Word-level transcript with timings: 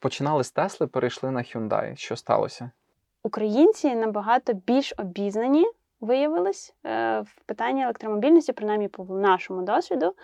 Починали 0.00 0.44
з 0.44 0.50
Тесли, 0.50 0.86
перейшли 0.86 1.30
на 1.30 1.40
Hyundai. 1.40 1.96
Що 1.96 2.16
сталося? 2.16 2.70
Українці 3.22 3.94
набагато 3.94 4.52
більш 4.52 4.94
обізнані 4.98 5.66
виявились 6.00 6.74
е, 6.86 7.20
в 7.20 7.42
питанні 7.46 7.82
електромобільності, 7.84 8.52
принаймні 8.52 8.88
по 8.88 9.04
нашому 9.04 9.62
досвіду, 9.62 10.14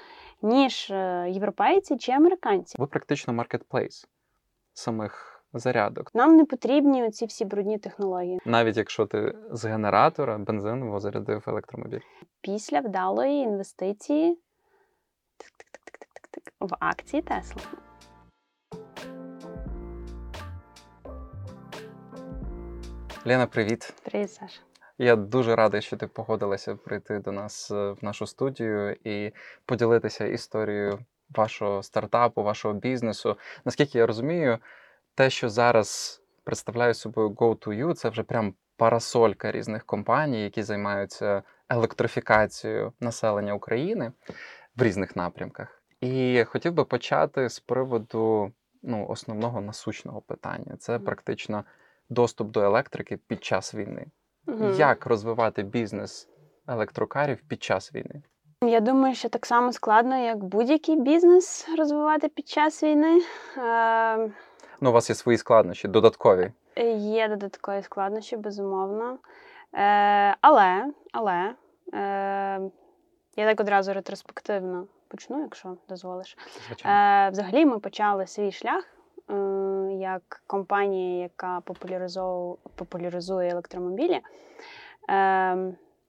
ніж 0.42 0.90
е, 0.90 1.26
європейці 1.30 1.96
чи 1.96 2.12
американці. 2.12 2.76
Ви 2.79 2.87
практично 2.87 3.32
маркетплейс 3.32 4.08
самих 4.74 5.45
зарядок. 5.52 6.11
Нам 6.15 6.37
не 6.37 6.45
потрібні 6.45 7.11
ці 7.11 7.27
всі 7.27 7.45
брудні 7.45 7.79
технології. 7.79 8.41
Навіть 8.45 8.77
якщо 8.77 9.06
ти 9.06 9.35
з 9.51 9.65
генератора 9.65 10.38
бензиново 10.38 11.01
зарядив 11.01 11.45
електромобіль. 11.47 12.01
Після 12.41 12.81
вдалої 12.81 13.43
інвестиції 13.43 14.38
в 16.61 16.77
акції 16.80 17.23
Тесла. 17.23 17.62
Лена, 23.27 23.46
привіт. 23.46 23.95
Привіт, 24.05 24.33
Саша. 24.33 24.60
Я 24.98 25.16
дуже 25.16 25.56
радий, 25.56 25.82
що 25.82 25.96
ти 25.96 26.06
погодилася 26.06 26.77
прийти 26.77 27.19
до 27.19 27.32
нас 27.32 27.70
е, 27.70 27.91
в 27.91 27.98
нашу 28.02 28.27
студію 28.27 28.96
і 29.05 29.32
поділитися 29.66 30.27
історією 30.27 30.98
вашого 31.37 31.82
стартапу, 31.82 32.42
вашого 32.42 32.74
бізнесу. 32.74 33.37
Наскільки 33.65 33.98
я 33.98 34.06
розумію, 34.06 34.59
те, 35.15 35.30
що 35.30 35.48
зараз 35.48 36.20
представляє 36.45 36.95
собою 36.95 37.30
Go2U, 37.30 37.95
це 37.95 38.09
вже 38.09 38.23
прям 38.23 38.55
парасолька 38.77 39.52
різних 39.52 39.84
компаній, 39.84 40.43
які 40.43 40.62
займаються 40.62 41.43
електрифікацією 41.68 42.93
населення 43.01 43.54
України 43.54 44.12
в 44.77 44.82
різних 44.82 45.16
напрямках. 45.16 45.82
І 46.01 46.45
хотів 46.48 46.73
би 46.73 46.84
почати 46.84 47.48
з 47.48 47.60
приводу 47.60 48.52
ну, 48.82 49.06
основного 49.09 49.60
насущного 49.60 50.20
питання: 50.20 50.77
це 50.79 50.98
практично 50.98 51.65
доступ 52.08 52.50
до 52.50 52.60
електрики 52.60 53.16
під 53.16 53.44
час 53.44 53.74
війни. 53.74 54.06
Мгм. 54.46 54.74
Як 54.79 55.06
розвивати 55.06 55.62
бізнес 55.62 56.29
електрокарів 56.68 57.40
під 57.48 57.62
час 57.62 57.95
війни? 57.95 58.23
Я 58.62 58.80
думаю, 58.80 59.15
що 59.15 59.29
так 59.29 59.46
само 59.46 59.73
складно, 59.73 60.16
як 60.16 60.45
будь-який 60.45 60.96
бізнес 61.01 61.68
розвивати 61.79 62.29
під 62.29 62.48
час 62.48 62.82
війни. 62.82 63.20
Е, 63.59 64.31
Ну, 64.81 64.91
у 64.91 64.92
вас 64.92 65.09
є 65.11 65.14
свої 65.14 65.39
складнощі, 65.39 65.89
додаткові. 65.89 66.53
Є 66.97 67.29
додаткові 67.29 67.83
складнощі, 67.83 68.36
безумовно. 68.36 69.19
Е, 69.75 70.36
але 70.41 70.92
але 71.12 71.55
е, 71.95 72.61
я 73.36 73.47
так 73.47 73.61
одразу 73.61 73.92
ретроспективно 73.92 74.86
почну, 75.09 75.42
якщо 75.42 75.77
дозволиш. 75.89 76.36
Е, 76.70 77.29
взагалі, 77.31 77.67
ми 77.67 77.79
почали 77.79 78.27
свій 78.27 78.53
шлях 78.53 78.84
е, 78.84 78.94
як 79.98 80.42
компанія, 80.47 81.22
яка 81.22 81.61
популяризує 82.75 83.50
електромобілі 83.50 84.14
е, 84.14 84.20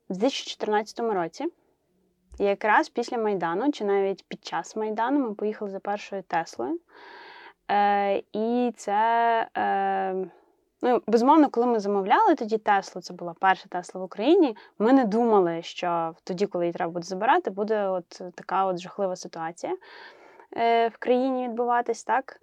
в 0.09 0.17
2014 0.17 0.99
році. 0.99 1.45
Якраз 2.39 2.89
після 2.89 3.17
Майдану, 3.17 3.71
чи 3.71 3.85
навіть 3.85 4.25
під 4.27 4.45
час 4.45 4.75
Майдану, 4.75 5.19
ми 5.19 5.33
поїхали 5.33 5.71
за 5.71 5.79
першою 5.79 6.23
Теслою. 6.23 6.79
Е, 7.71 8.21
і 8.33 8.73
це, 8.77 9.47
е, 9.57 10.13
ну, 10.81 11.01
безумовно, 11.07 11.49
коли 11.49 11.65
ми 11.67 11.79
замовляли 11.79 12.35
тоді 12.35 12.57
Теслу, 12.57 13.01
це 13.01 13.13
була 13.13 13.35
перша 13.39 13.69
Тесла 13.69 14.01
в 14.01 14.03
Україні. 14.03 14.57
Ми 14.79 14.93
не 14.93 15.05
думали, 15.05 15.61
що 15.61 16.15
тоді, 16.23 16.47
коли 16.47 16.65
її 16.65 16.73
треба 16.73 16.91
буде 16.91 17.05
забирати, 17.05 17.49
буде 17.49 17.87
от 17.87 18.21
така 18.35 18.65
от 18.65 18.79
жахлива 18.79 19.15
ситуація 19.15 19.77
е, 20.57 20.87
в 20.87 20.97
країні 20.97 21.47
відбуватись, 21.47 22.03
так. 22.03 22.41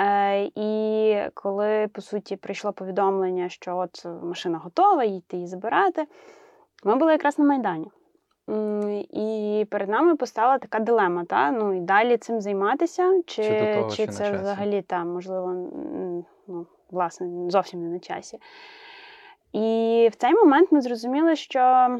Е, 0.00 0.50
і 0.54 1.16
коли, 1.34 1.88
по 1.88 2.00
суті, 2.00 2.36
прийшло 2.36 2.72
повідомлення, 2.72 3.48
що 3.48 3.76
от 3.76 4.06
машина 4.22 4.58
готова, 4.58 5.04
їдьте 5.04 5.36
її 5.36 5.48
забирати, 5.48 6.06
ми 6.84 6.96
були 6.96 7.12
якраз 7.12 7.38
на 7.38 7.44
Майдані. 7.44 7.90
І 9.10 9.66
перед 9.70 9.88
нами 9.88 10.16
постала 10.16 10.58
така 10.58 10.78
дилема: 10.78 11.24
та? 11.24 11.50
ну 11.50 11.76
і 11.76 11.80
далі 11.80 12.16
цим 12.16 12.40
займатися, 12.40 13.22
чи, 13.26 13.44
Чи 13.44 13.74
того, 13.74 13.90
чи 13.90 13.96
чи 13.96 14.12
це 14.12 14.32
взагалі 14.32 14.82
там, 14.82 15.08
можливо, 15.08 15.70
ну, 16.46 16.66
власне, 16.90 17.50
зовсім 17.50 17.82
не 17.82 17.88
на 17.88 17.98
часі. 17.98 18.38
І 19.52 20.08
в 20.12 20.16
цей 20.16 20.34
момент 20.34 20.72
ми 20.72 20.80
зрозуміли, 20.80 21.36
що, 21.36 21.96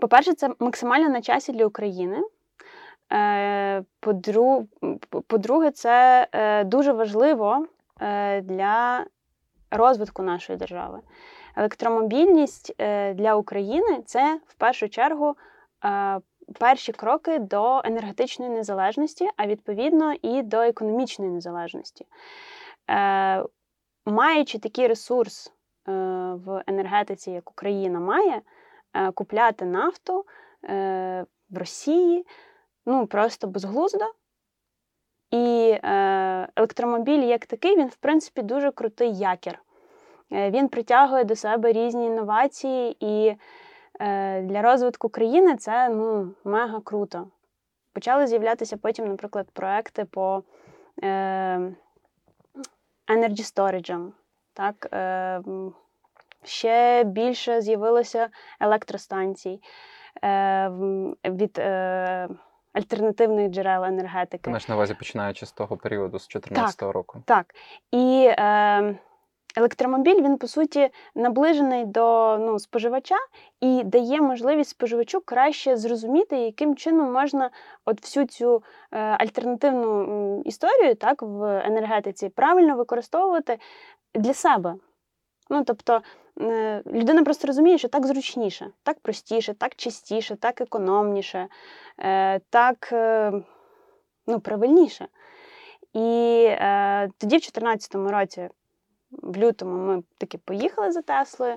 по-перше, 0.00 0.34
це 0.34 0.50
максимально 0.58 1.08
на 1.08 1.22
часі 1.22 1.52
для 1.52 1.66
України. 1.66 2.22
Е, 3.12 3.84
По-друге, 5.26 5.70
це 5.70 6.28
е, 6.32 6.64
дуже 6.64 6.92
важливо 6.92 7.66
е, 8.00 8.40
для 8.40 9.06
розвитку 9.70 10.22
нашої 10.22 10.58
держави. 10.58 11.00
Електромобільність 11.56 12.74
для 13.14 13.34
України 13.34 14.02
це 14.06 14.40
в 14.46 14.54
першу 14.54 14.88
чергу 14.88 15.36
перші 16.60 16.92
кроки 16.92 17.38
до 17.38 17.82
енергетичної 17.84 18.50
незалежності, 18.50 19.28
а 19.36 19.46
відповідно 19.46 20.14
і 20.22 20.42
до 20.42 20.60
економічної 20.60 21.30
незалежності. 21.30 22.06
Маючи 24.06 24.58
такий 24.58 24.86
ресурс 24.86 25.52
в 26.34 26.62
енергетиці, 26.66 27.30
як 27.30 27.50
Україна 27.50 28.00
має, 28.00 28.40
купляти 29.14 29.64
нафту 29.64 30.26
в 31.50 31.58
Росії 31.58 32.26
ну 32.86 33.06
просто 33.06 33.46
безглуздо. 33.46 34.04
І 35.30 35.78
е, 35.84 36.48
електромобіль 36.56 37.22
як 37.22 37.46
такий, 37.46 37.76
він, 37.76 37.88
в 37.88 37.96
принципі, 37.96 38.42
дуже 38.42 38.70
крутий 38.70 39.14
якір. 39.14 39.58
Е, 40.32 40.50
Він 40.50 40.68
притягує 40.68 41.24
до 41.24 41.36
себе 41.36 41.72
різні 41.72 42.06
інновації, 42.06 42.96
і 43.00 43.36
е, 44.00 44.42
для 44.42 44.62
розвитку 44.62 45.08
країни 45.08 45.56
це 45.56 45.88
ну, 45.88 46.34
мега 46.44 46.80
круто. 46.80 47.28
Почали 47.92 48.26
з'являтися 48.26 48.76
потім, 48.76 49.08
наприклад, 49.08 49.50
проекти 49.52 50.04
по 50.04 50.42
е, 51.02 51.06
energy 53.08 53.54
storage. 53.54 54.12
Так? 54.52 54.88
Е, 54.92 55.42
ще 56.44 57.04
більше 57.04 57.60
з'явилося 57.60 58.28
електростанцій 58.60 59.60
е, 60.24 60.68
від 61.24 61.58
е, 61.58 62.28
альтернативних 62.76 63.50
джерел 63.50 63.84
енергетики. 63.84 64.42
Ти 64.42 64.50
маєш 64.50 64.68
на 64.68 64.74
увазі 64.74 64.94
починаючи 64.94 65.46
з 65.46 65.52
того 65.52 65.76
періоду, 65.76 66.18
з 66.18 66.28
2014 66.28 66.82
року. 66.82 67.22
Так. 67.26 67.54
І 67.92 68.28
е, 68.38 68.98
електромобіль, 69.56 70.22
він, 70.22 70.38
по 70.38 70.46
суті, 70.46 70.90
наближений 71.14 71.84
до 71.84 72.38
ну, 72.38 72.58
споживача 72.58 73.16
і 73.60 73.82
дає 73.84 74.20
можливість 74.20 74.70
споживачу 74.70 75.20
краще 75.20 75.76
зрозуміти, 75.76 76.36
яким 76.36 76.76
чином 76.76 77.12
можна 77.12 77.50
от 77.84 78.02
всю 78.02 78.26
цю 78.26 78.62
е, 78.92 78.98
альтернативну 78.98 80.42
історію 80.44 80.94
так, 80.94 81.22
в 81.22 81.62
енергетиці 81.66 82.28
правильно 82.28 82.76
використовувати 82.76 83.58
для 84.14 84.34
себе. 84.34 84.74
Ну, 85.50 85.64
тобто, 85.64 86.00
людина 86.86 87.24
просто 87.24 87.46
розуміє, 87.46 87.78
що 87.78 87.88
так 87.88 88.06
зручніше, 88.06 88.70
так 88.82 88.98
простіше, 88.98 89.54
так 89.54 89.74
чистіше, 89.74 90.36
так 90.36 90.60
економніше, 90.60 91.48
е, 91.98 92.40
так 92.50 92.88
е, 92.92 93.32
ну, 94.26 94.40
правильніше. 94.40 95.08
І 95.92 96.44
е, 96.48 97.08
тоді, 97.18 97.36
в 97.36 97.40
2014 97.40 97.94
році, 97.94 98.48
в 99.10 99.36
лютому, 99.36 99.76
ми 99.76 100.02
таки 100.18 100.38
поїхали 100.38 100.92
за 100.92 101.02
Теслою. 101.02 101.56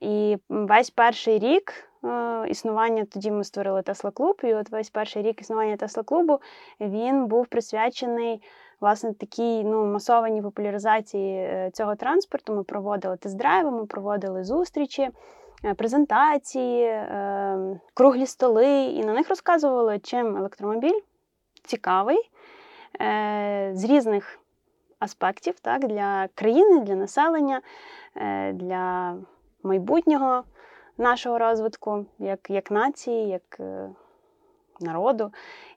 І 0.00 0.36
весь 0.48 0.90
перший 0.90 1.38
рік 1.38 1.72
е, 2.04 2.46
існування, 2.48 3.04
тоді 3.04 3.30
ми 3.30 3.44
створили 3.44 3.82
Тесла 3.82 4.10
Клуб, 4.10 4.40
і 4.44 4.54
от 4.54 4.70
весь 4.70 4.90
перший 4.90 5.22
рік 5.22 5.40
існування 5.40 5.76
Тесла 5.76 6.02
Клубу 6.02 6.40
він 6.80 7.26
був 7.26 7.46
присвячений 7.46 8.42
власне 8.84 9.14
такій 9.14 9.64
ну, 9.64 9.84
масованій 9.86 10.42
популяризації 10.42 11.36
е, 11.36 11.70
цього 11.72 11.96
транспорту. 11.96 12.54
Ми 12.54 12.62
проводили 12.62 13.16
тест-драйви, 13.16 13.70
ми 13.70 13.86
проводили 13.86 14.44
зустрічі, 14.44 15.10
е, 15.64 15.74
презентації, 15.74 16.84
е, 16.84 17.80
круглі 17.94 18.26
столи, 18.26 18.84
і 18.84 19.04
на 19.04 19.12
них 19.12 19.28
розказували, 19.28 19.98
чим 19.98 20.36
електромобіль 20.36 21.00
цікавий 21.64 22.18
з 23.72 23.84
різних 23.84 24.38
аспектів 24.98 25.60
так, 25.60 25.86
для 25.86 26.28
країни, 26.34 26.80
для 26.80 26.94
населення, 26.94 27.60
для 28.52 29.16
майбутнього 29.62 30.44
нашого 30.98 31.38
розвитку, 31.38 32.06
як, 32.18 32.50
як 32.50 32.70
нації, 32.70 33.28
як 33.28 33.60
народу. 34.80 35.32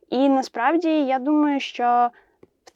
І 0.10 0.30
насправді 0.30 0.90
я 0.90 1.20
думаю, 1.20 1.60
що 1.60 2.10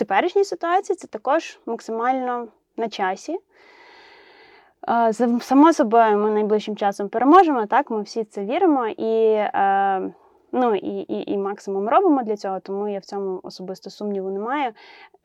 теперішній 0.02 0.44
ситуації 0.44 0.96
це 0.96 1.08
також 1.08 1.60
максимально 1.66 2.48
на 2.78 2.90
часі. 2.90 3.40
Е, 4.90 5.14
Само 5.42 5.74
собою, 5.74 6.18
ми 6.18 6.32
найближчим 6.32 6.76
часом 6.76 7.10
переможемо, 7.10 7.66
так, 7.66 7.90
ми 7.92 8.02
всі 8.02 8.24
це 8.24 8.46
віримо. 8.46 8.88
І 8.88 9.34
е, 9.34 10.14
Ну 10.52 10.76
і 10.76 11.00
і, 11.00 11.32
і 11.34 11.38
максимум 11.38 11.90
робимо 11.90 12.24
для 12.24 12.38
цього, 12.38 12.60
тому 12.60 12.88
я 12.88 13.00
в 13.00 13.06
цьому 13.06 13.40
особисто 13.44 13.90
сумніву 13.90 14.30
не 14.30 14.40
маю. 14.40 14.72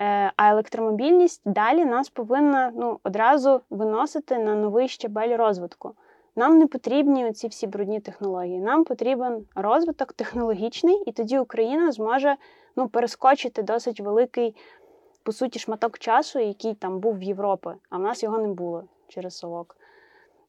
Е, 0.01 0.33
А 0.37 0.51
електромобільність 0.51 1.43
далі 1.45 1.85
нас 1.85 2.09
повинна 2.09 2.73
ну, 2.77 3.01
одразу 3.05 3.61
виносити 3.71 4.39
на 4.39 4.55
новий 4.55 4.89
щебель 4.89 5.37
розвитку. 5.37 5.95
Нам 6.37 6.59
не 6.59 6.67
потрібні 6.67 7.33
ці 7.33 7.49
всі 7.49 7.67
брудні 7.67 8.01
технології. 8.01 8.61
Нам 8.61 8.85
потрібен 8.85 9.47
розвиток 9.55 10.13
технологічний, 10.13 11.03
і 11.07 11.13
тоді 11.13 11.39
Україна 11.39 11.93
зможе 11.93 12.37
ну, 12.77 12.89
перескочити 12.89 13.63
досить 13.63 14.01
великий, 14.01 14.57
по 15.23 15.33
суті, 15.33 15.59
шматок 15.59 15.99
часу, 15.99 16.39
який 16.39 16.75
там 16.75 16.99
був 17.01 17.19
в 17.19 17.23
Європі, 17.23 17.71
а 17.91 17.97
в 17.97 18.01
нас 18.01 18.23
його 18.23 18.39
не 18.39 18.49
було 18.49 18.85
через 19.09 19.37
совок. 19.37 19.77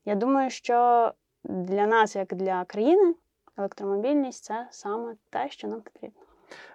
Я 0.05 0.15
думаю, 0.15 0.49
що 0.49 1.11
для 1.43 1.87
нас, 1.87 2.15
як 2.15 2.33
для 2.33 2.65
країни, 2.65 3.15
електромобільність 3.57 4.43
це 4.43 4.67
саме 4.71 5.15
те, 5.29 5.49
що 5.49 5.67
нам 5.67 5.81
потрібно. 5.81 6.21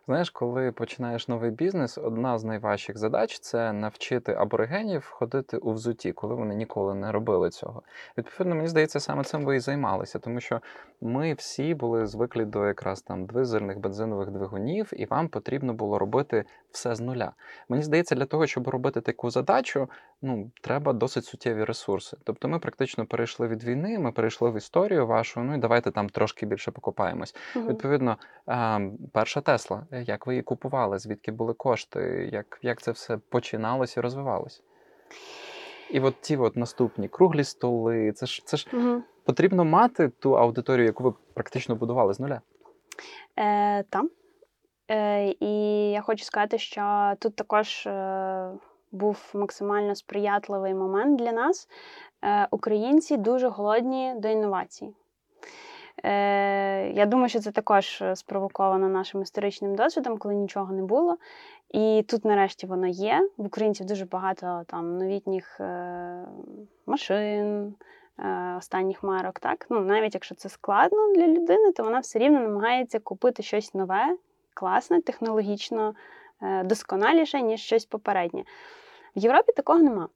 Знаєш, 0.07 0.31
коли 0.31 0.73
починаєш 0.73 1.29
новий 1.29 1.51
бізнес, 1.51 1.99
одна 1.99 2.39
з 2.39 2.45
найважчих 2.45 2.99
задач 2.99 3.39
це 3.41 3.73
навчити 3.73 4.33
аборигенів 4.33 5.07
ходити 5.07 5.57
у 5.57 5.73
взуті, 5.73 6.13
коли 6.13 6.35
вони 6.35 6.55
ніколи 6.55 6.95
не 6.95 7.13
робили 7.13 7.51
цього. 7.51 7.83
Відповідно, 8.19 8.55
мені 8.55 8.69
здається, 8.69 9.01
саме 9.01 9.25
цим 9.25 9.45
ви 9.45 9.57
і 9.57 9.61
займалися, 9.61 10.19
тому 10.19 10.41
що 10.41 10.61
ми 11.01 11.35
всі 11.35 11.75
були 11.75 12.07
звикли 12.07 12.45
до 12.45 12.67
якраз 12.67 13.03
там 13.03 13.27
дизельних 13.27 13.79
бензинових 13.79 14.31
двигунів, 14.31 14.91
і 14.97 15.07
вам 15.07 15.29
потрібно 15.29 15.75
було 15.75 15.99
робити 15.99 16.45
все 16.71 16.95
з 16.95 17.01
нуля. 17.01 17.33
Мені 17.69 17.83
здається, 17.83 18.15
для 18.15 18.27
того, 18.27 18.47
щоб 18.47 18.69
робити 18.69 19.01
таку 19.01 19.31
задачу, 19.31 19.91
ну 20.23 20.51
треба 20.61 20.93
досить 20.93 21.25
суттєві 21.25 21.65
ресурси. 21.65 22.17
Тобто, 22.25 22.49
ми 22.49 22.59
практично 22.59 23.07
перейшли 23.07 23.49
від 23.49 23.65
війни, 23.65 23.99
ми 23.99 24.13
перейшли 24.13 24.51
в 24.51 24.57
історію 24.57 25.07
вашу. 25.07 25.41
Ну 25.41 25.55
і 25.55 25.59
давайте 25.59 25.91
там 25.91 26.09
трошки 26.09 26.47
більше 26.47 26.71
покопаємось. 26.71 27.35
Угу. 27.57 27.69
Відповідно, 27.69 28.17
перша 29.13 29.41
Тесла. 29.41 29.87
Як 29.93 30.27
ви 30.27 30.33
її 30.33 30.43
купували? 30.43 30.99
Звідки 30.99 31.33
були 31.33 31.55
кошти? 31.55 32.29
Як 32.33 32.59
як 32.63 32.83
це 32.83 32.91
все 32.91 33.19
починалося 33.29 34.01
і 34.01 34.03
розвивалося? 34.03 34.63
І 35.91 36.01
от 36.01 36.21
ті 36.21 36.37
от 36.37 36.57
наступні 36.57 37.09
круглі 37.09 37.45
столи, 37.45 38.13
це 38.13 38.27
ж 38.27 38.43
це 38.45 38.57
ж 38.57 38.69
угу. 38.73 39.03
потрібно 39.25 39.65
мати 39.65 40.09
ту 40.09 40.39
аудиторію, 40.39 40.87
яку 40.87 41.05
ви 41.05 41.13
практично 41.35 41.75
будували 41.75 42.15
з 42.15 42.21
нуля. 42.21 42.41
Е, 43.39 43.83
Там. 43.83 44.11
Е, 44.91 45.35
І 45.41 45.91
я 45.91 46.01
хочу 46.01 46.25
сказати, 46.25 46.59
що 46.59 47.15
тут 47.19 47.37
також 47.37 47.87
е, 47.87 48.51
був 48.93 49.31
максимально 49.35 49.95
сприятливий 49.95 50.75
момент 50.75 51.19
для 51.19 51.33
нас. 51.33 51.69
Е, 52.25 52.49
Українці 52.51 53.17
дуже 53.17 53.49
голодні 53.49 54.15
до 54.19 54.29
інновацій. 54.29 54.95
Е, 56.03 56.93
Я 56.93 57.07
думаю, 57.07 57.29
що 57.29 57.41
це 57.41 57.51
також 57.51 58.03
е, 58.03 58.17
спровоковано 58.17 58.89
нашим 58.89 59.23
історичним 59.23 59.75
досвідом, 59.75 60.19
коли 60.19 60.35
нічого 60.35 60.73
не 60.73 60.83
було. 60.83 61.17
І 61.71 62.05
тут, 62.09 62.25
нарешті, 62.25 62.67
воно 62.67 62.87
є. 62.87 63.29
В 63.37 63.47
українців 63.47 63.87
дуже 63.87 64.05
багато 64.05 64.63
там 64.67 64.99
новітніх 64.99 65.61
е, 65.61 66.25
машин, 66.87 67.75
останніх 68.59 69.03
марок. 69.03 69.39
Так? 69.39 69.67
Ну, 69.71 69.81
Навіть 69.81 70.15
якщо 70.15 70.35
це 70.35 70.49
складно 70.49 71.15
для 71.15 71.27
людини, 71.27 71.73
то 71.73 71.83
вона 71.83 71.99
все 71.99 72.19
рівно 72.19 72.41
намагається 72.41 72.99
купити 72.99 73.43
щось 73.43 73.75
нове, 73.75 74.17
класне, 74.55 75.01
технологічно 75.01 75.95
досконаліше, 76.65 77.43
ніж 77.43 77.61
щось 77.61 77.85
попереднє. 77.85 78.45
В 79.17 79.19
Європі 79.19 79.53
такого 79.53 79.79
нема. 79.79 80.09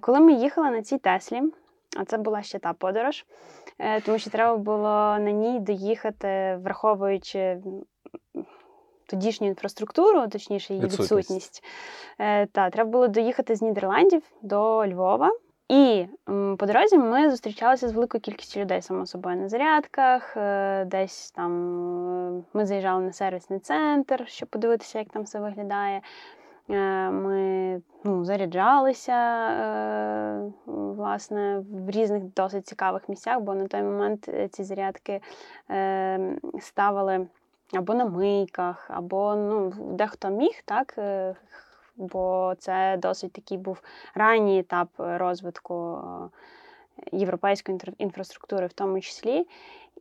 Коли 0.00 0.20
ми 0.20 0.32
їхали 0.32 0.70
на 0.70 0.82
цій 0.82 0.98
Теслі, 0.98 1.42
а 1.98 2.04
це 2.04 2.18
була 2.18 2.42
ще 2.42 2.58
та 2.58 2.72
подорож, 2.72 3.24
е, 3.78 4.00
тому 4.00 4.18
що 4.18 4.30
треба 4.30 4.56
було 4.56 5.18
на 5.18 5.30
ній 5.30 5.60
доїхати, 5.60 6.58
враховуючи 6.62 7.58
тодішню 9.06 9.46
інфраструктуру, 9.46 10.28
точніше, 10.28 10.74
її 10.74 10.84
відсутність. 10.84 11.12
відсутність. 11.12 11.64
Е, 12.18 12.46
та, 12.46 12.70
треба 12.70 12.90
було 12.90 13.08
доїхати 13.08 13.54
з 13.54 13.62
Нідерландів 13.62 14.22
до 14.42 14.86
Львова. 14.86 15.30
І 15.68 16.06
по 16.58 16.66
дорозі 16.66 16.98
ми 16.98 17.30
зустрічалися 17.30 17.88
з 17.88 17.92
великою 17.92 18.20
кількістю 18.20 18.60
людей, 18.60 18.82
само 18.82 19.06
собою, 19.06 19.36
на 19.36 19.48
зарядках, 19.48 20.36
е, 20.36 20.84
десь 20.84 21.30
там 21.30 21.52
ми 22.52 22.66
заїжджали 22.66 23.02
на 23.04 23.12
сервісний 23.12 23.58
центр, 23.58 24.24
щоб 24.28 24.48
подивитися, 24.48 24.98
як 24.98 25.08
там 25.08 25.22
все 25.22 25.40
виглядає. 25.40 26.00
Е, 26.70 27.10
ми 27.10 27.82
ну, 28.04 28.24
заряджалися 28.24 29.12
е, 29.50 30.52
власне, 30.66 31.64
в 31.70 31.90
різних 31.90 32.22
досить 32.22 32.66
цікавих 32.66 33.08
місцях, 33.08 33.40
бо 33.40 33.54
на 33.54 33.66
той 33.66 33.82
момент 33.82 34.28
е, 34.28 34.48
ці 34.48 34.64
зарядки 34.64 35.20
ставили 36.60 37.26
або 37.72 37.94
на 37.94 38.04
мийках, 38.04 38.90
або 38.90 39.34
ну, 39.36 39.72
дехто 39.78 40.30
міг, 40.30 40.62
так? 40.64 40.98
бо 41.96 42.54
це 42.58 42.96
досить 42.96 43.32
такий 43.32 43.58
був 43.58 43.82
ранній 44.14 44.58
етап 44.58 44.88
розвитку 44.96 45.98
європейської 47.12 47.78
інфраструктури, 47.98 48.66
в 48.66 48.72
тому 48.72 49.00
числі. 49.00 49.46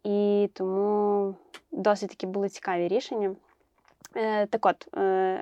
І 0.04 0.50
тому 0.54 1.36
досить 1.72 2.10
такі 2.10 2.28
були 2.28 2.50
цікаві 2.50 2.88
рішення. 2.88 3.36
Так 4.50 4.66
от, 4.66 4.88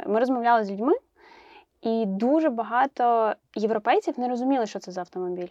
ми 0.08 0.20
розмовляли 0.20 0.64
з 0.64 0.72
людьми. 0.72 0.94
І 1.84 2.06
дуже 2.06 2.50
багато 2.50 3.34
європейців 3.56 4.20
не 4.20 4.28
розуміли, 4.28 4.66
що 4.66 4.80
це 4.80 4.92
за 4.92 5.02
автомобіль. 5.02 5.48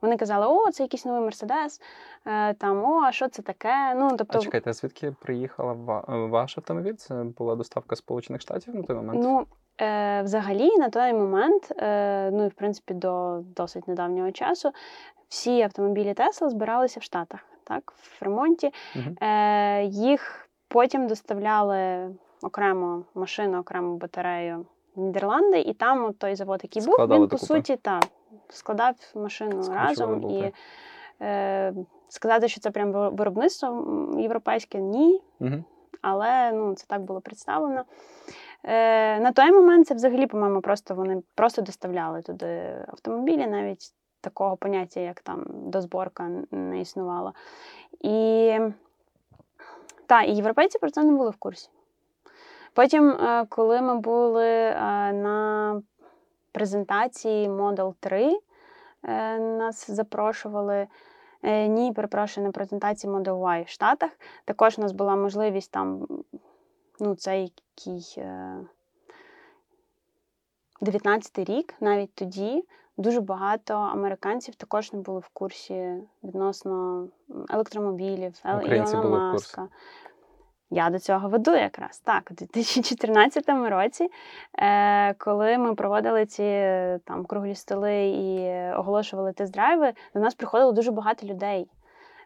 Вони 0.00 0.16
казали, 0.16 0.46
о, 0.46 0.70
це 0.70 0.82
якийсь 0.82 1.04
новий 1.04 1.20
Мерседес, 1.20 1.80
е, 2.26 2.54
там, 2.54 2.84
о, 2.84 3.00
а 3.00 3.12
що 3.12 3.28
це 3.28 3.42
таке? 3.42 3.94
Ну, 3.94 4.08
тобто... 4.18 4.38
А 4.38 4.40
чекайте, 4.40 4.70
а 4.70 4.72
звідки 4.72 5.14
приїхала 5.20 5.72
ваш 6.08 6.58
автомобіль? 6.58 6.94
Це 6.94 7.14
була 7.14 7.56
доставка 7.56 7.96
Сполучених 7.96 8.42
Штатів 8.42 8.74
на 8.74 8.82
той 8.82 8.96
момент? 8.96 9.20
Ну, 9.22 9.46
е, 9.80 10.22
взагалі, 10.22 10.76
на 10.76 10.88
той 10.88 11.12
момент, 11.12 11.72
е, 11.78 12.30
ну 12.30 12.44
і 12.44 12.48
в 12.48 12.54
принципі 12.54 12.94
до 12.94 13.42
досить 13.56 13.88
недавнього 13.88 14.32
часу, 14.32 14.72
всі 15.28 15.62
автомобілі 15.62 16.14
Тесла 16.14 16.50
збиралися 16.50 17.00
в 17.00 17.02
Штатах, 17.02 17.40
так, 17.64 17.92
в 17.92 18.24
ремонті. 18.24 18.70
Угу. 18.96 19.26
Е, 19.26 19.84
Їх 19.84 20.48
потім 20.68 21.06
доставляли 21.06 22.10
окремо 22.42 23.04
машину, 23.14 23.58
окрему 23.58 23.96
батарею. 23.96 24.66
Нідерланди, 24.96 25.60
і 25.60 25.74
там 25.74 26.04
от 26.04 26.18
той 26.18 26.34
завод, 26.34 26.60
який 26.62 26.82
був, 26.82 26.94
він 26.98 27.08
по 27.08 27.16
докупи. 27.16 27.46
суті 27.46 27.76
та, 27.76 28.00
складав 28.48 28.94
машину 29.14 29.62
Скручували 29.62 29.88
разом. 29.88 30.20
Був, 30.20 30.32
і 30.32 30.52
е, 31.22 31.74
сказати, 32.08 32.48
що 32.48 32.60
це 32.60 32.70
прям 32.70 32.92
виробництво 32.92 33.84
європейське, 34.18 34.78
ні. 34.78 35.22
Угу. 35.40 35.64
Але 36.02 36.52
ну, 36.52 36.74
це 36.74 36.86
так 36.88 37.02
було 37.02 37.20
представлено. 37.20 37.84
Е, 38.64 39.20
На 39.20 39.32
той 39.32 39.52
момент 39.52 39.86
це 39.86 39.94
взагалі, 39.94 40.26
по-моєму, 40.26 40.60
просто 40.60 40.94
вони 40.94 41.22
просто 41.34 41.62
доставляли 41.62 42.22
туди 42.22 42.84
автомобілі, 42.88 43.46
навіть 43.46 43.92
такого 44.20 44.56
поняття, 44.56 45.00
як 45.00 45.20
там 45.20 45.44
дозборка, 45.48 46.30
не 46.50 46.80
існувало. 46.80 47.32
І 48.00 48.58
та, 50.06 50.22
і 50.22 50.34
європейці 50.34 50.78
про 50.78 50.90
це 50.90 51.02
не 51.02 51.12
були 51.12 51.30
в 51.30 51.36
курсі. 51.36 51.70
Потім, 52.76 53.10
е, 53.10 53.46
коли 53.48 53.80
ми 53.82 54.00
були 54.00 54.48
е, 54.48 54.74
на 55.12 55.82
презентації 56.52 57.48
Model 57.48 57.94
3, 58.00 58.40
е, 59.02 59.38
нас 59.38 59.90
запрошували. 59.90 60.86
Ні, 61.68 61.92
перепрошую, 61.92 62.46
на 62.46 62.52
презентації 62.52 63.12
Model 63.12 63.38
Y 63.40 63.64
в 63.64 63.68
Штатах. 63.68 64.10
Також 64.44 64.78
у 64.78 64.82
нас 64.82 64.92
була 64.92 65.16
можливість 65.16 65.70
там, 65.70 66.06
ну, 67.00 67.14
це 67.14 67.40
який 67.40 68.24
19-й 70.82 71.44
рік, 71.44 71.74
навіть 71.80 72.14
тоді 72.14 72.64
дуже 72.96 73.20
багато 73.20 73.74
американців 73.74 74.54
також 74.54 74.92
не 74.92 74.98
були 74.98 75.20
в 75.20 75.28
курсі 75.28 75.94
відносно 76.24 77.08
електромобілів, 77.50 78.34
Ілона 78.44 79.32
Маска. 79.32 79.68
Я 80.70 80.90
до 80.90 80.98
цього 80.98 81.28
веду 81.28 81.54
якраз 81.54 81.98
так, 81.98 82.28
у 82.30 82.34
2014 82.34 83.48
році, 83.48 84.08
е, 84.58 85.14
коли 85.14 85.58
ми 85.58 85.74
проводили 85.74 86.26
ці 86.26 86.42
там 87.04 87.24
круглі 87.28 87.54
столи 87.54 88.06
і 88.06 88.50
оголошували 88.78 89.32
тест-драйви, 89.32 89.92
до 90.14 90.20
нас 90.20 90.34
приходило 90.34 90.72
дуже 90.72 90.90
багато 90.90 91.26
людей. 91.26 91.68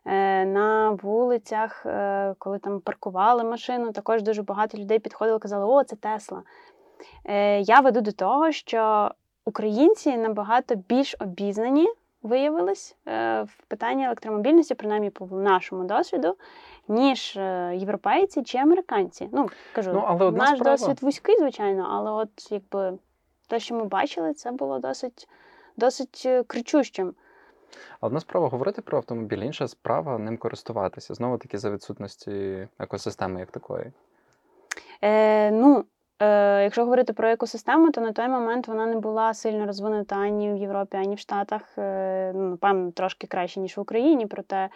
Е, 0.04 0.44
на 0.44 0.90
вулицях, 0.90 1.86
е, 1.86 2.34
коли 2.38 2.58
там 2.58 2.80
паркували 2.80 3.44
машину, 3.44 3.92
також 3.92 4.22
дуже 4.22 4.42
багато 4.42 4.78
людей 4.78 4.98
підходило 4.98 5.36
і 5.36 5.40
казали, 5.40 5.64
о, 5.64 5.84
це 5.84 5.96
Тесла. 5.96 6.42
Я 7.60 7.80
веду 7.80 8.00
до 8.00 8.12
того, 8.12 8.52
що 8.52 9.10
українці 9.44 10.16
набагато 10.16 10.74
більш 10.74 11.16
обізнані 11.20 11.88
виявились 12.22 12.96
в 13.06 13.48
питанні 13.68 14.04
електромобільності, 14.04 14.74
принаймні 14.74 15.10
по 15.10 15.26
нашому 15.26 15.84
досвіду 15.84 16.36
ніж 16.90 17.36
е, 17.36 17.72
європейці 17.76 18.42
чи 18.42 18.58
американці. 18.58 19.28
Ну, 19.32 19.48
кажу, 19.72 19.92
ну, 19.92 20.04
але 20.06 20.30
наш 20.30 20.48
справа. 20.48 20.76
досвід 20.76 21.02
вузький, 21.02 21.38
звичайно, 21.38 21.88
але 21.90 22.10
от 22.10 22.52
якби 22.52 22.98
те, 23.48 23.60
що 23.60 23.74
ми 23.74 23.84
бачили, 23.84 24.34
це 24.34 24.52
було 24.52 24.78
досить 24.78 25.28
досить 25.76 26.22
е, 26.26 26.42
кричущим. 26.42 27.14
Одна 28.00 28.20
справа 28.20 28.48
говорити 28.48 28.82
про 28.82 28.98
автомобіль, 28.98 29.38
інша 29.38 29.68
справа 29.68 30.18
ним 30.18 30.36
користуватися. 30.36 31.14
Знову 31.14 31.38
таки 31.38 31.58
за 31.58 31.70
відсутності 31.70 32.68
екосистеми 32.78 33.40
як 33.40 33.50
такої. 33.50 33.92
Е, 35.02 35.50
ну, 35.50 35.84
е, 36.20 36.62
якщо 36.62 36.82
говорити 36.82 37.12
про 37.12 37.28
екосистему, 37.28 37.90
то 37.90 38.00
на 38.00 38.12
той 38.12 38.28
момент 38.28 38.68
вона 38.68 38.86
не 38.86 38.96
була 38.96 39.34
сильно 39.34 39.66
розвинута 39.66 40.16
ані 40.16 40.52
в 40.52 40.56
Європі, 40.56 40.96
ані 40.96 41.14
в 41.14 41.18
Штатах. 41.18 41.62
Е, 41.78 42.32
ну, 42.34 42.48
напевно, 42.50 42.90
трошки 42.90 43.26
краще, 43.26 43.60
ніж 43.60 43.76
в 43.76 43.80
Україні, 43.80 44.26
проте 44.26 44.68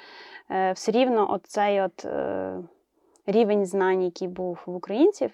е, 0.51 0.73
все 0.73 0.93
рівно 0.93 1.41
цей 1.45 1.81
от, 1.81 2.07
рівень 3.27 3.67
знань, 3.67 4.03
який 4.03 4.29
був 4.29 4.63
в 4.67 4.77
українців, 4.77 5.31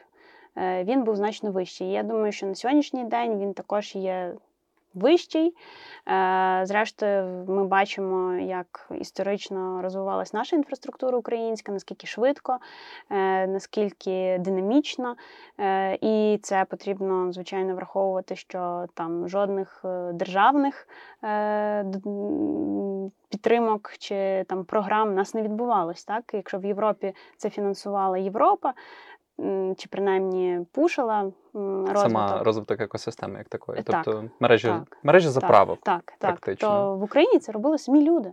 е, 0.57 0.85
він 0.85 1.05
був 1.05 1.17
значно 1.17 1.51
вищий. 1.51 1.91
Я 1.91 2.03
думаю, 2.03 2.33
що 2.33 2.47
на 2.47 2.55
сьогоднішній 2.55 3.05
день 3.05 3.39
він 3.39 3.55
також 3.55 3.97
є 3.97 4.33
вищий. 4.95 5.55
Е, 6.09 6.61
Зрештою, 6.65 7.45
ми 7.49 7.65
бачимо, 7.65 8.35
як 8.35 8.91
історично 9.01 9.83
розвивалась 9.83 10.33
наша 10.33 10.57
інфраструктура 10.57 11.19
українська, 11.19 11.73
наскільки 11.73 12.07
швидко, 12.07 12.59
е, 13.11 13.47
наскільки 13.47 14.37
динамічно. 14.41 15.17
Е, 15.59 15.99
І 16.01 16.39
це 16.43 16.65
потрібно, 16.65 17.33
звичайно, 17.33 17.75
враховувати, 17.75 18.37
що 18.37 18.87
там 18.95 19.29
жодних 19.29 19.85
державних 20.13 20.89
підтримок 23.29 23.93
чи 23.99 24.45
там 24.49 24.65
програм 24.65 25.15
нас 25.15 25.35
не 25.35 25.43
відбувалось. 25.43 26.05
Так? 26.05 26.25
Якщо 26.33 26.59
в 26.59 26.65
Європі 26.65 27.15
це 27.37 27.51
фінансувала 27.51 28.19
Європа, 28.19 28.75
чи 29.77 29.89
принаймні 29.91 30.67
пушила 30.73 31.33
розвиток. 31.55 31.99
Сама 31.99 32.43
розвиток 32.43 32.81
екосистеми 32.81 33.39
як 33.39 33.49
такої. 33.49 33.83
Так, 33.83 34.05
Тобто 34.05 34.25
мережі, 34.41 34.69
так, 34.69 34.99
мережі 35.03 35.29
заправок. 35.29 35.79
Так, 35.83 36.15
так. 36.19 36.31
практично. 36.31 36.69
То 36.69 36.97
в 36.97 37.03
Україні 37.03 37.39
це 37.39 37.53
робили 37.53 37.79
самі 37.79 38.05
люди. 38.11 38.33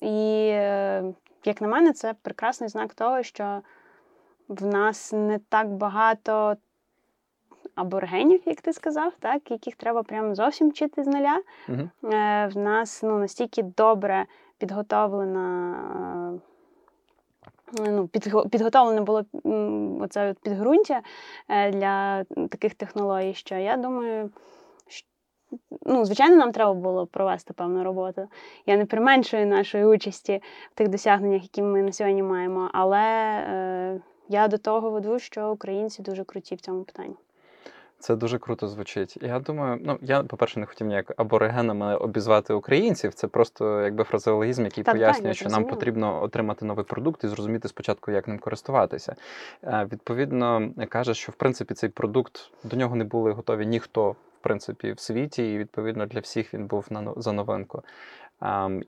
І, 0.00 0.48
е, 0.52 1.04
як 1.44 1.60
на 1.60 1.68
мене, 1.68 1.92
це 1.92 2.14
прекрасний 2.22 2.68
знак 2.68 2.94
того, 2.94 3.22
що 3.22 3.60
в 4.48 4.66
нас 4.66 5.12
не 5.12 5.38
так 5.48 5.68
багато 5.68 6.56
аборигенів, 7.74 8.42
як 8.46 8.60
ти 8.60 8.72
сказав, 8.72 9.12
так, 9.20 9.50
яких 9.50 9.76
треба 9.76 10.02
прямо 10.02 10.34
зовсім 10.34 10.70
вчити 10.70 11.04
з 11.04 11.06
нуля. 11.06 11.42
Е, 11.68 12.50
В 12.54 12.58
нас 12.58 13.02
ну, 13.02 13.18
настільки 13.18 13.62
добре 13.62 14.26
підготовлена. 14.58 16.38
Ну, 17.78 18.08
підготовлене 18.50 19.00
було 19.00 19.24
оце 20.00 20.30
от 20.30 20.38
підґрунтя 20.38 21.02
е, 21.48 21.70
для 21.70 22.24
таких 22.24 22.74
технологій, 22.74 23.34
що 23.34 23.54
я 23.54 23.76
думаю, 23.76 24.30
ну, 25.86 26.04
звичайно, 26.04 26.36
нам 26.36 26.52
треба 26.52 26.74
було 26.74 27.06
провести 27.06 27.54
певну 27.54 27.84
роботу. 27.84 28.28
Я 28.66 28.76
не 28.76 28.86
применшую 28.86 29.46
нашої 29.46 29.84
участі 29.84 30.42
в 30.72 30.74
тих 30.74 30.88
досягненнях, 30.88 31.42
які 31.42 31.62
ми 31.62 31.82
на 31.82 31.92
сьогодні 31.92 32.22
маємо, 32.22 32.70
але 32.72 32.98
е, 32.98 34.00
я 34.28 34.48
до 34.48 34.58
того 34.58 34.90
веду, 34.90 35.18
що 35.18 35.52
українці 35.52 36.02
дуже 36.02 36.24
круті 36.24 36.54
в 36.54 36.60
цьому 36.60 36.84
питанні. 36.84 37.16
Це 38.04 38.16
дуже 38.16 38.38
круто 38.38 38.68
звучить. 38.68 39.18
Я 39.22 39.38
думаю, 39.38 39.78
ну 39.84 39.98
я, 40.02 40.22
по-перше, 40.22 40.60
не 40.60 40.66
хотів 40.66 40.86
ніяк 40.86 41.12
аборигенами 41.16 41.96
обізвати 41.96 42.54
українців. 42.54 43.14
Це 43.14 43.26
просто 43.26 43.80
якби 43.80 44.04
фразеологізм, 44.04 44.64
який 44.64 44.84
Та, 44.84 44.92
та, 44.92 44.98
пояснює, 44.98 45.28
я 45.28 45.34
що 45.34 45.48
нам 45.48 45.64
потрібно 45.64 46.22
отримати 46.22 46.64
новий 46.64 46.84
продукт 46.84 47.24
і 47.24 47.28
зрозуміти 47.28 47.68
спочатку, 47.68 48.10
як 48.10 48.28
ним 48.28 48.38
користуватися. 48.38 49.16
Е, 49.62 49.88
Відповідно, 49.92 50.70
каже, 50.88 51.14
що 51.14 51.32
в 51.32 51.34
принципі 51.34 51.74
цей 51.74 51.88
продукт 51.88 52.50
до 52.64 52.76
нього 52.76 52.96
не 52.96 53.04
були 53.04 53.32
готові 53.32 53.66
ніхто. 53.66 54.10
В 54.10 54.46
принципі, 54.46 54.92
в 54.92 55.00
світі, 55.00 55.52
і 55.52 55.58
відповідно 55.58 56.06
для 56.06 56.20
всіх 56.20 56.54
він 56.54 56.66
був 56.66 56.86
на 56.90 57.12
за 57.16 57.32
новинку. 57.32 57.82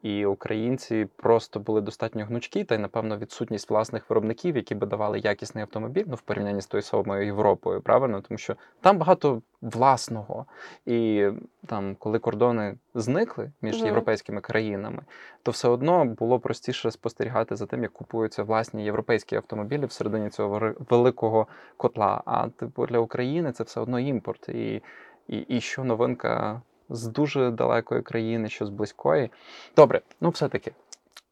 І 0.02 0.26
українці 0.26 1.08
просто 1.16 1.60
були 1.60 1.80
достатньо 1.80 2.24
гнучкі, 2.24 2.64
та 2.64 2.74
й 2.74 2.78
напевно 2.78 3.18
відсутність 3.18 3.70
власних 3.70 4.10
виробників, 4.10 4.56
які 4.56 4.74
би 4.74 4.86
давали 4.86 5.18
якісний 5.18 5.62
автомобіль, 5.62 6.04
ну 6.06 6.14
в 6.14 6.20
порівнянні 6.20 6.60
з 6.60 6.66
тою 6.66 6.82
самою 6.82 7.24
Європою, 7.24 7.80
правильно, 7.80 8.20
тому 8.20 8.38
що 8.38 8.56
там 8.80 8.98
багато 8.98 9.42
власного. 9.62 10.46
І 10.86 11.28
там, 11.66 11.96
коли 11.98 12.18
кордони 12.18 12.74
зникли 12.94 13.52
між 13.62 13.76
Мгм. 13.76 13.86
європейськими 13.86 14.40
країнами, 14.40 15.02
то 15.42 15.50
все 15.50 15.68
одно 15.68 16.04
було 16.04 16.40
простіше 16.40 16.90
спостерігати 16.90 17.56
за 17.56 17.66
тим, 17.66 17.82
як 17.82 17.92
купуються 17.92 18.42
власні 18.42 18.84
європейські 18.84 19.36
автомобілі 19.36 19.86
всередині 19.86 20.30
цього 20.30 20.72
великого 20.90 21.46
котла. 21.76 22.22
А 22.24 22.48
типу 22.48 22.86
для 22.86 22.98
України 22.98 23.52
це 23.52 23.64
все 23.64 23.80
одно 23.80 24.00
імпорт. 24.00 24.48
І, 24.48 24.82
і, 25.28 25.38
і 25.38 25.60
що 25.60 25.84
новинка 25.84 26.62
з 26.90 27.06
дуже 27.06 27.50
далекої 27.50 28.02
країни, 28.02 28.48
що 28.48 28.66
з 28.66 28.68
близької. 28.68 29.30
Добре, 29.76 30.00
ну 30.20 30.30
все-таки. 30.30 30.72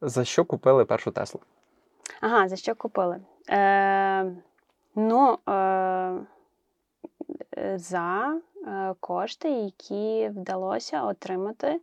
За 0.01 0.25
що 0.25 0.45
купили 0.45 0.85
першу 0.85 1.11
Теслу? 1.11 1.41
Ага, 2.21 2.49
за 2.49 2.57
що 2.57 2.75
купили? 2.75 3.21
Е, 3.51 4.33
ну, 4.95 5.39
е, 5.49 6.21
за 7.79 8.41
е, 8.67 8.95
кошти, 9.01 9.51
які 9.51 10.29
вдалося 10.29 11.03
отримати 11.03 11.81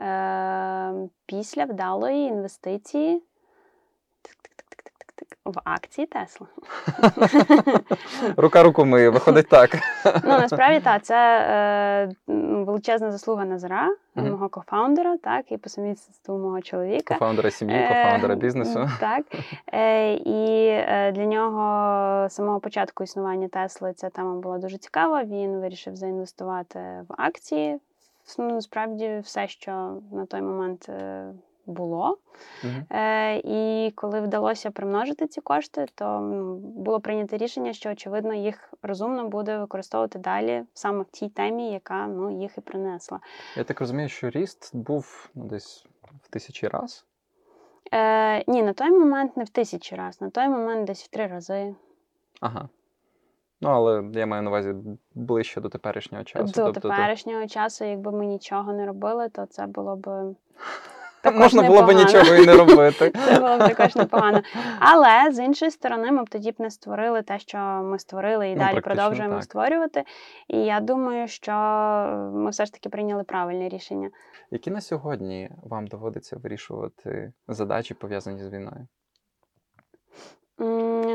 е, 0.00 0.94
після 1.26 1.64
вдалої 1.64 2.26
інвестиції 2.26 3.22
тик-тик-тик-тик-тик-тик, 5.22 5.36
в 5.44 5.60
акції 5.64 6.06
Тесла. 6.06 6.46
Рука 8.36 8.62
руку 8.62 8.84
миє, 8.84 9.10
виходить 9.10 9.48
так. 9.48 9.70
Ну, 10.24 10.28
насправді 10.30 10.80
так, 10.80 11.02
це 11.02 11.16
е, 11.40 12.14
величезна 12.64 13.10
заслуга 13.10 13.44
Назара, 13.44 13.88
Мгм. 14.14 14.30
мого 14.30 14.48
кофаундера, 14.48 15.16
так, 15.16 15.52
і 15.52 15.56
по 15.56 15.68
сумісництву 15.68 16.38
мого 16.38 16.60
чоловіка. 16.60 17.14
Кофаундера 17.14 17.50
сім'ї, 17.50 17.76
Е, 17.76 17.88
кофаундера 17.88 18.34
бізнесу. 18.34 18.88
Так. 19.00 19.24
Е, 19.72 20.14
І 20.14 20.66
е, 20.68 21.12
для 21.12 21.24
нього 21.24 22.28
з 22.28 22.32
самого 22.34 22.60
початку 22.60 23.04
існування 23.04 23.48
Тесли 23.48 23.92
ця 23.92 24.10
тема 24.10 24.34
була 24.34 24.58
дуже 24.58 24.78
цікава. 24.78 25.24
Він 25.24 25.60
вирішив 25.60 25.96
заінвестувати 25.96 26.78
в 27.08 27.14
акції. 27.18 27.78
Ну, 28.38 28.44
насправді, 28.54 29.20
все, 29.24 29.48
що 29.48 29.96
на 30.12 30.26
той 30.26 30.40
момент 30.42 30.88
е, 30.88 31.24
було. 31.66 32.18
Мгм. 32.64 32.86
Е, 32.90 33.36
І 33.44 33.90
коли 33.90 34.20
вдалося 34.20 34.70
примножити 34.70 35.26
ці 35.26 35.40
кошти, 35.40 35.86
то 35.94 36.20
було 36.60 37.00
прийнято 37.00 37.36
рішення, 37.36 37.72
що 37.72 37.90
очевидно 37.90 38.34
їх 38.34 38.74
розумно 38.82 39.28
буде 39.28 39.58
використовувати 39.58 40.18
далі 40.18 40.62
саме 40.74 41.02
в 41.02 41.10
тій 41.10 41.28
темі, 41.28 41.72
яка 41.72 42.06
ну, 42.06 42.40
їх 42.40 42.58
і 42.58 42.60
принесла. 42.60 43.20
Я 43.56 43.64
так 43.64 43.80
розумію, 43.80 44.08
що 44.08 44.30
ріст 44.30 44.76
був 44.76 45.30
ну, 45.34 45.44
десь 45.44 45.86
в 46.22 46.28
тисячі 46.28 46.68
раз. 46.68 47.06
Е, 47.94 48.44
ні, 48.50 48.62
на 48.62 48.72
той 48.72 48.90
момент 48.90 49.36
не 49.36 49.44
в 49.44 49.48
тисячі 49.48 49.96
раз, 49.96 50.20
на 50.20 50.30
той 50.30 50.48
момент 50.48 50.86
десь 50.86 51.02
в 51.04 51.08
три 51.08 51.26
рази. 51.26 51.74
Ага. 52.40 52.68
Ну, 53.60 53.68
але 53.68 54.04
я 54.12 54.26
маю 54.26 54.42
на 54.42 54.50
увазі 54.50 54.74
ближче 55.14 55.60
до 55.60 55.68
теперішнього 55.68 56.24
часу. 56.24 56.44
До 56.44 56.52
Тобто, 56.52 56.80
то- 56.80 56.88
теперішнього 56.88 57.46
часу, 57.46 57.84
якби 57.84 58.12
ми 58.12 58.26
нічого 58.26 58.72
не 58.72 58.86
робили, 58.86 59.28
то 59.28 59.46
це 59.46 59.66
було 59.66 59.96
б 59.96 60.06
також 61.22 61.40
можна 61.40 61.62
було 61.62 61.82
б 61.82 61.92
нічого 61.92 62.34
і 62.34 62.46
не 62.46 62.56
робити. 62.56 63.12
Це 63.26 63.40
було 63.40 63.56
б 63.56 63.68
також 63.68 63.96
непогано. 63.96 64.42
Але 64.78 65.32
з 65.32 65.44
іншої 65.44 65.70
сторони, 65.70 66.12
ми 66.12 66.24
б 66.24 66.28
тоді 66.28 66.52
б 66.52 66.54
не 66.58 66.70
створили 66.70 67.22
те, 67.22 67.38
що 67.38 67.58
ми 67.58 67.98
створили, 67.98 68.48
і 68.48 68.54
Ну, 68.54 68.58
далі 68.58 68.80
продовжуємо 68.80 69.34
так. 69.34 69.44
створювати. 69.44 70.04
І 70.48 70.58
я 70.58 70.80
думаю, 70.80 71.28
що 71.28 71.52
ми 72.34 72.50
все 72.50 72.66
ж 72.66 72.72
таки 72.72 72.88
прийняли 72.88 73.24
правильне 73.24 73.68
рішення. 73.68 74.10
Які 74.50 74.70
на 74.70 74.80
сьогодні 74.80 75.50
вам 75.62 75.86
доводиться 75.86 76.36
вирішувати 76.36 77.32
задачі, 77.48 77.94
пов'язані 77.94 78.42
з 78.42 78.48
війною? 78.48 78.86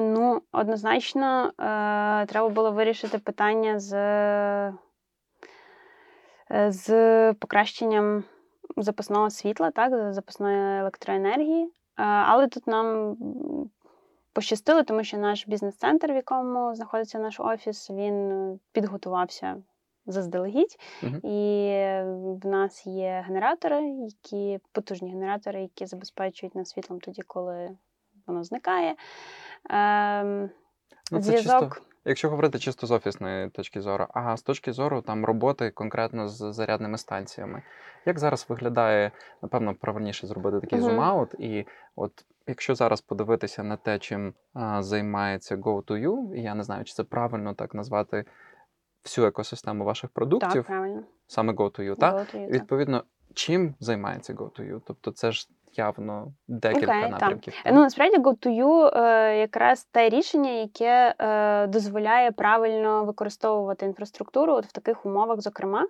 Ну, 0.02 0.42
однозначно, 0.52 1.48
е, 1.48 2.26
треба 2.26 2.50
було 2.50 2.72
вирішити 2.72 3.18
питання 3.18 3.80
з, 3.80 3.94
е, 3.94 4.74
з 6.68 7.34
покращенням 7.34 8.24
запасного 8.78 9.30
світла, 9.30 9.72
так, 9.72 10.14
запасної 10.14 10.80
електроенергії. 10.80 11.66
Е, 11.66 11.70
Але 12.04 12.48
тут 12.48 12.68
нам 12.68 13.16
пощастило, 14.34 14.84
тому 14.84 15.04
що 15.04 15.18
наш 15.18 15.48
бізнес-центр, 15.48 16.12
в 16.12 16.16
якому 16.16 16.76
знаходиться 16.76 17.20
наш 17.20 17.40
офіс, 17.40 17.90
він 17.90 18.32
е, 18.32 18.60
підготувався 18.72 19.58
заздалегідь. 20.06 20.78
Мгм. 21.04 21.16
І 21.24 21.70
в 22.44 22.48
нас 22.48 22.88
є 22.88 23.24
генератори, 23.28 23.90
які 23.90 24.60
потужні 24.72 25.12
генератори, 25.12 25.62
які 25.62 25.86
забезпечують 25.86 26.56
нас 26.56 26.70
світлом 26.70 27.00
тоді, 27.00 27.22
коли 27.22 27.78
воно 28.28 28.44
зникає. 28.44 28.96
Ем, 29.70 30.50
Ну, 31.12 31.20
це 31.20 31.24
зв'язок. 31.24 31.76
чисто, 31.76 31.90
якщо 32.08 32.30
говорити 32.30 32.60
чисто 32.60 32.88
з 32.88 32.92
офісної 32.92 33.50
точки 33.50 33.82
зору, 33.82 34.08
а 34.14 34.38
з 34.38 34.42
точки 34.42 34.74
зору 34.74 35.02
там 35.02 35.26
роботи 35.26 35.70
конкретно 35.72 36.28
з 36.28 36.54
зарядними 36.54 36.98
станціями. 36.98 37.62
Як 38.06 38.20
зараз 38.20 38.46
виглядає, 38.50 39.12
напевно, 39.42 39.76
правильніше 39.76 40.28
зробити 40.28 40.60
такий 40.60 40.80
Мгм. 40.80 40.90
зум-аут, 40.90 41.36
і 41.40 41.66
от 41.96 42.26
якщо 42.48 42.76
зараз 42.76 43.02
подивитися 43.02 43.64
на 43.64 43.78
те, 43.78 44.00
чим 44.00 44.34
а, 44.54 44.84
займається 44.84 45.56
Go2U, 45.56 46.34
і 46.36 46.42
я 46.42 46.56
не 46.56 46.64
знаю, 46.64 46.84
чи 46.84 46.94
це 46.94 47.04
правильно 47.04 47.54
так 47.54 47.74
назвати 47.74 48.26
всю 49.04 49.28
екосистему 49.28 49.84
ваших 49.84 50.10
Так, 50.10 50.14
продуктів, 50.14 50.64
правильно. 50.64 51.04
саме 51.28 51.54
Go2U, 51.54 51.96
так? 51.96 52.16
Go 52.16 52.32
так. 52.32 52.50
Відповідно, 52.50 53.04
чим 53.34 53.76
займається 53.80 54.34
GoToYou? 54.34 54.82
Тобто, 54.86 55.12
це 55.12 55.32
ж 55.32 55.50
явно 55.78 56.28
декілька 56.48 56.92
okay, 56.92 57.02
так. 57.02 57.12
напрямків. 57.12 57.54
Е, 57.66 57.72
Ну, 57.74 57.82
насправді 57.82 58.22
готую 58.22 58.90
е, 58.94 59.38
якраз 59.38 59.86
те 59.86 60.10
рішення, 60.10 60.52
яке 60.52 61.16
е, 61.20 61.68
дозволяє 61.68 62.32
правильно 62.32 63.04
використовувати 63.04 63.86
інфраструктуру 63.86 64.54
от 64.54 64.66
в 64.66 64.72
таких 64.72 65.06
умовах, 65.06 65.42
зокрема. 65.42 65.88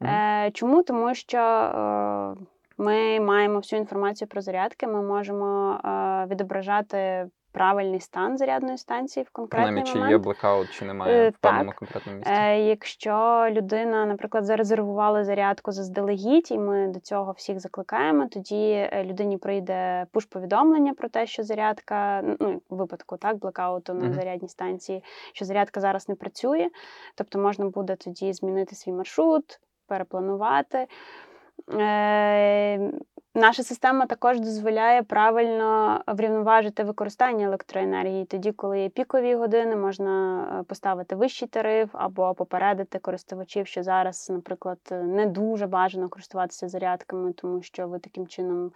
Мгм. 0.00 0.10
Е, 0.10 0.50
чому? 0.54 0.82
Тому 0.82 1.14
що 1.14 1.38
е, 1.38 2.34
ми 2.78 3.20
маємо 3.20 3.56
всю 3.56 3.80
інформацію 3.80 4.28
про 4.28 4.40
зарядки, 4.40 4.86
ми 4.86 5.02
можемо 5.02 5.80
е, 5.84 6.26
відображати 6.30 7.26
правильний 7.52 8.00
стан 8.00 8.38
зарядної 8.38 8.78
станції 8.78 9.24
в 9.24 9.30
конкретний 9.30 9.82
Принаймні, 9.82 10.06
чи 10.06 10.10
є 10.12 10.18
блекаут, 10.18 10.70
чи 10.70 10.84
немає 10.84 11.26
Е, 11.26 11.30
в 11.30 11.38
певному 11.38 11.70
так. 11.70 11.78
конкретному 11.78 12.18
місці. 12.18 12.32
Е, 12.34 12.60
Якщо 12.60 13.46
людина, 13.50 14.06
наприклад, 14.06 14.44
зарезервувала 14.44 15.24
зарядку 15.24 15.72
заздалегідь, 15.72 16.50
і 16.50 16.58
ми 16.58 16.88
до 16.88 17.00
цього 17.00 17.32
всіх 17.32 17.60
закликаємо, 17.60 18.28
тоді 18.28 18.70
е, 18.70 19.04
людині 19.04 19.38
прийде 19.38 20.06
пуш-повідомлення 20.12 20.94
про 20.94 21.08
те, 21.08 21.26
що 21.26 21.42
зарядка, 21.42 22.22
ну 22.40 22.62
в 22.70 22.76
випадку 22.76 23.16
так, 23.16 23.38
блекауту 23.38 23.94
на 23.94 24.12
зарядній 24.12 24.48
станції, 24.48 25.04
що 25.32 25.44
зарядка 25.44 25.80
зараз 25.80 26.08
не 26.08 26.14
працює. 26.14 26.68
Тобто 27.14 27.38
можна 27.38 27.68
буде 27.68 27.96
тоді 27.96 28.32
змінити 28.32 28.76
свій 28.76 28.92
маршрут, 28.92 29.60
перепланувати. 29.86 30.86
Наша 33.38 33.62
система 33.62 34.06
також 34.06 34.40
дозволяє 34.40 35.02
правильно 35.02 36.00
врівноважити 36.06 36.84
використання 36.84 37.46
електроенергії. 37.46 38.24
Тоді, 38.24 38.52
коли 38.52 38.80
є 38.80 38.88
пікові 38.88 39.34
години, 39.34 39.76
можна 39.76 40.42
е, 40.60 40.62
поставити 40.62 41.16
вищий 41.16 41.48
тариф 41.48 41.90
або 41.92 42.34
попередити 42.34 42.98
користувачів, 42.98 43.66
що 43.66 43.82
зараз, 43.82 44.30
наприклад, 44.30 44.78
не 44.90 45.26
дуже 45.26 45.66
бажано 45.66 46.08
користуватися 46.08 46.68
зарядками, 46.68 47.32
тому 47.32 47.62
що 47.62 47.88
ви 47.88 47.98
таким 47.98 48.26
чином 48.26 48.72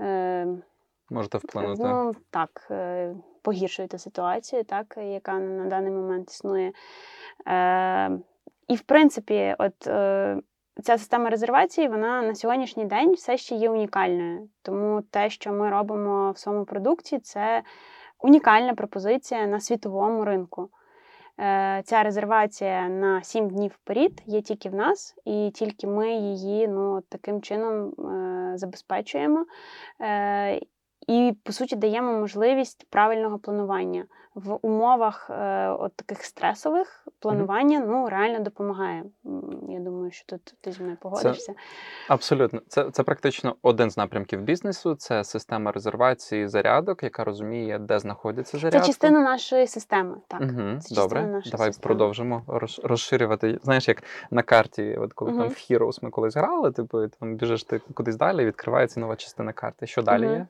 е, 0.00 0.46
Можете 1.10 1.38
вплинути. 1.38 1.82
ну, 1.84 2.14
так, 2.30 2.66
е, 2.70 3.14
погіршуєте 3.42 3.98
ситуацію, 3.98 4.64
так, 4.64 4.94
яка 4.96 5.38
на 5.38 5.66
даний 5.66 5.92
момент 5.92 6.30
існує. 6.30 6.72
Е, 7.48 8.10
і, 8.68 8.74
в 8.74 8.82
принципі, 8.82 9.54
от. 9.58 9.86
Е, 9.86 10.40
Ця 10.82 10.98
система 10.98 11.30
резервації 11.30 11.88
вона 11.88 12.22
на 12.22 12.34
сьогоднішній 12.34 12.84
день 12.84 13.12
все 13.12 13.36
ще 13.36 13.54
є 13.54 13.70
унікальною. 13.70 14.48
Тому 14.62 15.02
те, 15.02 15.30
що 15.30 15.52
ми 15.52 15.70
робимо 15.70 16.32
в 16.32 16.38
своєму 16.38 16.64
продукті, 16.64 17.18
це 17.18 17.62
унікальна 18.18 18.74
пропозиція 18.74 19.46
на 19.46 19.60
світовому 19.60 20.24
ринку. 20.24 20.70
Е, 21.40 21.82
Ця 21.84 22.02
резервація 22.02 22.88
на 22.88 23.22
7 23.22 23.48
днів 23.50 23.70
вперед 23.70 24.12
є 24.26 24.42
тільки 24.42 24.68
в 24.68 24.74
нас, 24.74 25.14
і 25.24 25.50
тільки 25.54 25.86
ми 25.86 26.12
її 26.12 26.68
ну, 26.68 27.00
таким 27.08 27.42
чином 27.42 27.88
е, 27.88 28.58
забезпечуємо. 28.58 29.46
І, 31.06 31.36
по 31.42 31.52
суті, 31.52 31.76
даємо 31.76 32.12
можливість 32.12 32.86
правильного 32.90 33.38
планування. 33.38 34.04
В 34.34 34.58
умовах 34.62 35.30
е, 35.30 35.68
от 35.68 35.96
таких 35.96 36.24
стресових 36.24 37.06
планування 37.18 37.80
ну, 37.80 38.08
реально 38.08 38.40
допомагає. 38.40 39.04
Я 39.68 39.80
думаю, 39.80 40.10
що 40.10 40.26
тут 40.26 40.54
ти 40.60 40.72
зі 40.72 40.82
мною 40.82 40.96
погодишся. 41.00 41.54
Абсолютно, 42.08 42.60
це, 42.68 42.90
це 42.90 43.02
практично 43.02 43.56
один 43.62 43.90
з 43.90 43.96
напрямків 43.96 44.40
бізнесу. 44.40 44.94
Це 44.94 45.24
система 45.24 45.72
резервації 45.72 46.48
зарядок, 46.48 47.02
яка 47.02 47.24
розуміє, 47.24 47.78
де 47.78 47.98
знаходяться 47.98 48.70
Це 48.70 48.80
частина 48.80 49.20
нашої 49.20 49.66
системи. 49.66 50.16
Так. 50.28 50.40
Угу, 50.40 50.80
це 50.80 50.94
добре, 50.94 51.26
нашої 51.26 51.52
давай 51.52 51.72
системи. 51.72 51.82
продовжимо 51.82 52.42
роз- 52.46 52.86
розширювати. 52.86 53.58
Знаєш, 53.62 53.88
як 53.88 54.02
на 54.30 54.42
карті, 54.42 54.96
от 55.00 55.12
коли 55.12 55.32
там 55.32 55.48
в 55.48 55.52
Heroes 55.52 55.98
ми 56.02 56.10
колись 56.10 56.36
грали, 56.36 56.72
типу, 56.72 57.08
там 57.08 57.36
біжиш 57.36 57.64
ти 57.64 57.78
кудись 57.78 58.16
далі, 58.16 58.44
відкривається 58.44 59.00
нова 59.00 59.16
частина 59.16 59.52
карти. 59.52 59.86
Що 59.86 60.02
далі 60.02 60.26
є? 60.26 60.46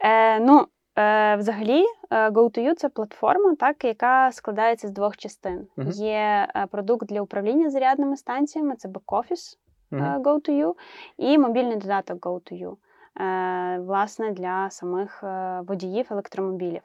Е, 0.00 0.40
ну, 0.40 0.66
е, 0.98 1.36
взагалі, 1.36 1.84
GoToU– 2.10 2.74
це 2.76 2.88
платформа, 2.88 3.54
так, 3.54 3.84
яка 3.84 4.32
складається 4.32 4.88
з 4.88 4.90
двох 4.90 5.16
частин. 5.16 5.66
Мгм. 5.76 5.90
Є 5.90 6.48
е, 6.56 6.66
продукт 6.70 7.06
для 7.06 7.20
управління 7.20 7.70
зарядними 7.70 8.16
станціями, 8.16 8.76
це 8.76 8.88
бек-офіс 8.88 9.58
uh-huh. 9.92 10.22
GoToU, 10.22 10.74
і 11.16 11.38
мобільний 11.38 11.76
додаток 11.76 12.26
GoToYou. 12.26 12.76
Е, 13.18 13.78
Власне, 13.78 14.30
для 14.30 14.70
самих 14.70 15.24
е, 15.24 15.60
водіїв 15.66 16.06
електромобілів. 16.10 16.82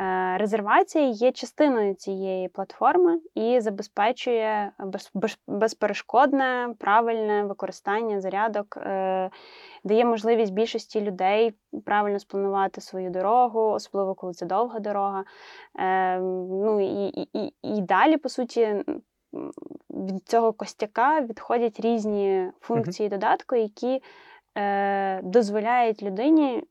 Е, 0.00 0.38
Резервація 0.38 1.04
є 1.04 1.32
частиною 1.32 1.94
цієї 1.94 2.48
платформи 2.48 3.18
і 3.34 3.60
забезпечує 3.60 4.72
без- 4.78 5.10
без- 5.14 5.38
безперешкодне, 5.46 6.74
правильне 6.78 7.44
використання 7.44 8.20
зарядок, 8.20 8.78
дає 9.84 10.04
можливість 10.04 10.52
більшості 10.52 11.00
людей 11.00 11.54
правильно 11.84 12.18
спланувати 12.18 12.80
свою 12.80 13.10
дорогу, 13.10 13.60
особливо 13.60 14.14
коли 14.14 14.32
це 14.32 14.46
довга 14.46 14.80
дорога. 14.80 15.24
Ну 16.20 16.80
і, 16.80 17.06
і, 17.08 17.28
і, 17.32 17.54
і 17.62 17.82
далі, 17.82 18.16
по 18.16 18.28
суті, 18.28 18.84
від 19.90 20.28
цього 20.28 20.52
костяка 20.52 21.20
відходять 21.20 21.80
різні 21.80 22.50
функції 22.60 23.08
додатку, 23.08 23.56
які 23.56 24.02
е, 24.56 25.22
дозволяють 25.22 26.02
людині 26.02 26.64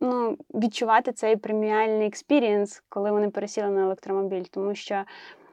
ну, 0.00 0.38
відчувати 0.54 1.12
цей 1.12 1.36
преміальний 1.36 2.06
experience, 2.06 2.82
коли 2.88 3.10
вони 3.10 3.30
пересіли 3.30 3.68
на 3.68 3.82
електромобіль. 3.82 4.42
Тому 4.42 4.74
що, 4.74 5.04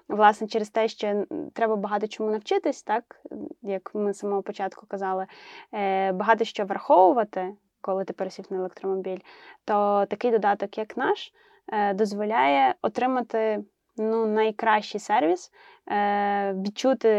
власне, 0.08 0.48
через 0.48 0.70
те, 0.70 0.88
що 0.88 1.26
треба 1.54 1.76
багато 1.76 2.08
чому 2.08 2.32
навчитись, 2.32 2.84
так, 2.84 3.22
як 3.62 3.92
ми 3.96 4.14
з 4.14 4.18
самого 4.18 4.42
початку 4.42 4.86
казали, 4.88 5.26
е, 5.74 6.12
багато 6.12 6.44
що 6.44 6.66
враховувати, 6.66 7.54
коли 7.82 8.04
ти 8.04 8.14
пересів 8.14 8.46
на 8.50 8.58
електромобіль, 8.58 9.20
то 9.66 10.06
такий 10.10 10.32
додаток, 10.32 10.78
як 10.78 10.98
наш, 10.98 11.34
е, 11.68 11.94
дозволяє 11.94 12.76
отримати 12.82 13.64
ну, 13.98 14.26
найкращий 14.26 15.02
сервіс, 15.02 15.52
е, 15.92 16.54
відчути 16.54 17.10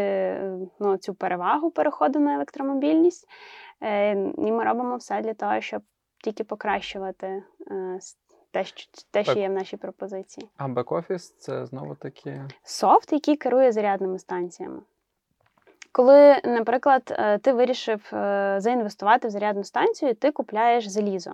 ну, 0.79 0.97
цю 0.97 1.13
перевагу 1.13 1.71
переходу 1.71 2.19
на 2.19 2.35
електромобільність. 2.35 3.27
Е, 3.81 4.11
І 4.37 4.51
ми 4.51 4.63
робимо 4.63 4.95
все 4.95 5.21
для 5.21 5.33
того, 5.33 5.61
щоб 5.61 5.81
тільки 6.23 6.43
покращувати 6.43 7.43
е, 7.71 7.99
те, 8.51 8.63
що, 8.63 8.91
те, 9.11 9.23
що 9.23 9.39
є 9.39 9.49
в 9.49 9.51
нашій 9.51 9.77
пропозиції. 9.77 10.49
А 10.57 10.67
бек-офіс 10.67 11.35
це 11.37 11.65
знову 11.65 11.95
таки. 11.95 12.41
Софт, 12.63 13.13
який 13.13 13.37
керує 13.37 13.71
зарядними 13.71 14.19
станціями. 14.19 14.81
Коли, 15.91 16.41
наприклад, 16.43 17.15
е, 17.19 17.37
ти 17.37 17.53
вирішив 17.53 18.07
заінвестувати 18.57 19.27
в 19.27 19.31
зарядну 19.31 19.63
станцію, 19.63 20.15
ти 20.15 20.31
купляєш 20.31 20.87
залізо. 20.87 21.33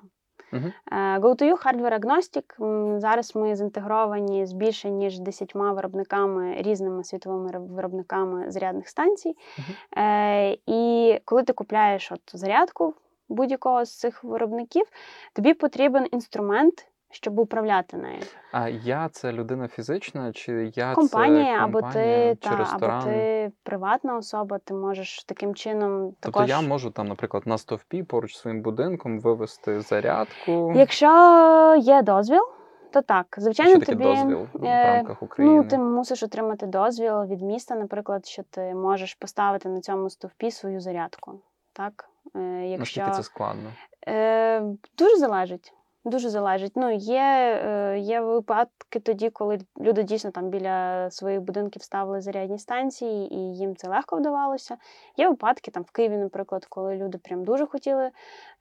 Е, 0.53 1.19
GoToYou 1.19 1.55
Hardware 1.65 1.99
Agnostic. 1.99 2.99
Зараз 2.99 3.35
ми 3.35 3.55
зінтегровані 3.55 4.45
з 4.45 4.53
більше 4.53 4.89
ніж 4.89 5.19
10 5.19 5.55
виробниками, 5.55 6.55
різними 6.59 7.03
світовими 7.03 7.51
виробниками 7.59 8.51
зарядних 8.51 8.89
станцій. 8.89 9.35
Uh-huh. 9.59 10.57
І 10.65 11.13
коли 11.25 11.43
ти 11.43 11.53
купляєш 11.53 12.11
от 12.11 12.21
зарядку 12.33 12.93
будь-якого 13.29 13.85
з 13.85 13.99
цих 13.99 14.23
виробників, 14.23 14.85
тобі 15.33 15.53
потрібен 15.53 16.07
інструмент, 16.11 16.87
щоб 17.11 17.39
управляти 17.39 17.97
нею. 17.97 18.21
А 18.51 18.69
я 18.69 19.09
це 19.09 19.31
людина 19.31 19.67
фізична, 19.67 20.33
чи 20.33 20.71
я 20.75 20.93
компанія, 20.93 21.57
це 21.57 21.63
або 21.63 21.81
ти 21.81 22.37
чи 22.41 22.49
та, 22.49 22.55
ресторан? 22.55 23.01
або 23.01 23.11
ти 23.11 23.51
приватна 23.63 24.17
особа, 24.17 24.57
ти 24.57 24.73
можеш 24.73 25.23
таким 25.23 25.55
чином 25.55 26.13
Тобто 26.19 26.45
я 26.45 26.61
можу 26.61 26.91
там, 26.91 27.07
наприклад, 27.07 27.43
на 27.45 27.57
стовпі 27.57 28.03
поруч 28.03 28.35
своїм 28.37 28.61
будинком 28.61 29.19
вивести 29.19 29.81
зарядку. 29.81 30.73
Якщо 30.75 31.75
є 31.81 32.01
дозвіл, 32.01 32.43
то 32.91 33.01
так. 33.01 33.35
Звичайно, 33.37 33.71
що 33.71 33.79
таке 33.79 33.91
тобі 33.91 34.03
дозвіл 34.03 34.47
в 34.53 34.65
е, 34.65 34.83
рамках 34.83 35.23
України? 35.23 35.55
Ну, 35.55 35.63
ти 35.63 35.77
мусиш 35.77 36.23
отримати 36.23 36.65
дозвіл 36.65 37.23
від 37.23 37.41
міста, 37.41 37.75
наприклад, 37.75 38.25
що 38.25 38.43
ти 38.43 38.61
можеш 38.75 39.13
поставити 39.13 39.69
на 39.69 39.81
цьому 39.81 40.09
стовпі 40.09 40.51
свою 40.51 40.79
зарядку. 40.79 41.41
Так? 41.73 42.09
Е, 42.35 42.39
якщо... 42.67 43.01
Наскільки 43.01 43.17
це 43.17 43.23
складно? 43.23 43.69
Е, 44.07 44.61
дуже 44.97 45.17
залежить. 45.17 45.73
Дуже 46.05 46.29
залежить. 46.29 46.71
Ну, 46.75 46.91
є, 46.91 47.21
е, 47.65 47.99
є 47.99 48.21
випадки 48.21 48.99
тоді, 48.99 49.29
коли 49.29 49.59
люди 49.79 50.03
дійсно 50.03 50.31
там 50.31 50.49
біля 50.49 51.09
своїх 51.11 51.41
будинків 51.41 51.83
ставили 51.83 52.21
зарядні 52.21 52.59
станції, 52.59 53.33
і 53.33 53.37
їм 53.37 53.75
це 53.75 53.89
легко 53.89 54.17
вдавалося. 54.17 54.77
Є 55.17 55.29
випадки 55.29 55.71
там 55.71 55.83
в 55.83 55.91
Києві, 55.91 56.17
наприклад, 56.17 56.65
коли 56.65 56.95
люди 56.95 57.17
прям 57.17 57.43
дуже 57.43 57.65
хотіли 57.65 58.11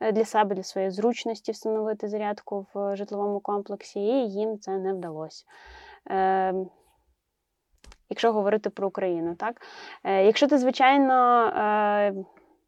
е, 0.00 0.12
для 0.12 0.24
себе, 0.24 0.54
для 0.54 0.62
своєї 0.62 0.90
зручності 0.90 1.52
встановити 1.52 2.08
зарядку 2.08 2.66
в 2.74 2.96
житловому 2.96 3.40
комплексі, 3.40 4.00
і 4.00 4.28
їм 4.30 4.58
це 4.58 4.78
не 4.78 4.94
вдалося. 4.94 5.44
Е, 6.10 6.54
Якщо 8.10 8.32
говорити 8.32 8.70
про 8.70 8.88
Україну, 8.88 9.34
так? 9.34 9.62
Е, 10.04 10.24
Якщо 10.24 10.46
ти, 10.46 10.58
звичайно, 10.58 11.44
е, 11.46 12.14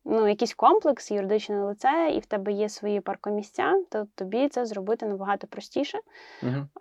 ну, 0.05 0.29
якийсь 0.29 0.55
комплекс, 0.55 1.11
юридичне 1.11 1.65
лице, 1.65 2.11
і 2.15 2.21
в 2.21 2.27
тебе 2.27 2.53
є 2.53 2.69
свої 2.69 3.01
паркомісця, 3.01 3.75
то 3.91 4.07
тобі 4.15 4.49
це 4.49 4.67
зробити 4.67 5.07
набагато 5.07 5.47
простіше. 5.47 5.99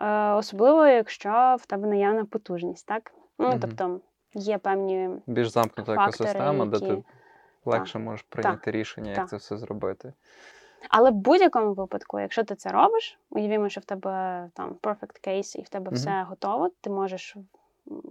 Е, 0.00 0.32
особливо 0.32 0.86
якщо 0.86 1.56
в 1.60 1.66
тебе 1.66 1.88
наявна 1.88 2.24
потужність, 2.24 2.86
так? 2.86 3.12
Ну, 3.38 3.48
Мгм. 3.48 3.60
тобто 3.60 4.00
є 4.34 4.58
певні 4.58 5.10
Більш 5.26 5.48
замкнута 5.48 5.94
фактори, 5.94 6.04
екосистема, 6.04 6.66
де 6.66 6.80
ти 6.80 7.02
легше 7.64 7.98
можеш 7.98 8.22
прийняти 8.22 8.70
рішення, 8.70 9.10
як 9.10 9.18
Так. 9.18 9.28
це 9.28 9.36
все 9.36 9.56
зробити. 9.56 10.12
Але 10.88 11.10
в 11.10 11.14
будь-якому 11.14 11.74
випадку, 11.74 12.20
якщо 12.20 12.44
ти 12.44 12.54
це 12.54 12.70
робиш, 12.70 13.18
уявімо, 13.30 13.68
що 13.68 13.80
в 13.80 13.84
тебе 13.84 14.48
там 14.54 14.76
perfect 14.82 15.28
case 15.28 15.58
і 15.58 15.62
в 15.62 15.68
тебе 15.68 15.84
Мгм. 15.84 15.94
все 15.94 16.22
готово, 16.28 16.70
ти 16.80 16.90
можеш 16.90 17.36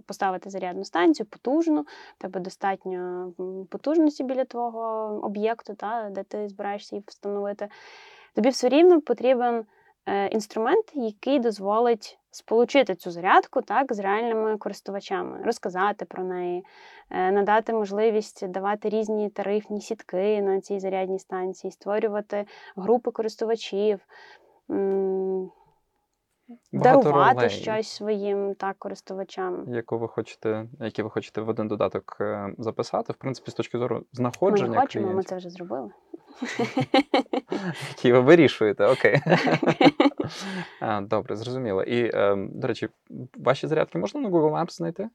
поставити 0.06 0.50
зарядну 0.50 0.84
станцію 0.84 1.26
потужну, 1.26 1.86
тебе 2.18 2.40
достатньо 2.40 3.32
потужності 3.70 4.24
біля 4.24 4.44
твого 4.44 4.80
об'єкту, 5.22 5.74
та, 5.74 6.10
де 6.10 6.22
ти 6.22 6.48
збираєшся 6.48 6.96
її 6.96 7.04
встановити. 7.06 7.68
Тобі 8.34 8.48
все 8.48 8.68
рівно 8.68 9.00
потрібен 9.00 9.64
е, 10.06 10.26
інструмент, 10.26 10.84
який 10.94 11.38
дозволить 11.38 12.18
сполучити 12.30 12.94
цю 12.94 13.10
зарядку 13.10 13.62
так, 13.62 13.94
з 13.94 13.98
реальними 13.98 14.56
користувачами, 14.56 15.42
розказати 15.44 16.04
про 16.04 16.24
неї, 16.24 16.64
е, 17.10 17.32
надати 17.32 17.72
можливість 17.72 18.48
давати 18.48 18.88
різні 18.88 19.30
тарифні 19.30 19.80
сітки 19.80 20.42
на 20.42 20.60
цій 20.60 20.80
зарядній 20.80 21.18
станції, 21.18 21.70
створювати 21.70 22.46
групи 22.76 23.10
користувачів, 23.10 24.00
дарувати 26.72 27.48
щось 27.48 27.88
своїм 27.88 28.54
так, 28.54 28.76
користувачам. 28.78 29.64
яку 29.68 29.98
ви 29.98 30.08
хочете, 30.08 30.66
які 30.80 31.02
ви 31.02 31.10
хочете 31.10 31.40
в 31.40 31.48
один 31.48 31.68
додаток 31.68 32.16
е, 32.20 32.54
записати, 32.58 33.12
в 33.12 33.16
принципі, 33.16 33.50
з 33.50 33.54
точки 33.54 33.78
зору 33.78 33.96
Ми 33.96 34.04
знаходження 34.12 34.68
не 34.68 34.80
хочемо, 34.80 35.12
ми 35.12 35.22
це 35.22 35.36
вже 35.36 35.50
зробили. 35.50 35.90
які 37.88 38.12
ви 38.12 38.20
вирішуєте, 38.20 38.86
окей. 38.86 39.20
Добре, 41.02 41.36
зрозуміло. 41.36 41.82
І, 41.82 42.10
е, 42.14 42.36
до 42.36 42.68
речі, 42.68 42.88
ваші 43.36 43.66
зарядки 43.66 43.98
можна 43.98 44.20
на 44.20 44.28
Google 44.28 44.52
Maps 44.52 44.72
знайти? 44.72 45.10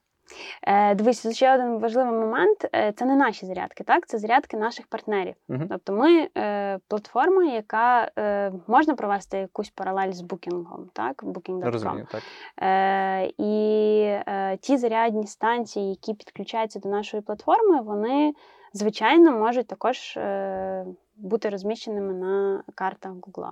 Е, 0.63 0.95
Дивись, 0.95 1.35
ще 1.35 1.55
один 1.55 1.79
важливий 1.79 2.13
момент: 2.13 2.69
Е, 2.75 2.93
це 2.95 3.05
не 3.05 3.15
наші 3.15 3.45
зарядки, 3.45 3.83
так? 3.83 4.07
Це 4.07 4.17
зарядки 4.17 4.57
наших 4.57 4.87
партнерів. 4.87 5.35
Мгм. 5.47 5.67
Тобто 5.69 5.93
ми 5.93 6.29
е, 6.37 6.79
платформа, 6.87 7.43
яка 7.43 8.11
е, 8.17 8.51
можна 8.67 8.95
провести 8.95 9.37
якусь 9.37 9.69
паралель 9.69 10.11
з 10.11 10.21
букінгом, 10.21 10.89
так? 10.93 11.23
Booking.com. 11.23 11.71
Розумію, 11.71 12.07
так. 12.11 12.21
Е, 12.61 13.31
і 13.37 14.01
е, 14.27 14.57
ті 14.61 14.77
зарядні 14.77 15.27
станції, 15.27 15.89
які 15.89 16.13
підключаються 16.13 16.79
до 16.79 16.89
нашої 16.89 17.23
платформи, 17.23 17.81
вони 17.81 18.33
звичайно 18.73 19.31
можуть 19.31 19.67
також 19.67 20.17
е, 20.17 20.85
бути 21.15 21.49
розміщеними 21.49 22.13
на 22.13 22.63
картах 22.75 23.11
Google. 23.11 23.51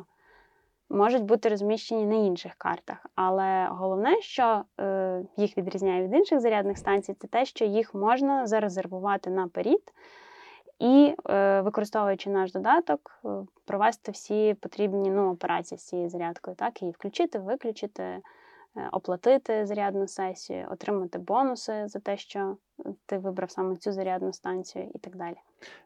Можуть 0.89 1.23
бути 1.23 1.49
розміщені 1.49 2.05
на 2.05 2.15
інших 2.15 2.53
картах. 2.55 3.05
Але 3.15 3.67
головне, 3.71 4.21
що 4.21 4.63
е, 4.79 5.21
їх 5.37 5.57
відрізняє 5.57 6.03
від 6.03 6.13
інших 6.13 6.39
зарядних 6.39 6.77
станцій, 6.77 7.13
це 7.13 7.27
те, 7.27 7.45
що 7.45 7.65
їх 7.65 7.93
можна 7.93 8.47
зарезервувати 8.47 9.29
наперед 9.29 9.81
і, 10.79 11.15
е, 11.29 11.61
використовуючи 11.61 12.29
наш 12.29 12.51
додаток, 12.51 13.19
е, 13.25 13.29
провести 13.65 14.11
всі 14.11 14.55
потрібні 14.59 15.09
ну, 15.11 15.31
операції 15.31 15.77
з 15.79 15.85
цією 15.85 16.09
зарядкою, 16.09 16.55
так, 16.55 16.81
її 16.81 16.91
включити, 16.91 17.39
виключити, 17.39 18.19
оплатити 18.91 19.65
зарядну 19.65 20.07
сесію, 20.07 20.67
отримати 20.71 21.17
бонуси 21.19 21.83
за 21.87 21.99
те, 21.99 22.17
що 22.17 22.57
ти 23.05 23.17
вибрав 23.17 23.51
саме 23.51 23.75
цю 23.75 23.91
зарядну 23.91 24.33
станцію 24.33 24.91
і 24.95 24.99
так 24.99 25.15
далі. 25.15 25.35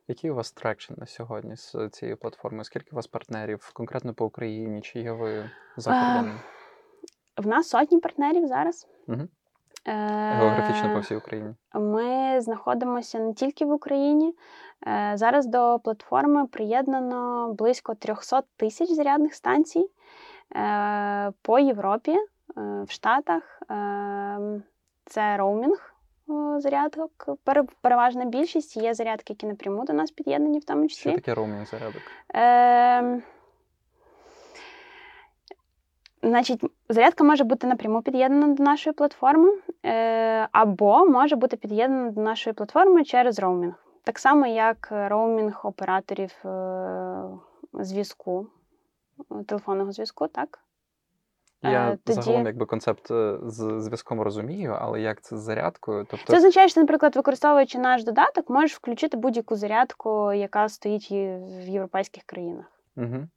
Який 0.08 0.32
у 0.32 0.36
вас 0.36 0.52
traction 0.52 0.94
на 0.98 1.06
сьогодні 1.06 1.56
з 1.56 1.76
цією 1.92 2.18
платформою? 2.18 2.64
Скільки 2.64 2.90
у 2.92 2.96
вас 2.96 3.08
партнерів 3.08 3.72
конкретно 3.74 4.14
по 4.14 4.26
Україні? 4.26 4.82
Чи 4.82 5.00
є 5.00 5.12
ви 5.12 5.50
за 5.78 5.92
Е, 5.92 5.94
кордоном? 6.16 6.40
В 7.38 7.48
нас 7.48 7.70
сотні 7.70 8.00
партнерів 8.00 8.48
зараз. 8.48 8.88
Е, 9.08 9.94
Географічно 10.40 10.94
по 10.94 11.00
всій 11.00 11.16
Україні? 11.16 11.56
Ми 11.74 12.42
знаходимося 12.42 13.20
не 13.20 13.34
тільки 13.34 13.66
в 13.66 13.72
Україні. 13.72 14.36
Е, 14.88 15.12
Зараз 15.16 15.46
до 15.48 15.80
платформи 15.84 16.48
приєднано 16.48 17.54
близько 17.54 17.96
300 17.96 18.42
тисяч 18.58 18.90
зарядних 18.90 19.34
станцій 19.34 19.90
е, 20.56 21.32
по 21.42 21.60
Європі, 21.60 22.12
е, 22.12 22.28
в 22.56 22.88
Штатах. 22.92 23.62
Е, 23.72 24.62
Це 25.06 25.38
роумінг 25.38 25.94
е, 26.30 26.60
зарядок. 26.62 27.30
Переважна 27.82 28.26
більшість 28.26 28.78
є 28.78 28.94
зарядки, 28.94 29.34
які 29.34 29.46
напряму 29.46 29.86
до 29.86 29.94
нас 29.94 30.12
під'єднані, 30.12 30.60
в 30.60 30.64
тому 30.66 30.90
Що 30.90 30.96
числі. 30.98 31.12
таке 31.16 31.34
роумінг 31.34 31.66
зарядок? 31.68 32.02
Е, 32.36 33.22
Значить, 36.24 36.62
зарядка 36.90 37.24
може 37.24 37.44
бути 37.44 37.68
напряму 37.68 38.02
під'єднана 38.02 38.54
до 38.54 38.64
нашої 38.64 38.94
платформи, 38.94 39.52
е, 39.86 40.48
або 40.52 41.06
може 41.06 41.36
бути 41.36 41.58
під'єднана 41.58 42.12
до 42.12 42.22
нашої 42.22 42.54
платформи 42.54 43.04
через 43.04 43.40
роумінг. 43.40 43.74
Так 44.04 44.20
само, 44.20 44.48
як 44.48 44.88
роумінг 44.92 45.62
операторів 45.64 46.32
е, 46.46 47.24
зв'язку, 47.74 48.48
е, 49.32 49.44
телефонного 49.44 49.92
зв'язку, 49.92 50.28
так? 50.28 50.60
Я 51.64 51.92
Е, 51.92 51.98
тоді- 52.04 52.22
загалом 52.22 52.46
якби 52.46 52.66
концепт 52.66 53.12
е, 53.12 53.38
з 53.44 53.82
зв'язком 53.82 54.22
розумію, 54.22 54.78
але 54.80 55.02
як 55.02 55.22
це 55.22 55.38
з 55.38 55.40
зарядкою? 55.40 56.06
Тобто 56.10 56.26
Це 56.28 56.38
означає, 56.38 56.70
що, 56.70 56.82
наприклад, 56.82 57.16
використовуючи 57.16 57.80
наш 57.80 58.04
додаток, 58.04 58.50
можеш 58.50 58.76
включити 58.78 59.18
будь-яку 59.18 59.56
зарядку, 59.56 60.34
яка 60.34 60.70
стоїть 60.70 61.12
в 61.12 61.70
європейських 61.70 62.24
країнах. 62.24 62.66
угу. 62.98 63.28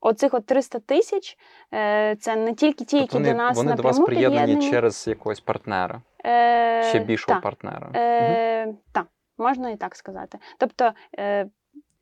Оцих 0.00 0.34
от 0.34 0.46
300 0.46 0.78
тисяч 0.78 1.38
е, 1.74 2.16
це 2.20 2.36
не 2.36 2.54
тільки 2.54 2.84
ті, 2.84 2.96
які 2.96 3.08
тобто 3.08 3.18
вони, 3.18 3.30
до 3.32 3.38
нас 3.38 3.56
вони 3.56 3.74
до 3.74 3.82
вас 3.82 3.98
приєднані 4.00 4.70
через 4.70 5.08
якогось 5.08 5.40
партнера, 5.40 6.02
Е, 6.26 6.82
ще 6.88 6.98
більшого 6.98 7.34
та, 7.34 7.40
партнера. 7.40 7.90
Е, 7.94 8.74
Так, 8.92 9.06
можна 9.38 9.70
і 9.70 9.76
так 9.76 9.96
сказати. 9.96 10.38
Тобто 10.58 10.92
е, 11.18 11.46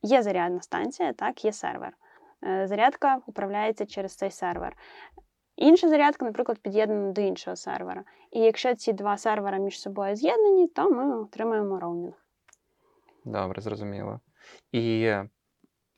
є 0.02 0.22
зарядна 0.22 0.60
станція, 0.60 1.12
так, 1.12 1.44
є 1.44 1.52
сервер. 1.52 1.92
Е, 2.44 2.66
Зарядка 2.66 3.18
управляється 3.26 3.86
через 3.86 4.16
цей 4.16 4.30
сервер. 4.30 4.76
Інша 5.56 5.88
зарядка, 5.88 6.24
наприклад, 6.24 6.58
під'єднана 6.58 7.12
до 7.12 7.20
іншого 7.20 7.56
сервера. 7.56 8.04
І 8.30 8.40
якщо 8.40 8.74
ці 8.74 8.92
два 8.92 9.16
сервера 9.16 9.58
між 9.58 9.80
собою 9.80 10.16
з'єднані, 10.16 10.68
то 10.68 10.90
ми 10.90 11.20
отримаємо 11.22 11.80
роумінг. 11.80 12.14
Добре, 13.24 13.62
зрозуміло. 13.62 14.20
І 14.72 15.14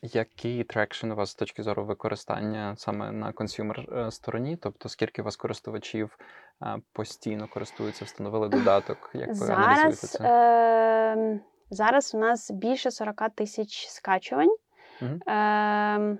який 0.03 0.64
traction 0.64 1.11
у 1.11 1.14
вас 1.14 1.31
з 1.31 1.35
точки 1.35 1.62
зору 1.62 1.85
використання 1.85 2.75
саме 2.77 3.12
на 3.12 3.33
consumer 3.33 4.09
стороні? 4.11 4.57
Тобто, 4.57 4.88
скільки 4.88 5.23
у 5.23 5.25
вас 5.25 5.37
користувачів 5.37 6.19
е, 6.62 6.77
постійно 6.93 7.49
користуються, 7.49 8.05
встановили 8.05 8.49
додаток? 8.49 9.11
Як 9.14 9.29
ви 9.35 9.47
аналізуєте 9.47 9.97
Зараз, 9.97 10.11
це? 10.11 10.25
е, 10.25 11.40
зараз 11.71 12.14
у 12.14 12.19
нас 12.19 12.51
більше 12.51 12.90
40 12.90 13.23
тисяч 13.35 13.87
скачувань. 13.88 14.57
Мгм. 15.01 15.21
Е, 15.29 16.19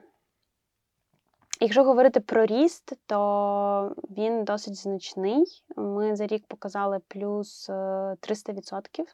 якщо 1.65 1.85
говорити 1.85 2.21
про 2.21 2.47
ріст, 2.47 2.93
то 3.07 3.97
він 4.11 4.45
досить 4.45 4.75
значний. 4.75 5.45
Ми 5.77 6.17
за 6.17 6.27
рік 6.27 6.45
показали 6.49 7.01
плюс 7.09 7.71
е, 7.71 7.73
300% 7.73 9.05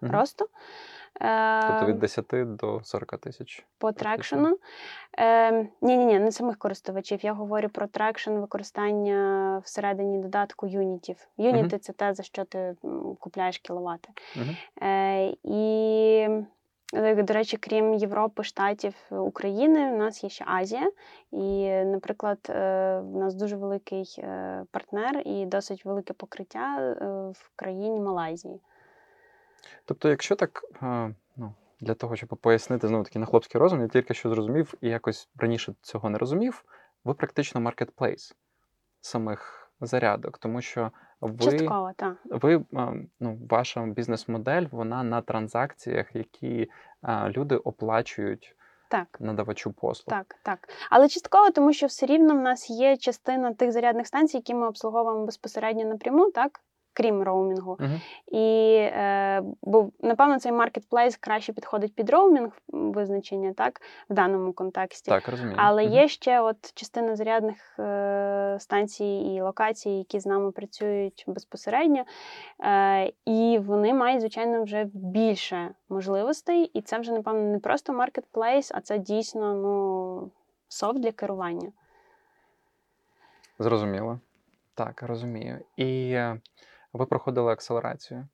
Мгм. 0.00 0.12
росту. 0.12 0.46
Е, 1.20 1.62
Тобто 1.70 1.86
від 1.86 1.98
10 1.98 2.26
до 2.56 2.80
40 2.84 3.16
тисяч. 3.18 3.66
по 3.78 3.92
трекшену. 3.92 4.58
Е, 5.18 5.52
ні, 5.52 5.68
ні, 5.96 6.04
ні, 6.04 6.18
не 6.18 6.32
самих 6.32 6.58
користувачів. 6.58 7.24
Я 7.24 7.32
говорю 7.32 7.68
про 7.68 7.86
traction 7.86 8.30
використання 8.30 9.58
всередині 9.64 10.18
додатку 10.18 10.66
юнітів. 10.66 11.28
Юніти 11.36 11.78
це 11.78 11.92
те, 11.92 12.14
за 12.14 12.22
що 12.22 12.44
ти 12.44 12.76
купляєш 13.20 13.58
кіловати. 13.58 14.08
Е, 14.82 15.26
і, 15.42 15.64
е, 16.28 16.46
до 16.92 17.34
речі, 17.34 17.56
крім 17.56 17.94
Європи, 17.94 18.44
Штатів, 18.44 18.94
України, 19.10 19.92
у 19.92 19.96
нас 19.96 20.24
є 20.24 20.30
ще 20.30 20.44
Азія. 20.48 20.92
І, 21.30 21.70
наприклад, 21.84 22.38
е, 22.48 22.98
у 22.98 23.18
нас 23.18 23.34
дуже 23.34 23.56
великий 23.56 24.14
е, 24.18 24.64
партнер 24.70 25.22
і 25.24 25.46
досить 25.46 25.84
велике 25.84 26.12
покриття 26.12 26.80
е, 26.80 27.04
в 27.34 27.50
країні 27.56 28.00
Малайзії. 28.00 28.60
Тобто, 29.84 30.08
якщо 30.08 30.36
так, 30.36 30.64
е, 30.82 31.14
ну, 31.36 31.54
для 31.80 31.94
того, 31.94 32.16
щоб 32.16 32.28
пояснити 32.28 32.88
знову 32.88 33.04
таки 33.04 33.18
на 33.18 33.26
хлопський 33.26 33.60
розум, 33.60 33.80
я 33.80 33.88
тільки 33.88 34.14
що 34.14 34.28
зрозумів 34.30 34.74
і 34.80 34.88
якось 34.88 35.28
раніше 35.36 35.74
цього 35.82 36.10
не 36.10 36.18
розумів, 36.18 36.64
ви 37.04 37.14
практично 37.14 37.60
маркетплейс 37.60 38.34
самих 39.00 39.70
зарядок, 39.80 40.38
тому 40.38 40.60
що 40.62 40.90
ви, 41.20 41.52
Частково, 41.52 41.92
так. 41.96 42.16
ви 42.30 42.54
е, 42.56 42.62
ну, 43.20 43.38
ваша 43.50 43.80
бізнес-модель, 43.86 44.66
вона 44.70 45.02
на 45.02 45.22
транзакціях, 45.22 46.06
які 46.16 46.70
е, 47.08 47.28
люди 47.28 47.56
оплачують 47.56 48.56
Так. 48.88 49.16
надавачу 49.20 49.72
послуг. 49.72 50.16
Так, 50.18 50.36
так. 50.42 50.68
Але 50.90 51.08
частково, 51.08 51.50
тому 51.50 51.72
що 51.72 51.86
все 51.86 52.06
рівно 52.06 52.34
в 52.34 52.40
нас 52.40 52.70
є 52.70 52.96
частина 52.96 53.54
тих 53.54 53.72
зарядних 53.72 54.06
станцій, 54.06 54.36
які 54.36 54.54
ми 54.54 54.68
обслуговуємо 54.68 55.26
безпосередньо 55.26 55.84
напряму, 55.84 56.30
так? 56.30 56.60
Крім 56.98 57.22
роумінгу. 57.22 57.76
Мгм. 57.80 58.00
І 58.26 58.74
е, 58.80 59.42
бо 59.62 59.90
напевно 60.00 60.38
цей 60.38 60.52
маркетплейс 60.52 61.16
краще 61.16 61.52
підходить 61.52 61.94
під 61.94 62.10
роумінг 62.10 62.50
визначення, 62.68 63.52
так, 63.52 63.80
в 64.10 64.14
даному 64.14 64.52
контексті. 64.52 65.10
Так, 65.10 65.28
розумію. 65.28 65.56
Але 65.58 65.84
Мгм. 65.84 65.92
є 65.92 66.08
ще 66.08 66.40
от 66.40 66.74
частина 66.74 67.16
зарядних 67.16 67.78
е, 67.78 68.56
станцій 68.60 69.04
і 69.04 69.40
локацій, 69.40 69.90
які 69.90 70.20
з 70.20 70.26
нами 70.26 70.50
працюють 70.50 71.24
безпосередньо, 71.26 72.04
е, 72.64 73.12
і 73.24 73.58
вони 73.62 73.94
мають, 73.94 74.20
звичайно, 74.20 74.62
вже 74.62 74.86
більше 74.92 75.70
можливостей. 75.88 76.64
І 76.64 76.82
це 76.82 76.98
вже, 76.98 77.12
напевно, 77.12 77.40
не 77.40 77.58
просто 77.58 77.92
маркетплейс, 77.92 78.72
а 78.74 78.80
це 78.80 78.98
дійсно 78.98 79.54
ну, 79.54 80.30
софт 80.68 80.98
для 80.98 81.12
керування. 81.12 81.72
Зрозуміло. 83.58 84.18
Так, 84.74 85.02
розумію. 85.02 85.58
І 85.76 86.10
е, 86.12 86.40
ви 86.98 87.06
проходили 87.06 87.52
акселерацію. 87.52 88.28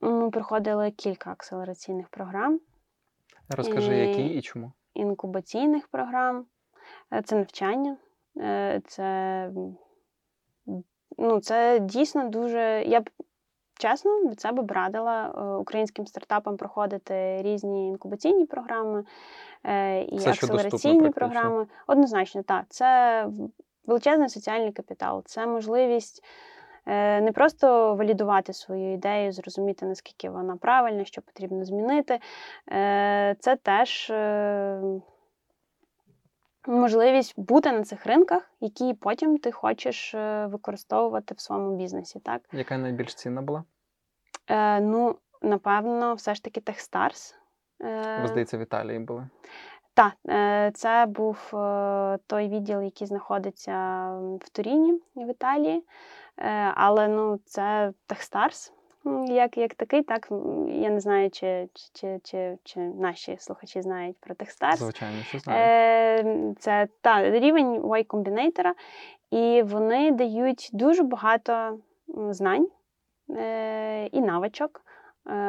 Ми 0.00 0.30
проходили 0.30 0.90
кілька 0.90 1.30
акселераційних 1.30 2.08
програм, 2.08 2.60
Розкажи, 3.48 3.92
Е, 3.92 4.08
які 4.08 4.26
і 4.26 4.42
чому. 4.42 4.72
інкубаційних 4.94 5.88
програм. 5.88 6.46
Е, 7.12 7.22
Це 7.22 7.36
навчання, 7.36 7.96
е, 8.36 8.80
це, 8.86 9.50
ну, 11.18 11.40
це 11.40 11.78
дійсно 11.80 12.28
дуже. 12.28 12.84
Я 12.86 13.00
б 13.00 13.10
чесно 13.78 14.20
від 14.20 14.40
себе 14.40 14.62
б 14.62 14.70
радила 14.70 15.34
е, 15.36 15.56
українським 15.56 16.06
стартапам 16.06 16.56
проходити 16.56 17.42
різні 17.42 17.88
інкубаційні 17.88 18.46
програми 18.46 19.04
і 20.08 20.16
Все, 20.16 20.30
доступно 20.30 20.30
акселераційні 20.30 21.10
програми. 21.10 21.66
Однозначно, 21.86 22.42
так. 22.42 22.64
Це 22.68 23.26
величезний 23.86 24.28
соціальний 24.28 24.72
капітал, 24.72 25.22
це 25.24 25.46
можливість. 25.46 26.24
Е, 26.86 27.20
Не 27.20 27.32
просто 27.32 27.94
валідувати 27.94 28.52
свою 28.52 28.92
ідею, 28.92 29.32
зрозуміти, 29.32 29.86
наскільки 29.86 30.30
вона 30.30 30.56
правильна, 30.56 31.04
що 31.04 31.22
потрібно 31.22 31.64
змінити. 31.64 32.20
Е, 32.72 33.36
Це 33.40 33.56
теж 33.56 34.10
е, 34.10 34.80
можливість 36.66 37.34
бути 37.36 37.72
на 37.72 37.82
цих 37.82 38.06
ринках, 38.06 38.50
які 38.60 38.94
потім 38.94 39.38
ти 39.38 39.52
хочеш 39.52 40.14
використовувати 40.44 41.34
в 41.34 41.40
своєму 41.40 41.76
бізнесі. 41.76 42.20
Так? 42.20 42.42
Яка 42.52 42.78
найбільш 42.78 43.14
цінна 43.14 43.42
була? 43.42 43.64
Е, 44.50 44.80
Ну, 44.80 45.16
напевно, 45.42 46.14
все 46.14 46.34
ж 46.34 46.44
таки. 46.44 46.62
Е, 47.80 48.18
Ви, 48.22 48.28
здається, 48.28 48.58
в 48.58 48.60
Італії 48.60 48.98
були. 48.98 49.28
Так, 49.96 50.12
це 50.74 51.06
був 51.08 51.48
той 52.26 52.48
відділ, 52.48 52.82
який 52.82 53.06
знаходиться 53.06 53.72
в 54.40 54.48
Туріні 54.48 55.00
в 55.14 55.30
Італії. 55.30 55.84
Е, 56.38 56.72
Але 56.74 57.08
ну, 57.08 57.38
це 57.44 57.92
Techstars. 58.08 58.72
Як, 59.28 59.56
як 59.56 59.74
такий, 59.74 60.02
так 60.02 60.28
я 60.68 60.90
не 60.90 61.00
знаю, 61.00 61.30
чи, 61.30 61.68
чи, 61.74 61.88
чи, 61.92 62.20
чи, 62.22 62.58
чи 62.64 62.80
наші 62.80 63.36
слухачі 63.38 63.82
знають 63.82 64.16
про 64.20 64.34
Techstars. 64.34 64.76
Звичайно, 64.76 65.22
що. 65.22 65.38
Е, 65.50 66.54
Це 66.58 66.88
та, 67.00 67.30
рівень 67.30 67.80
Y 67.80 68.06
Combinator, 68.06 68.72
і 69.30 69.62
вони 69.62 70.10
дають 70.10 70.70
дуже 70.72 71.02
багато 71.02 71.78
знань 72.30 72.68
е, 73.30 74.06
і 74.06 74.20
навичок, 74.20 74.84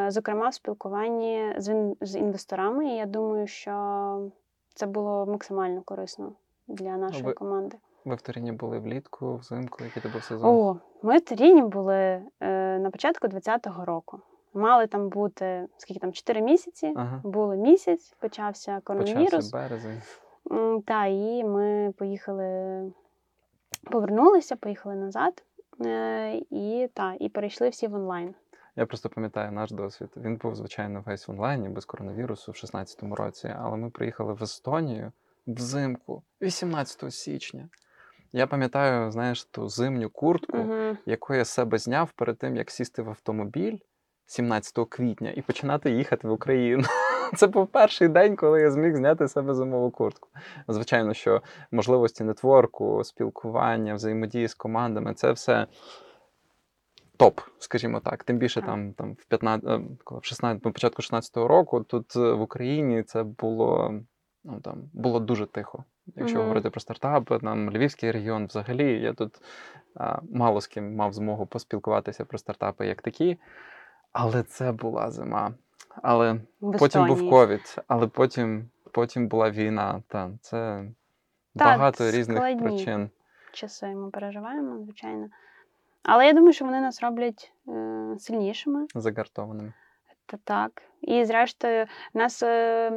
зокрема 0.07 0.49
в 0.49 0.53
спілкуванні 0.53 1.53
з, 1.57 1.95
з 2.01 2.15
інвесторами. 2.15 2.87
І 2.87 2.95
я 2.95 3.05
думаю, 3.05 3.47
що 3.47 4.31
це 4.73 4.85
було 4.85 5.25
максимально 5.25 5.81
корисно 5.81 6.31
для 6.67 6.97
нашої 6.97 7.23
ви- 7.23 7.33
команди. 7.33 7.77
Ви 8.05 8.15
в 8.15 8.21
Туріні 8.21 8.51
були 8.51 8.79
влітку, 8.79 9.35
взимку, 9.35 9.83
який 9.83 10.03
це 10.03 10.09
був 10.09 10.23
сезон? 10.23 10.49
О, 10.49 10.79
ми 11.01 11.17
в 11.17 11.21
Туріні 11.25 11.61
були 11.61 11.95
е, 12.39 12.79
на 12.79 12.89
початку 12.91 13.27
20-го 13.27 13.85
року. 13.85 14.19
Мали 14.53 14.87
там 14.87 15.09
бути 15.09 15.67
скільки 15.77 15.99
там 15.99 16.13
4 16.13 16.41
місяці. 16.41 16.93
Ага. 16.95 17.21
Було 17.23 17.55
місяць, 17.55 18.15
почався 18.19 18.81
коронавірус. 18.83 19.25
Почався 19.25 19.57
березень. 19.57 20.01
М, 20.51 20.81
Та, 20.81 21.05
і 21.05 21.43
ми 21.43 21.93
поїхали, 21.97 22.81
повернулися, 23.91 24.55
поїхали 24.55 24.95
назад. 24.95 25.43
Е, 25.85 26.41
І, 26.49 26.89
та, 26.93 27.15
і 27.19 27.29
перейшли 27.29 27.69
всі 27.69 27.87
в 27.87 27.93
онлайн. 27.93 28.35
Я 28.75 28.85
просто 28.85 29.09
пам'ятаю 29.09 29.51
наш 29.51 29.71
досвід. 29.71 30.09
Він 30.17 30.35
був, 30.35 30.55
звичайно, 30.55 31.03
весь 31.05 31.27
в 31.27 31.31
онлайні, 31.31 31.69
без 31.69 31.85
коронавірусу 31.85 32.51
в 32.51 32.55
16-му 32.55 33.15
році. 33.15 33.55
Але 33.59 33.77
ми 33.77 33.89
приїхали 33.89 34.33
в 34.33 34.43
Естонію 34.43 35.11
взимку, 35.47 36.23
18 36.41 37.13
січня. 37.13 37.69
Я 38.35 38.47
пам'ятаю, 38.47 39.11
знаєш, 39.11 39.43
ту 39.43 39.67
зимню 39.67 40.09
куртку, 40.09 40.57
Угу. 40.57 40.97
яку 41.05 41.33
я 41.33 41.45
з 41.45 41.49
себе 41.49 41.77
зняв 41.77 42.11
перед 42.11 42.37
тим, 42.37 42.55
як 42.55 42.71
сісти 42.71 43.01
в 43.01 43.09
автомобіль 43.09 43.77
17 44.25 44.85
квітня 44.89 45.33
і 45.35 45.41
починати 45.41 45.91
їхати 45.91 46.27
в 46.27 46.31
Україну. 46.31 46.83
Це 47.35 47.47
був 47.47 47.67
перший 47.67 48.07
день, 48.07 48.35
коли 48.35 48.61
я 48.61 48.71
зміг 48.71 48.95
зняти 48.95 49.27
себе 49.27 49.53
зимову 49.53 49.91
куртку. 49.91 50.29
Звичайно, 50.67 51.13
що 51.13 51.41
можливості 51.71 52.23
нетворку, 52.23 53.03
спілкування, 53.03 53.93
взаємодії 53.93 54.47
з 54.47 54.53
командами 54.53 55.13
це 55.13 55.31
все 55.31 55.67
топ, 57.17 57.39
скажімо 57.59 57.99
так. 57.99 58.23
Тим 58.23 58.37
більше 58.37 58.61
там, 58.61 58.93
там 58.93 59.13
в 59.13 59.25
15, 59.25 59.69
е, 59.69 59.81
коли 60.03 60.21
в 60.21 60.25
16, 60.25 60.63
початку 60.63 61.01
16-го 61.01 61.47
року 61.47 61.81
тут 61.81 62.15
е, 62.15 62.19
в 62.33 62.41
Україні 62.41 63.03
це 63.03 63.23
було, 63.23 63.93
ну, 64.45 64.59
там, 64.59 64.89
було 64.93 65.19
дуже 65.19 65.45
тихо. 65.45 65.83
Якщо 66.15 66.35
Мгм. 66.37 66.43
говорити 66.43 66.69
про 66.69 66.81
стартапи, 66.81 67.39
там 67.39 67.69
Львівський 67.71 68.11
регіон 68.11 68.45
взагалі, 68.45 69.01
я 69.01 69.13
тут 69.13 69.41
а, 69.95 70.19
мало 70.33 70.61
з 70.61 70.67
ким 70.67 70.95
мав 70.95 71.13
змогу 71.13 71.45
поспілкуватися 71.45 72.25
про 72.25 72.37
стартапи 72.37 72.87
як 72.87 73.01
такі. 73.01 73.37
Але 74.11 74.43
це 74.43 74.71
була 74.71 75.11
зима. 75.11 75.53
Але 76.01 76.33
В 76.61 76.77
потім 76.79 77.07
був 77.07 77.29
ковід, 77.29 77.75
але 77.87 78.07
потім, 78.07 78.69
потім 78.91 79.27
була 79.27 79.49
війна. 79.51 80.03
Та, 80.07 80.31
це 80.41 80.85
Так, 81.55 81.67
багато 81.67 82.11
різних 82.11 82.37
складні. 82.37 82.61
причин. 82.61 83.09
Часи 83.53 83.87
ми 83.87 84.09
переживаємо, 84.09 84.83
звичайно. 84.83 85.27
Але 86.03 86.25
я 86.27 86.33
думаю, 86.33 86.53
що 86.53 86.65
вони 86.65 86.81
нас 86.81 87.01
роблять 87.01 87.53
е, 87.67 88.15
сильнішими. 88.19 88.87
Загартованими. 88.95 89.73
Та 90.25 90.37
так. 90.37 90.81
І 91.01 91.25
зрештою, 91.25 91.85
у 92.13 92.17
нас 92.17 92.43
е, 92.43 92.89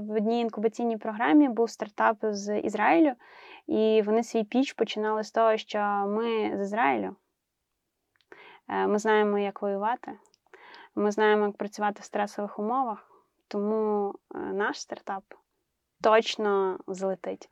в 0.00 0.16
одній 0.16 0.40
інкубаційній 0.40 0.96
програмі 0.96 1.48
був 1.48 1.70
стартап 1.70 2.16
з 2.22 2.58
Ізраїлю, 2.58 3.12
і 3.66 4.02
вони 4.06 4.22
свій 4.22 4.44
піч 4.44 4.72
починали 4.72 5.24
з 5.24 5.30
того, 5.30 5.56
що 5.56 5.78
ми 6.08 6.56
з 6.56 6.60
Ізраїлю. 6.60 7.16
Е, 8.68 8.86
Ми 8.86 8.98
знаємо, 8.98 9.38
як 9.38 9.62
воювати, 9.62 10.12
ми 10.94 11.10
знаємо, 11.10 11.46
як 11.46 11.56
працювати 11.56 12.00
в 12.00 12.04
стресових 12.04 12.58
умовах, 12.58 13.10
тому 13.48 14.14
е, 14.34 14.38
наш 14.38 14.80
стартап 14.80 15.24
точно 16.02 16.78
злетить. 16.86 17.50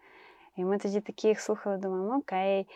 І 0.57 0.65
ми 0.65 0.79
тоді 0.79 1.01
таких 1.01 1.41
слухали, 1.41 1.77
думаємо, 1.77 2.17
окей. 2.17 2.67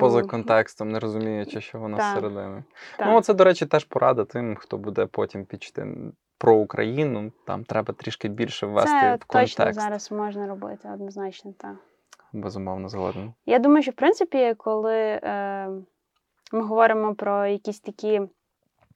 Поза 0.00 0.20
ну, 0.20 0.28
контекстом, 0.28 0.88
не 0.88 0.98
розуміючи, 0.98 1.60
що 1.60 1.78
воно 1.78 1.96
Так. 1.96 2.12
зсередини. 2.12 2.64
так. 2.98 3.08
Ну, 3.08 3.20
це, 3.20 3.34
до 3.34 3.44
речі, 3.44 3.66
теж 3.66 3.84
порада 3.84 4.24
тим, 4.24 4.56
хто 4.56 4.78
буде 4.78 5.06
потім 5.06 5.44
пічти 5.44 5.86
про 6.38 6.54
Україну. 6.54 7.32
Там 7.46 7.64
треба 7.64 7.94
трішки 7.94 8.28
більше 8.28 8.66
ввести 8.66 8.90
Це 8.90 9.14
в 9.16 9.24
контекст. 9.24 9.56
точно 9.56 9.72
зараз 9.72 10.12
можна 10.12 10.46
робити, 10.46 10.88
однозначно 10.94 11.52
так. 11.58 11.74
Безумовно, 12.32 12.88
згоден. 12.88 13.32
Я 13.46 13.58
думаю, 13.58 13.82
що 13.82 13.90
в 13.90 13.94
принципі, 13.94 14.54
коли 14.58 14.96
е, 14.96 15.68
ми 16.52 16.62
говоримо 16.62 17.14
про 17.14 17.46
якісь 17.46 17.80
такі 17.80 18.20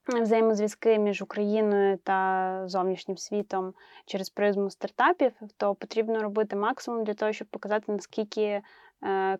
взаємозв'язки 0.07 0.99
між 0.99 1.21
Україною 1.21 1.97
та 1.97 2.61
зовнішнім 2.65 3.17
світом 3.17 3.73
через 4.05 4.29
призму 4.29 4.69
стартапів, 4.69 5.31
то 5.57 5.75
потрібно 5.75 6.23
робити 6.23 6.55
максимум 6.55 7.03
для 7.03 7.13
того, 7.13 7.33
щоб 7.33 7.47
показати, 7.47 7.91
наскільки 7.91 8.61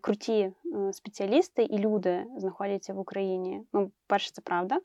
круті 0.00 0.52
е, 0.74 0.92
спеціалісти 0.92 1.62
і 1.62 1.78
люди 1.78 2.24
знаходяться 2.36 2.94
в 2.94 2.98
Україні. 2.98 3.62
Ну, 3.72 3.90
перше, 4.06 4.30
це 4.32 4.42
правда. 4.42 4.80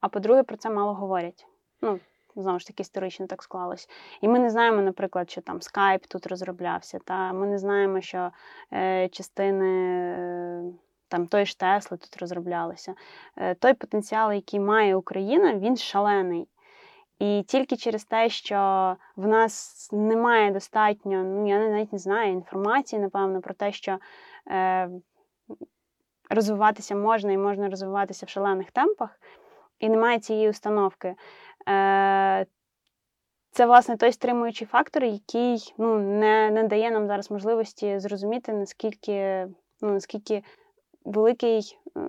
А 0.00 0.08
по-друге, 0.08 0.42
про 0.42 0.56
це 0.56 0.70
мало 0.70 0.94
говорять. 0.94 1.46
Ну, 1.82 2.00
Знову 2.36 2.58
ж 2.58 2.66
таки, 2.66 2.80
історично 2.80 3.26
так 3.26 3.42
склалось. 3.42 3.88
І 4.20 4.28
ми 4.28 4.38
не 4.38 4.50
знаємо, 4.50 4.82
наприклад, 4.82 5.30
що 5.30 5.40
там 5.40 5.58
Skype 5.58 6.08
тут 6.08 6.26
розроблявся, 6.26 6.98
та 7.04 7.32
ми 7.32 7.46
не 7.46 7.58
знаємо, 7.58 8.00
що 8.00 8.30
е, 8.72 9.08
частини 9.08 9.90
е, 10.18 10.62
там 11.08 11.26
той 11.26 11.46
ж 11.46 11.58
Тесли 11.58 11.96
тут 11.96 12.16
розроблялися. 12.16 12.94
Е, 13.36 13.54
той 13.54 13.74
потенціал, 13.74 14.32
який 14.32 14.60
має 14.60 14.96
Україна, 14.96 15.54
він 15.54 15.76
шалений. 15.76 16.48
І 17.20 17.44
тільки 17.48 17.76
через 17.76 18.04
те, 18.04 18.28
що 18.28 18.56
в 19.16 19.26
нас 19.26 19.88
немає 19.92 20.50
достатньо, 20.50 21.22
ну 21.24 21.48
я 21.48 21.68
навіть 21.68 21.92
не 21.92 21.98
знаю, 21.98 22.32
інформації, 22.32 23.02
напевно, 23.02 23.40
про 23.40 23.54
те, 23.54 23.72
що 23.72 23.98
е, 24.50 24.90
розвиватися 26.30 26.94
можна 26.96 27.32
і 27.32 27.38
можна 27.38 27.68
розвиватися 27.68 28.26
в 28.26 28.28
шалених 28.28 28.70
темпах, 28.70 29.20
і 29.78 29.88
немає 29.88 30.18
цієї 30.18 30.50
установки. 30.50 31.14
Е, 31.68 32.46
це, 33.50 33.66
власне, 33.66 33.96
той 33.96 34.12
стримуючий 34.12 34.66
фактор, 34.66 35.04
який 35.04 35.74
ну, 35.78 35.98
не, 35.98 36.50
не 36.50 36.64
дає 36.64 36.90
нам 36.90 37.06
зараз 37.06 37.30
можливості 37.30 37.98
зрозуміти, 37.98 38.52
наскільки, 38.52 39.46
ну, 39.80 39.92
наскільки 39.92 40.42
великий 41.04 41.78
е, 41.96 42.00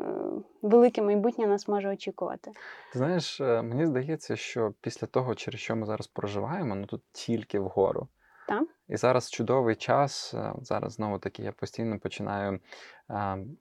велике 0.62 1.01
майбутнє 1.01 1.47
нас 1.47 1.67
може 1.67 1.89
очікувати. 1.89 2.51
Ти 2.93 2.99
знаєш, 2.99 3.41
е, 3.41 3.62
мені 3.62 3.86
здається, 3.86 4.36
що 4.36 4.73
після 4.82 5.08
того, 5.08 5.36
через 5.36 5.60
що 5.60 5.75
ми 5.75 5.86
зараз 5.86 6.08
проживаємо, 6.08 6.75
ну 6.75 6.86
тут 6.86 7.01
тільки 7.12 7.60
вгору. 7.60 8.08
Так. 8.47 8.63
І 8.88 8.97
зараз 8.97 9.32
чудовий 9.32 9.75
час. 9.75 10.34
Е, 10.34 10.54
зараз 10.62 10.93
знову 10.93 11.19
таки 11.19 11.43
я 11.43 11.51
постійно 11.51 11.99
починаю 11.99 12.60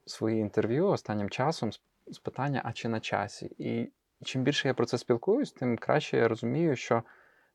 свої 0.07 0.40
інтерв'ю 0.40 0.88
останнім 0.88 1.31
часом 1.31 1.71
з 2.07 2.19
питання, 2.19 2.62
а 2.64 2.73
чи 2.73 2.88
на 2.88 3.01
часі? 3.01 3.55
І 3.59 3.93
чим 4.25 4.43
більше 4.43 4.69
я 4.69 4.75
про 4.75 4.87
це 4.87 4.99
спілкуюсь, 4.99 5.53
тим 5.53 5.79
краще 5.79 6.16
я 6.16 6.29
розумію, 6.29 6.77
що 6.77 7.03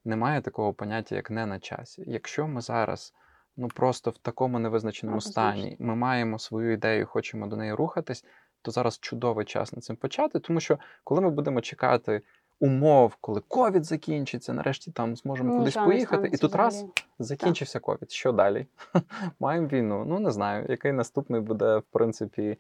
немає 0.06 0.42
такого 0.42 0.74
поняття, 0.74 1.16
як 1.16 1.32
не 1.32 1.46
на 1.46 1.60
часі. 1.60 2.04
Якщо 2.08 2.48
ми 2.48 2.62
зараз 2.62 3.14
ну 3.58 3.68
просто 3.68 4.12
в 4.12 4.18
такому 4.18 4.60
невизначеному 4.60 5.22
стані, 5.22 5.76
ми 5.80 5.96
маємо 5.96 6.40
свою 6.40 6.74
ідею, 6.74 7.06
хочемо 7.06 7.48
до 7.48 7.56
неї 7.56 7.74
рухатись, 7.74 8.26
то 8.62 8.72
зараз 8.72 9.00
чудовий 9.00 9.46
час 9.46 9.74
над 9.74 9.84
цим 9.84 9.96
почати. 9.96 10.40
Тому 10.40 10.60
що 10.60 10.78
коли 11.04 11.22
ми 11.22 11.30
будемо 11.30 11.62
чекати 11.62 12.22
умов, 12.60 13.16
коли 13.22 13.42
ковід 13.48 13.84
закінчиться, 13.84 14.54
нарешті 14.54 14.92
там 14.92 15.16
зможемо 15.16 15.58
кудись 15.58 15.68
Нічого 15.68 15.88
не 15.88 15.94
поїхати, 15.94 16.30
і 16.34 16.38
тут 16.38 16.56
раз 16.56 16.86
закінчився 17.20 17.80
ковід. 17.80 18.12
Що 18.12 18.32
далі? 18.32 18.66
Маємо 19.40 19.68
війну. 19.68 20.06
Ну 20.08 20.20
не 20.20 20.32
знаю, 20.32 20.66
який 20.70 20.92
наступний 20.92 21.42
буде, 21.42 21.78
в 21.78 21.84
принципі, 21.84 22.58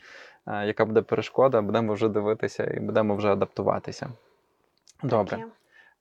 е, 0.47 0.67
яка 0.67 0.85
буде 0.85 1.01
перешкода, 1.01 1.61
будемо 1.61 1.93
вже 1.93 2.09
дивитися 2.09 2.63
і 2.63 2.79
будемо 2.79 3.15
вже 3.15 3.31
адаптуватися. 3.31 4.09
Добре. 5.03 5.45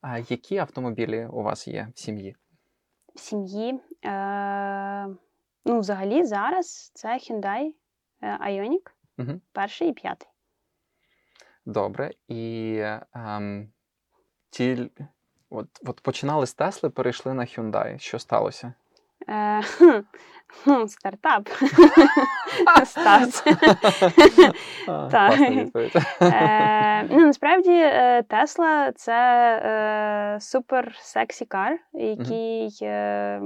А 0.00 0.18
які 0.18 0.58
автомобілі 0.58 1.28
у 1.32 1.42
вас 1.42 1.68
є 1.68 1.88
в 1.94 1.98
сім'ї? 1.98 2.36
В 3.14 3.20
сім'ї. 3.20 3.80
Е, 4.04 5.06
ну, 5.64 5.78
взагалі, 5.80 6.24
зараз 6.24 6.90
це 6.94 7.08
Hyundai 7.08 7.72
е, 8.22 8.38
Ioniq, 8.38 8.90
Угу. 9.18 9.40
перший 9.52 9.88
і 9.88 9.92
п'ятий. 9.92 10.28
Добре. 11.66 12.10
І 12.28 12.76
ем, 13.14 13.72
ті, 14.50 14.90
от, 15.50 15.68
от 15.86 16.00
починали 16.00 16.46
з 16.46 16.54
Тесли, 16.54 16.90
перейшли 16.90 17.34
на 17.34 17.42
Hyundai. 17.42 17.98
Що 17.98 18.18
сталося? 18.18 18.74
Е, 19.28 19.62
хм, 19.62 20.00
ну, 20.66 20.88
стартап. 20.88 21.48
Е, 26.20 27.02
ну, 27.10 27.26
насправді 27.26 27.72
е, 27.72 28.22
Тесла 28.28 28.92
це 28.92 29.12
е, 29.64 30.40
супер 30.40 30.94
сексі 30.98 31.44
кар, 31.44 31.78
який 31.92 32.78
е, 32.82 33.40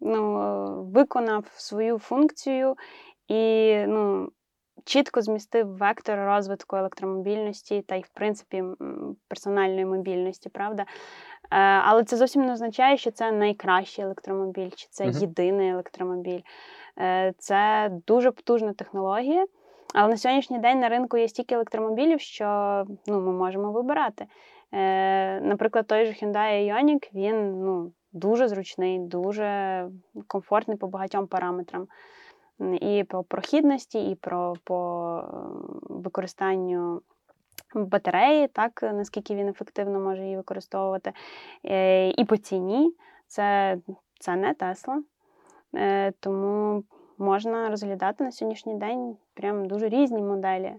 ну, 0.00 0.90
виконав 0.94 1.44
свою 1.56 1.98
функцію. 1.98 2.76
І 3.28 3.74
ну, 3.86 4.30
чітко 4.84 5.22
змістив 5.22 5.76
вектор 5.76 6.18
розвитку 6.18 6.76
електромобільності 6.76 7.82
та 7.82 7.94
й, 7.94 8.00
в 8.00 8.08
принципі, 8.08 8.64
персональної 9.28 9.84
мобільності, 9.84 10.48
правда? 10.48 10.82
Е, 10.82 10.86
але 11.60 12.04
це 12.04 12.16
зовсім 12.16 12.42
не 12.42 12.52
означає, 12.52 12.96
що 12.96 13.10
це 13.10 13.32
найкращий 13.32 14.04
електромобіль, 14.04 14.70
чи 14.70 14.86
це 14.90 15.06
єдиний 15.06 15.68
електромобіль. 15.68 16.40
Е, 16.98 17.32
це 17.38 17.90
дуже 18.06 18.30
потужна 18.30 18.72
технологія. 18.72 19.46
Але 19.94 20.08
на 20.08 20.16
сьогоднішній 20.16 20.58
день 20.58 20.80
на 20.80 20.88
ринку 20.88 21.16
є 21.16 21.28
стільки 21.28 21.54
електромобілів, 21.54 22.20
що 22.20 22.84
ну, 23.06 23.20
ми 23.20 23.32
можемо 23.32 23.72
вибирати. 23.72 24.26
Е, 24.72 25.40
наприклад, 25.40 25.86
той 25.86 26.06
же 26.06 26.12
Hyundai 26.12 26.72
Ioniq, 26.72 27.10
він 27.14 27.64
ну, 27.64 27.92
дуже 28.12 28.48
зручний, 28.48 28.98
дуже 28.98 29.88
комфортний 30.26 30.76
по 30.76 30.86
багатьом 30.86 31.26
параметрам. 31.26 31.88
І 32.80 33.04
по 33.04 33.22
прохідності, 33.22 34.10
і 34.10 34.14
про, 34.14 34.54
по 34.64 35.20
е, 35.24 35.36
використанню 35.88 37.02
батареї, 37.74 38.48
так, 38.48 38.82
наскільки 38.82 39.34
він 39.34 39.48
ефективно 39.48 40.00
може 40.00 40.22
її 40.22 40.36
використовувати. 40.36 41.12
Е, 41.64 42.10
І 42.10 42.24
по 42.24 42.36
ціні 42.36 42.94
це, 43.26 43.78
це 44.20 44.36
не 44.36 44.54
Тесла. 44.54 45.02
Е, 45.74 46.12
Тому 46.20 46.84
можна 47.18 47.70
розглядати 47.70 48.24
на 48.24 48.32
сьогоднішній 48.32 48.74
день 48.74 49.16
прям 49.34 49.68
дуже 49.68 49.88
різні 49.88 50.22
моделі. 50.22 50.72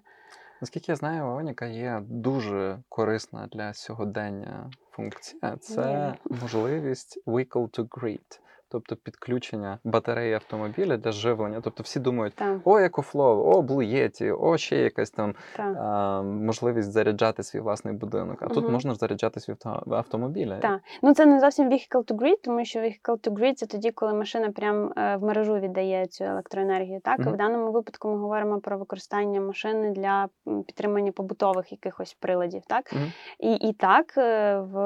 Наскільки 0.61 0.91
я 0.91 0.95
знаю, 0.95 1.25
Ioniq'а 1.25 1.65
є 1.65 2.01
дуже 2.09 2.79
корисна 2.89 3.47
для 3.51 3.73
сьогодення 3.73 4.69
функція. 4.91 5.57
Це 5.57 6.13
можливість 6.41 7.23
vehicle 7.25 7.79
to 7.79 7.87
grid, 7.87 8.39
тобто 8.71 8.95
підключення 8.95 9.79
батареї 9.83 10.33
автомобіля 10.33 10.97
для 10.97 11.11
живлення. 11.11 11.61
Тобто 11.63 11.83
всі 11.83 11.99
думають, 11.99 12.33
Так, 12.35 12.57
о, 12.65 12.77
EcoFlow, 12.79 13.53
о, 13.53 13.61
Bluetti, 13.61 14.37
о, 14.39 14.57
ще 14.57 14.77
якась 14.77 15.11
там 15.11 15.35
а, 15.57 16.21
можливість 16.21 16.91
заряджати 16.91 17.43
свій 17.43 17.59
власний 17.59 17.93
будинок. 17.93 18.37
А 18.41 18.47
тут 18.47 18.69
можна 18.69 18.91
ж 18.93 18.97
заряджати 18.99 19.39
свій 19.39 19.53
авто- 19.53 19.93
автомобіль. 19.95 20.51
Так. 20.61 20.79
Ну 21.01 21.13
це 21.13 21.25
не 21.25 21.39
зовсім 21.39 21.69
vehicle 21.69 22.03
to 22.03 22.15
grid, 22.15 22.35
тому 22.43 22.65
що 22.65 22.79
vehicle 22.79 23.27
to 23.27 23.29
grid 23.31 23.53
це 23.53 23.65
тоді, 23.65 23.91
коли 23.91 24.13
машина 24.13 24.51
прям 24.51 24.93
е, 24.97 25.15
в 25.17 25.23
мережу 25.23 25.59
віддає 25.59 26.05
цю 26.05 26.23
електроенергію. 26.23 26.99
Так, 27.03 27.19
Мгм. 27.19 27.33
в 27.33 27.37
даному 27.37 27.71
випадку 27.71 28.07
ми 28.09 28.17
говоримо 28.17 28.59
про 28.59 28.77
використання 28.77 29.41
машини 29.41 29.91
для 29.91 30.27
підтримання 30.67 31.11
побутових 31.11 31.71
якихось 31.71 32.13
приладів. 32.19 32.61
Так, 32.67 32.93
Мгм. 32.93 33.11
і, 33.39 33.53
і 33.53 33.73
так 33.73 34.13
е, 34.17 34.59
в 34.59 34.77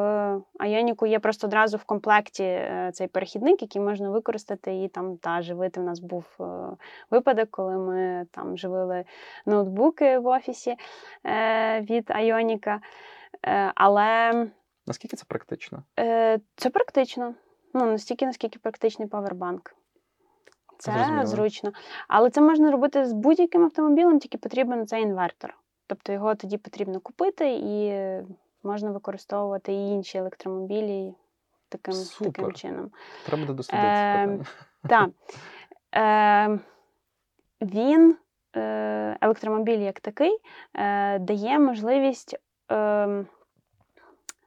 Айоніку 0.59 1.05
є 1.05 1.19
просто 1.19 1.47
одразу 1.47 1.77
в 1.77 1.83
комплекті 1.83 2.43
е, 2.43 2.89
цей 2.93 3.07
перехідник, 3.07 3.61
який 3.61 3.74
можна 3.79 4.09
використати 4.09 4.83
і 4.83 4.87
там 4.87 5.17
та 5.17 5.41
живити. 5.41 5.79
У 5.79 5.83
нас 5.83 5.99
був 5.99 6.25
е, 6.39 6.45
випадок, 7.11 7.49
коли 7.51 7.77
ми 7.77 8.25
там 8.31 8.57
живили 8.57 9.05
ноутбуки 9.45 10.17
в 10.19 10.27
офісі 10.27 10.75
е, 11.25 11.81
від 11.81 12.11
Айоніка. 12.11 12.81
Е, 13.45 13.71
але 13.75 14.33
Наскільки 14.87 15.17
це 15.17 15.25
практично? 15.27 15.83
Це 16.55 16.69
практично. 16.73 17.33
Ну, 17.73 17.85
настільки, 17.85 18.25
наскільки 18.25 18.59
практичний 18.59 19.07
павербанк. 19.07 19.75
Це 20.77 20.91
Зрозуміло. 20.91 21.25
зручно. 21.25 21.71
Але 22.07 22.29
це 22.29 22.41
можна 22.41 22.71
робити 22.71 23.05
з 23.05 23.13
будь-яким 23.13 23.63
автомобілем, 23.63 24.19
тільки 24.19 24.37
потрібен 24.37 24.87
цей 24.87 25.03
інвертор. 25.03 25.53
Тобто 25.87 26.13
його 26.13 26.35
тоді 26.35 26.57
потрібно 26.57 26.99
купити 26.99 27.49
і 27.49 27.93
можна 28.63 28.91
використовувати 28.91 29.73
і 29.73 29.89
інші 29.89 30.17
електромобілі 30.17 31.13
таким, 31.69 31.93
таким 32.21 32.53
чином. 32.53 32.91
Треба 33.25 33.41
буде 33.41 33.53
дослідити 33.53 33.87
Ем, 33.87 34.37
питання. 34.37 34.45
Так. 34.89 35.09
Е, 35.95 36.59
він, 37.61 38.17
е, 38.55 39.17
електромобіль 39.21 39.79
як 39.79 39.99
такий, 39.99 40.37
е, 40.73 41.19
дає 41.19 41.59
можливість 41.59 42.37
е, 42.71 43.25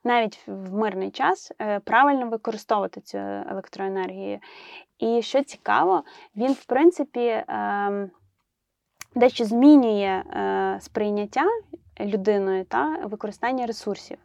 навіть 0.04 0.40
в 0.46 0.74
мирний 0.74 1.10
час 1.10 1.52
е, 1.60 1.80
правильно 1.80 2.28
використовувати 2.28 3.00
цю 3.00 3.18
електроенергію. 3.18 4.38
І 4.98 5.22
що 5.22 5.42
цікаво, 5.42 6.02
він, 6.36 6.52
в 6.52 6.64
принципі, 6.64 7.20
е, 7.20 8.10
дещо 9.14 9.44
змінює 9.44 10.22
е, 10.26 10.78
сприйняття 10.80 11.44
людиною 12.00 12.64
та 12.64 12.96
використання 13.04 13.66
ресурсів. 13.66 14.18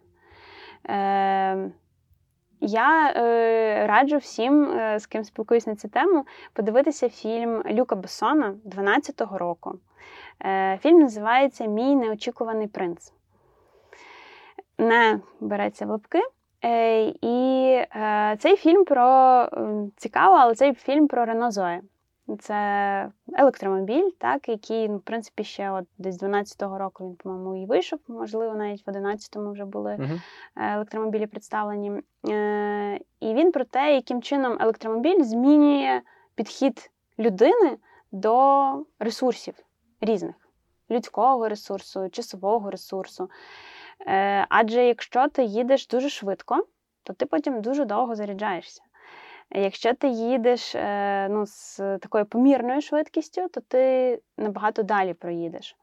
Я 2.66 3.14
е, 3.16 3.88
раджу 3.88 4.18
всім, 4.18 4.64
е, 4.64 5.00
з 5.00 5.06
ким 5.06 5.24
спілкуюсь 5.24 5.68
на 5.68 5.76
цю 5.76 5.88
тему, 5.88 6.26
подивитися 6.54 7.10
фільм 7.10 7.64
Люка 7.72 7.96
Бессона 7.96 8.56
12-го 8.66 9.38
року. 9.38 9.80
Е, 10.46 10.78
фільм 10.82 11.00
називається 11.00 11.66
Мій 11.66 11.96
неочікуваний 11.96 12.68
принц. 12.68 13.14
Не 14.78 15.20
береться 15.40 15.86
в 15.86 15.90
лапки. 15.90 16.22
Е, 16.66 17.04
і 17.22 17.68
е, 17.96 18.38
цей 18.40 18.56
фільм 18.56 18.86
про 18.86 19.48
цікаво, 19.98 20.36
але 20.36 20.56
цей 20.56 20.74
фільм 20.74 21.08
про 21.08 21.26
Рено 21.26 21.50
Зоe. 21.50 21.80
Це 22.40 23.12
електромобіль, 23.34 24.10
так, 24.18 24.50
який, 24.50 24.90
ну, 24.90 24.98
в 24.98 25.02
принципі, 25.02 25.44
ще 25.44 25.72
от 25.72 25.86
десь 25.98 26.24
12-го 26.24 26.78
року 26.78 27.08
він, 27.08 27.16
по-моєму, 27.16 27.64
і 27.64 27.66
вийшов, 27.66 28.00
можливо, 28.08 28.56
навіть 28.56 28.88
в 28.88 28.90
11-му 28.90 29.52
вже 29.52 29.66
були 29.66 29.92
е, 29.92 30.22
електромобілі 30.56 31.28
представлені. 31.28 32.02
Е, 32.30 33.00
І 33.20 33.34
він 33.34 33.52
про 33.52 33.66
те, 33.66 33.96
яким 33.96 34.22
чином 34.22 34.58
електромобіль 34.60 35.24
змінює 35.24 36.02
підхід 36.36 36.92
людини 37.20 37.78
до 38.12 38.86
ресурсів 39.00 39.54
різних: 40.02 40.36
людського 40.92 41.50
ресурсу, 41.50 42.10
часового 42.10 42.72
ресурсу. 42.72 43.30
Е, 44.08 44.46
Адже 44.50 44.86
якщо 44.86 45.28
ти 45.28 45.44
їдеш 45.44 45.88
дуже 45.88 46.10
швидко, 46.10 46.66
то 47.04 47.14
ти 47.14 47.26
потім 47.26 47.62
дуже 47.62 47.86
довго 47.86 48.16
заряджаєшся. 48.16 48.83
Якщо 49.54 49.94
ти 49.94 50.08
їдеш 50.08 50.76
е, 50.76 51.28
ну, 51.30 51.46
з 51.46 51.78
такою 51.78 52.26
помірною 52.26 52.82
швидкістю, 52.82 53.48
то 53.48 53.62
ти 53.62 54.20
набагато 54.38 54.84
далі 54.84 55.14
проїдеш. 55.14 55.76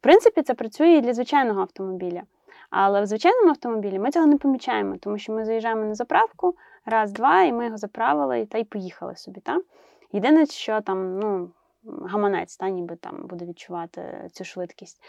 В 0.00 0.02
принципі, 0.02 0.42
це 0.42 0.54
працює 0.54 0.88
і 0.88 1.00
для 1.00 1.14
звичайного 1.14 1.60
автомобіля. 1.60 2.22
Але 2.70 3.02
в 3.02 3.06
звичайному 3.06 3.48
автомобілі 3.48 3.98
ми 3.98 4.10
цього 4.10 4.26
не 4.26 4.36
помічаємо, 4.36 4.96
тому 4.96 5.18
що 5.18 5.32
ми 5.32 5.44
заїжджаємо 5.44 5.84
на 5.84 5.94
заправку, 5.94 6.54
раз, 6.86 7.12
два, 7.12 7.42
і 7.42 7.52
ми 7.52 7.64
його 7.64 7.76
заправили 7.76 8.46
та 8.46 8.58
й 8.58 8.64
поїхали 8.64 9.16
собі. 9.16 9.40
Та? 9.40 9.58
Єдине, 10.12 10.46
що 10.46 10.80
там 10.80 11.18
ну, 11.18 11.50
гаманець 11.84 12.56
та, 12.56 12.68
ніби 12.68 12.96
там 12.96 13.26
буде 13.26 13.44
відчувати 13.44 14.28
цю 14.32 14.44
швидкість. 14.44 15.02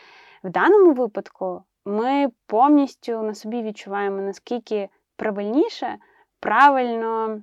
В 0.43 0.49
даному 0.49 0.93
випадку 0.93 1.63
ми 1.85 2.27
повністю 2.45 3.23
на 3.23 3.35
собі 3.35 3.63
відчуваємо, 3.63 4.21
наскільки 4.21 4.89
правильніше, 5.15 5.97
правильно, 6.39 7.41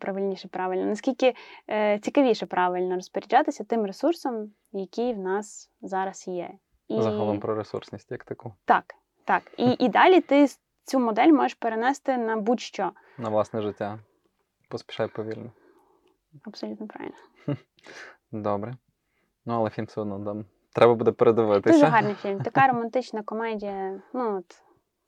правильніше, 0.00 0.48
правильно, 0.48 0.84
наскільки 0.84 1.34
е, 1.70 1.98
цікавіше 1.98 2.46
правильно 2.46 2.94
розпоряджатися 2.94 3.64
тим 3.64 3.86
ресурсом, 3.86 4.52
який 4.72 5.14
в 5.14 5.18
нас 5.18 5.70
зараз 5.82 6.28
є. 6.28 6.50
І... 6.88 7.02
Загалом 7.02 7.40
про 7.40 7.54
ресурсність, 7.54 8.10
як 8.10 8.24
таку. 8.24 8.54
Так, 8.64 8.94
так. 9.24 9.42
І, 9.56 9.70
і 9.84 9.88
далі 9.88 10.20
ти 10.20 10.46
цю 10.84 10.98
модель 10.98 11.32
можеш 11.32 11.54
перенести 11.54 12.16
на 12.16 12.36
будь-що. 12.36 12.90
На 13.18 13.28
власне 13.28 13.62
життя. 13.62 13.98
Поспішай 14.68 15.08
повільно. 15.08 15.52
Абсолютно 16.44 16.86
правильно. 16.86 17.16
Добре. 18.32 18.74
Ну, 19.44 19.54
але 19.54 19.70
фільм 19.70 19.86
все 19.86 20.00
одно 20.00 20.24
там. 20.24 20.44
Треба 20.72 20.94
буде 20.94 21.12
передивитися. 21.12 21.72
Дуже 21.72 21.86
гарний 21.86 22.14
фільм. 22.22 22.40
Така 22.40 22.66
романтична 22.66 23.22
комедія. 23.22 24.02
Ну, 24.14 24.36
от, 24.36 24.62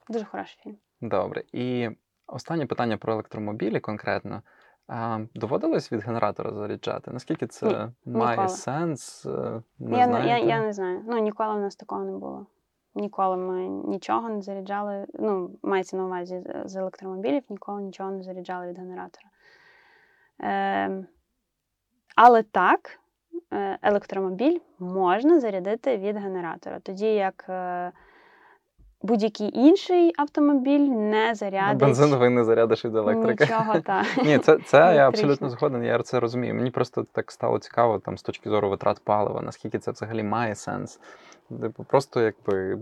дуже 0.08 0.24
хороший 0.24 0.58
фільм. 0.62 0.76
Добре. 1.00 1.42
І 1.52 1.90
останнє 2.26 2.66
питання 2.66 2.96
про 2.96 3.12
електромобілі 3.12 3.80
конкретно. 3.80 4.42
А, 4.88 5.18
Доводилось 5.34 5.92
від 5.92 6.00
генератора 6.02 6.52
заряджати? 6.52 7.10
Наскільки 7.10 7.46
це 7.46 7.90
Ні, 8.04 8.12
має 8.18 8.30
ніколи. 8.30 8.48
сенс? 8.48 9.26
Е, 9.26 9.62
не 9.78 9.98
я, 9.98 10.18
я, 10.18 10.38
я 10.38 10.60
не 10.60 10.72
знаю. 10.72 11.04
Ну, 11.06 11.18
ніколи 11.18 11.54
в 11.54 11.60
нас 11.60 11.76
такого 11.76 12.04
не 12.04 12.12
було. 12.12 12.46
Ніколи 12.94 13.36
ми 13.36 13.68
нічого 13.68 14.28
не 14.28 14.42
заряджали. 14.42 15.06
Ну, 15.14 15.50
мається 15.62 15.96
на 15.96 16.04
увазі 16.04 16.42
з 16.64 16.76
електромобілів, 16.76 17.42
ніколи 17.48 17.82
нічого 17.82 18.10
не 18.10 18.22
заряджали 18.22 18.66
від 18.66 18.78
генератора. 18.78 19.28
Е, 20.42 21.04
Але 22.16 22.42
так, 22.42 23.00
е, 23.52 23.78
електромобіль 23.82 24.58
можна 24.78 25.40
зарядити 25.40 25.96
від 25.96 26.16
генератора. 26.16 26.80
Тоді 26.80 27.06
як 27.06 27.46
е, 27.48 27.92
будь-який 29.02 29.58
інший 29.58 30.12
автомобіль 30.16 30.88
не 30.88 31.34
зарядить. 31.34 31.78
Бензиновий 31.78 32.30
не 32.30 32.44
зарядиш 32.44 32.84
від 32.84 32.96
електрики. 32.96 33.44
Нічого, 33.44 33.80
та. 33.80 34.04
Ні, 34.24 34.38
це 34.38 34.58
це 34.66 34.78
я 34.78 35.08
абсолютно 35.08 35.50
згоден, 35.50 35.84
я 35.84 35.98
це 35.98 36.20
розумію. 36.20 36.54
Мені 36.54 36.70
просто 36.70 37.06
так 37.12 37.32
стало 37.32 37.58
цікаво 37.58 37.98
там 37.98 38.18
з 38.18 38.22
точки 38.22 38.50
зору 38.50 38.70
витрат 38.70 39.00
палива, 39.04 39.42
наскільки 39.42 39.78
це 39.78 39.90
взагалі 39.90 40.22
має 40.22 40.54
сенс. 40.54 41.00
Типу, 41.60 41.84
просто 41.84 42.20
якби. 42.20 42.78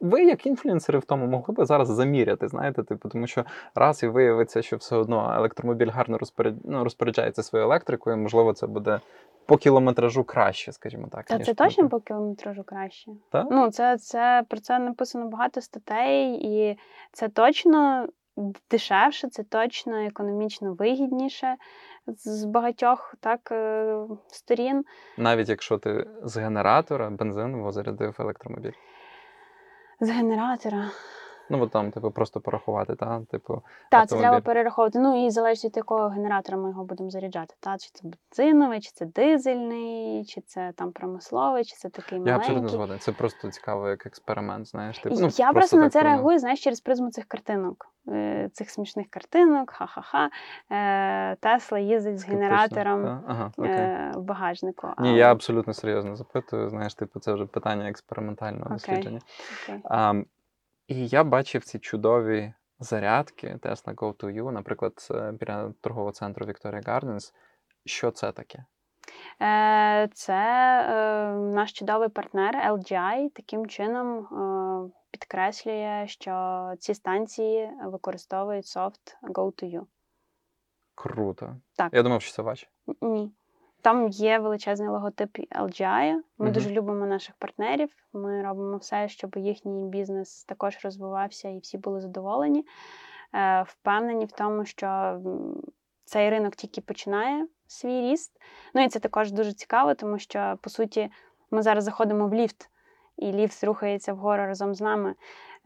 Ви, 0.00 0.24
як 0.24 0.46
інфлюенсери 0.46 0.98
в 0.98 1.04
тому, 1.04 1.26
могли 1.26 1.54
би 1.54 1.64
зараз 1.64 1.88
заміряти, 1.88 2.48
знаєте, 2.48 2.82
типу, 2.82 3.08
тому 3.08 3.26
що 3.26 3.44
раз 3.74 4.02
і 4.02 4.06
виявиться, 4.06 4.62
що 4.62 4.76
все 4.76 4.96
одно 4.96 5.34
електромобіль 5.36 5.90
гарно 5.90 6.18
ну, 6.64 6.84
розпоряджається 6.84 7.42
своєю 7.42 7.68
електрикою, 7.68 8.16
можливо, 8.16 8.52
це 8.52 8.66
буде 8.66 9.00
по 9.46 9.56
кілометражу 9.56 10.24
краще, 10.24 10.72
скажімо 10.72 11.08
так. 11.12 11.26
Та 11.26 11.38
це 11.38 11.54
точно 11.54 11.88
по 11.88 12.00
кілометражу 12.00 12.64
краще. 12.64 13.10
Так? 13.30 13.46
Ну, 13.50 13.70
це, 13.70 13.98
це 13.98 14.44
про 14.48 14.60
це 14.60 14.78
написано 14.78 15.28
багато 15.28 15.60
статей, 15.60 16.34
і 16.42 16.78
це 17.12 17.28
точно 17.28 18.08
дешевше, 18.70 19.28
це 19.28 19.42
точно 19.42 19.96
економічно 19.96 20.74
вигідніше 20.74 21.56
з 22.06 22.44
багатьох 22.44 23.14
так 23.20 23.48
е, 23.52 23.96
сторін. 24.26 24.84
Навіть 25.18 25.48
якщо 25.48 25.78
ти 25.78 26.06
з 26.22 26.36
генератора 26.36 27.10
бензинового 27.10 27.72
зарядив 27.72 28.16
електромобіль. 28.18 28.72
З 30.00 30.10
генератора. 30.10 30.90
Ну, 31.50 31.62
от 31.62 31.70
там, 31.70 31.90
типу, 31.90 32.10
просто 32.10 32.40
порахувати, 32.40 32.94
та? 32.94 33.22
Типу, 33.30 33.62
Так, 33.90 34.08
це 34.08 34.18
треба 34.18 34.40
перераховувати. 34.40 34.98
Ну 34.98 35.26
і 35.26 35.30
залежить 35.30 35.64
від 35.64 35.76
якого 35.76 36.08
генератора 36.08 36.58
ми 36.58 36.68
його 36.68 36.84
будемо 36.84 37.10
заряджати. 37.10 37.54
Та? 37.60 37.78
Чи 37.78 37.90
це 37.92 38.08
бензиновий, 38.08 38.80
чи 38.80 38.90
це 38.94 39.06
дизельний, 39.06 40.24
чи 40.24 40.40
це 40.40 40.72
там 40.76 40.92
промисловий, 40.92 41.64
чи 41.64 41.76
це 41.76 41.88
такий 41.88 42.18
маленький. 42.18 42.32
Я 42.32 42.36
абсолютно 42.36 42.68
згоден. 42.68 42.98
Це 42.98 43.12
просто 43.12 43.50
цікаво, 43.50 43.88
як 43.88 44.06
експеримент. 44.06 44.68
знаєш. 44.68 44.98
Типу, 44.98 45.16
ну, 45.20 45.28
Я 45.38 45.52
просто 45.52 45.76
на 45.76 45.90
це 45.90 46.02
реагую, 46.02 46.38
знаєш, 46.38 46.64
через 46.64 46.80
призму 46.80 47.10
цих 47.10 47.24
картинок, 47.24 47.86
е, 48.08 48.50
цих 48.52 48.70
смішних 48.70 49.06
картинок, 49.10 49.70
ха-ха-ха. 49.70 50.30
Е, 50.70 51.36
Тесла 51.36 51.78
їздить 51.78 52.18
з 52.18 52.24
генератором 52.24 53.22
ага, 53.26 53.52
е, 53.58 54.12
в 54.14 54.22
багажнику. 54.22 54.88
Ні, 54.98 55.16
я 55.16 55.32
абсолютно 55.32 55.74
серйозно 55.74 56.16
запитую. 56.16 56.68
Знаєш, 56.68 56.94
типу, 56.94 57.20
це 57.20 57.32
вже 57.32 57.46
питання 57.46 57.88
експериментального 57.88 58.70
дослідження. 58.70 59.20
Okay. 59.68 60.24
І 60.86 61.06
я 61.08 61.24
бачив 61.24 61.64
ці 61.64 61.78
чудові 61.78 62.54
зарядки 62.78 63.58
Tesla 63.62 63.94
Go 63.94 64.14
to 64.14 64.42
You, 64.42 64.50
наприклад, 64.50 65.08
біля 65.40 65.72
торгового 65.80 66.12
центру 66.12 66.46
Victoria 66.46 66.88
Gardens. 66.88 67.32
Що 67.84 68.10
це 68.10 68.32
таке? 68.32 68.64
Е, 69.42 70.08
це 70.14 70.34
е, 70.34 71.32
наш 71.34 71.72
чудовий 71.72 72.08
партнер 72.08 72.54
LGI 72.54 73.30
таким 73.34 73.66
чином 73.66 74.18
е, 74.18 74.90
підкреслює, 75.10 76.04
що 76.06 76.72
ці 76.78 76.94
станції 76.94 77.70
використовують 77.84 78.66
софт 78.66 79.18
Go 79.22 79.62
to 79.62 79.74
You. 79.74 79.86
Круто. 80.94 81.56
Так. 81.76 81.94
Я 81.94 82.02
думав, 82.02 82.22
що 82.22 82.32
це 82.32 82.42
ваші. 82.42 82.68
Ні. 83.00 83.32
Там 83.82 84.08
є 84.08 84.38
величезний 84.38 84.88
логотип 84.88 85.38
LGI. 85.38 86.14
Ми 86.38 86.46
uh-huh. 86.46 86.52
дуже 86.52 86.70
любимо 86.70 87.06
наших 87.06 87.34
партнерів. 87.38 87.90
Ми 88.12 88.42
робимо 88.42 88.76
все, 88.76 89.08
щоб 89.08 89.36
їхній 89.36 89.88
бізнес 89.88 90.44
також 90.44 90.78
розвивався 90.84 91.48
і 91.48 91.58
всі 91.58 91.78
були 91.78 92.00
задоволені. 92.00 92.66
Е, 93.34 93.62
Впевнені 93.62 94.24
в 94.24 94.32
тому, 94.32 94.64
що 94.64 95.20
цей 96.04 96.30
ринок 96.30 96.56
тільки 96.56 96.80
починає 96.80 97.46
свій 97.66 98.00
ріст. 98.00 98.40
Ну 98.74 98.84
і 98.84 98.88
це 98.88 98.98
також 98.98 99.32
дуже 99.32 99.52
цікаво, 99.52 99.94
тому 99.94 100.18
що 100.18 100.58
по 100.60 100.70
суті 100.70 101.10
ми 101.50 101.62
зараз 101.62 101.84
заходимо 101.84 102.28
в 102.28 102.34
ліфт, 102.34 102.70
і 103.16 103.32
ліфт 103.32 103.64
рухається 103.64 104.12
вгору 104.12 104.42
разом 104.42 104.74
з 104.74 104.80
нами. 104.80 105.14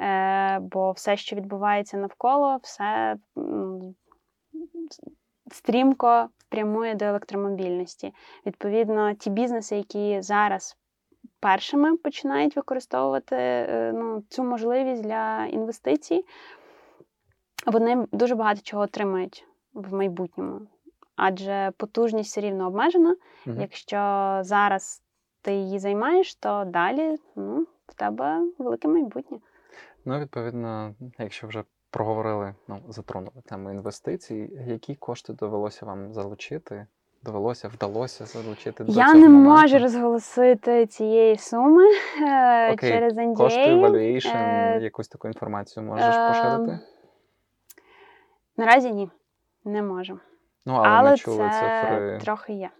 Е, 0.00 0.58
Бо 0.58 0.92
все, 0.92 1.16
що 1.16 1.36
відбувається 1.36 1.96
навколо, 1.96 2.58
все 2.62 3.16
стрімко 5.52 6.28
прямує 6.48 6.94
до 6.94 7.04
електромобільності. 7.04 8.14
Відповідно, 8.46 9.14
ті 9.14 9.30
бізнеси, 9.30 9.76
які 9.76 10.22
зараз 10.22 10.76
першими 11.40 11.96
починають 11.96 12.56
використовувати 12.56 13.36
е, 13.36 13.92
ну, 13.94 14.22
цю 14.28 14.44
можливість 14.44 15.02
для 15.02 15.46
інвестицій, 15.46 16.24
вони 17.66 18.06
дуже 18.12 18.34
багато 18.34 18.60
чого 18.62 18.82
отримають 18.82 19.46
в 19.74 19.94
майбутньому. 19.94 20.60
Адже 21.16 21.72
потужність 21.76 22.30
все 22.30 22.40
рівно 22.40 22.66
обмежена. 22.66 23.16
Угу. 23.46 23.56
Якщо 23.60 23.96
зараз 24.42 25.02
ти 25.42 25.52
її 25.52 25.78
займаєш, 25.78 26.34
то 26.34 26.64
далі 26.66 27.16
ну, 27.36 27.66
в 27.86 27.94
тебе 27.94 28.46
велике 28.58 28.88
майбутнє. 28.88 29.38
Ну, 30.04 30.18
відповідно, 30.18 30.94
якщо 31.18 31.46
вже 31.46 31.64
проговорили, 31.90 32.54
ну, 32.68 32.82
затронули 32.88 33.42
тему 33.46 33.70
інвестицій. 33.70 34.50
Які 34.66 34.94
кошти 34.94 35.32
довелося 35.32 35.86
вам 35.86 36.12
залучити? 36.12 36.86
Довелося, 37.22 37.68
вдалося 37.68 38.26
залучити 38.26 38.84
до 38.84 38.92
Я 38.92 39.06
цього 39.06 39.18
не 39.18 39.28
моменту? 39.28 39.62
можу 39.62 39.78
розголосити 39.78 40.86
цієї 40.86 41.36
суми 41.36 41.84
е, 42.22 42.72
Окей. 42.72 42.90
через 42.90 43.16
NDA. 43.16 43.36
Кошти, 43.36 43.74
valuation, 43.74 44.36
е... 44.36 44.80
якусь 44.82 45.08
таку 45.08 45.28
інформацію 45.28 45.86
можеш 45.86 46.14
е... 46.14 46.28
поширити? 46.28 46.80
Наразі 48.56 48.92
ні, 48.92 49.10
не 49.64 49.82
можу. 49.82 50.20
Ну, 50.66 50.74
але, 50.74 50.88
але 50.88 51.10
ми 51.10 51.16
чули 51.16 51.50
це 51.52 51.82
цифри. 51.82 52.18
трохи 52.22 52.52
є. 52.52 52.70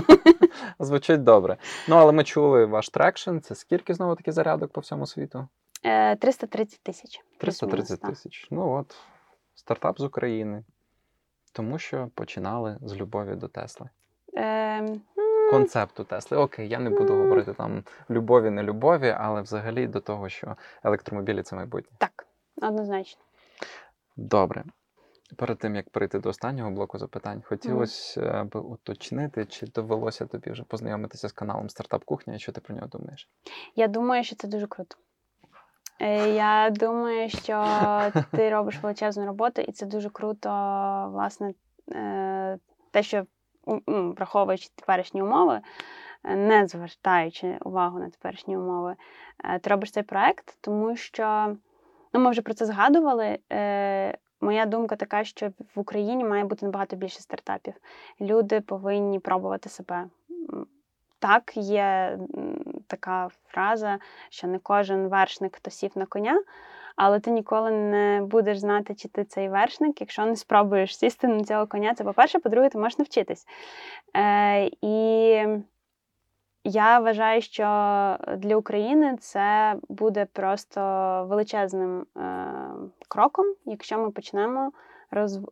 Звучить 0.78 1.22
добре. 1.22 1.56
Ну, 1.88 1.96
але 1.96 2.12
ми 2.12 2.24
чули 2.24 2.66
ваш 2.66 2.88
трекшн. 2.88 3.38
Це 3.38 3.54
скільки 3.54 3.94
знову 3.94 4.14
таки 4.14 4.32
зарядок 4.32 4.72
по 4.72 4.80
всьому 4.80 5.06
світу? 5.06 5.48
330 5.82 6.78
е, 6.78 6.82
тисяч. 6.82 7.20
330 7.38 8.00
тисяч. 8.00 8.48
Ну 8.50 8.72
от, 8.72 8.96
стартап 9.54 10.00
з 10.00 10.04
України. 10.04 10.64
Тому 11.52 11.78
що 11.78 12.10
починали 12.14 12.78
з 12.82 12.96
любові 12.96 13.34
до 13.34 13.48
Тесли. 13.48 13.88
Е, 14.36 15.00
Концепту 15.50 16.04
Тесли. 16.04 16.38
Окей, 16.38 16.68
я 16.68 16.78
не 16.78 16.90
буду 16.90 17.14
говорити 17.14 17.52
там 17.52 17.84
любові, 18.10 18.50
не 18.50 18.62
любові, 18.62 19.16
але 19.18 19.42
взагалі 19.42 19.86
до 19.86 20.00
того, 20.00 20.28
що 20.28 20.56
електромобілі 20.84 21.42
це 21.42 21.56
майбутнє. 21.56 21.96
Так, 21.98 22.26
однозначно. 22.62 23.22
Добре. 24.16 24.64
Перед 25.36 25.58
тим 25.58 25.76
як 25.76 25.90
перейти 25.90 26.18
до 26.18 26.28
останнього 26.28 26.70
блоку 26.70 26.98
запитань, 26.98 27.42
хотілося 27.42 28.20
mm. 28.20 28.44
б 28.44 28.56
уточнити, 28.56 29.46
чи 29.46 29.66
довелося 29.66 30.26
тобі 30.26 30.50
вже 30.50 30.64
познайомитися 30.64 31.28
з 31.28 31.32
каналом 31.32 31.70
Стартап 31.70 32.04
Кухня 32.04 32.34
і 32.34 32.38
що 32.38 32.52
ти 32.52 32.60
про 32.60 32.74
нього 32.74 32.86
думаєш? 32.86 33.28
Я 33.76 33.88
думаю, 33.88 34.24
що 34.24 34.36
це 34.36 34.48
дуже 34.48 34.66
круто. 34.66 34.96
Е, 36.00 36.28
я 36.28 36.70
думаю, 36.70 37.28
що 37.28 37.64
ти 38.30 38.50
робиш 38.50 38.78
величезну 38.82 39.26
роботу, 39.26 39.62
і 39.62 39.72
це 39.72 39.86
дуже 39.86 40.10
круто, 40.10 40.48
власне, 41.12 41.54
е, 41.92 42.58
те, 42.90 43.02
що 43.02 43.26
враховуючи 43.86 44.68
теперішні 44.74 45.22
умови, 45.22 45.60
не 46.24 46.66
звертаючи 46.66 47.58
увагу 47.64 47.98
на 47.98 48.10
теперішні 48.10 48.56
умови, 48.56 48.96
е, 49.44 49.58
ти 49.58 49.70
робиш 49.70 49.90
цей 49.90 50.02
проект, 50.02 50.58
тому 50.60 50.96
що 50.96 51.56
ну, 52.12 52.20
ми 52.20 52.30
вже 52.30 52.42
про 52.42 52.54
це 52.54 52.66
згадували. 52.66 53.38
Моя 54.40 54.66
думка 54.66 54.96
така, 54.96 55.24
що 55.24 55.48
в 55.74 55.80
Україні 55.80 56.24
має 56.24 56.44
бути 56.44 56.66
набагато 56.66 56.96
більше 56.96 57.20
стартапів. 57.20 57.74
Люди 58.20 58.60
повинні 58.60 59.18
пробувати 59.18 59.68
себе. 59.68 60.04
Так, 61.22 61.56
є 61.56 62.18
така 62.86 63.28
фраза, 63.46 63.98
що 64.30 64.46
не 64.46 64.58
кожен 64.58 65.08
вершник 65.08 65.56
хто 65.56 65.70
сів 65.70 65.90
на 65.94 66.06
коня, 66.06 66.42
але 66.96 67.20
ти 67.20 67.30
ніколи 67.30 67.70
не 67.70 68.22
будеш 68.22 68.58
знати, 68.58 68.94
чи 68.94 69.08
ти 69.08 69.24
цей 69.24 69.48
вершник, 69.48 70.00
якщо 70.00 70.24
не 70.24 70.36
спробуєш 70.36 70.98
сісти 70.98 71.28
на 71.28 71.44
цього 71.44 71.66
коня. 71.66 71.94
Це 71.94 72.04
по-перше, 72.04 72.38
по-друге, 72.38 72.68
ти 72.68 72.78
можеш 72.78 72.98
навчитись. 72.98 73.46
Е, 74.16 74.70
І 74.82 75.46
я 76.64 76.98
вважаю, 76.98 77.40
що 77.42 77.64
для 78.36 78.56
України 78.56 79.16
це 79.20 79.76
буде 79.88 80.26
просто 80.32 80.80
величезним 81.28 82.06
е, 82.16 82.46
кроком, 83.08 83.46
якщо 83.64 83.98
ми 83.98 84.10
почнемо 84.10 84.72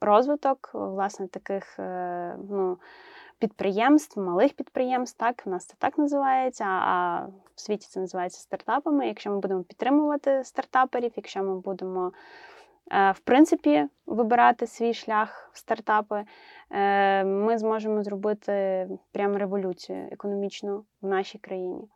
розвиток 0.00 0.70
власне 0.72 1.28
таких 1.28 1.78
е, 1.78 2.36
ну, 2.50 2.78
підприємств, 3.40 4.20
малих 4.20 4.52
підприємств. 4.52 5.18
Так, 5.18 5.46
в 5.46 5.48
нас 5.48 5.66
це 5.66 5.74
так 5.78 5.98
називається. 5.98 6.64
А 6.64 7.26
в 7.54 7.60
світі 7.60 7.86
це 7.90 8.00
називається 8.00 8.40
стартапами. 8.40 9.06
Якщо 9.06 9.30
ми 9.30 9.38
будемо 9.38 9.62
підтримувати 9.62 10.44
стартаперів, 10.44 11.12
якщо 11.16 11.42
ми 11.42 11.60
будемо 11.60 12.12
е, 12.92 13.12
в 13.12 13.18
принципі 13.18 13.86
вибирати 14.06 14.66
свій 14.66 14.94
шлях 14.94 15.50
в 15.52 15.58
стартапи, 15.58 16.24
е, 16.70 17.24
ми 17.24 17.58
зможемо 17.58 18.02
зробити 18.02 18.88
прямо 19.12 19.38
революцію 19.38 20.08
економічну 20.12 20.84
в 21.02 21.06
нашій 21.06 21.38
країні. 21.38 21.88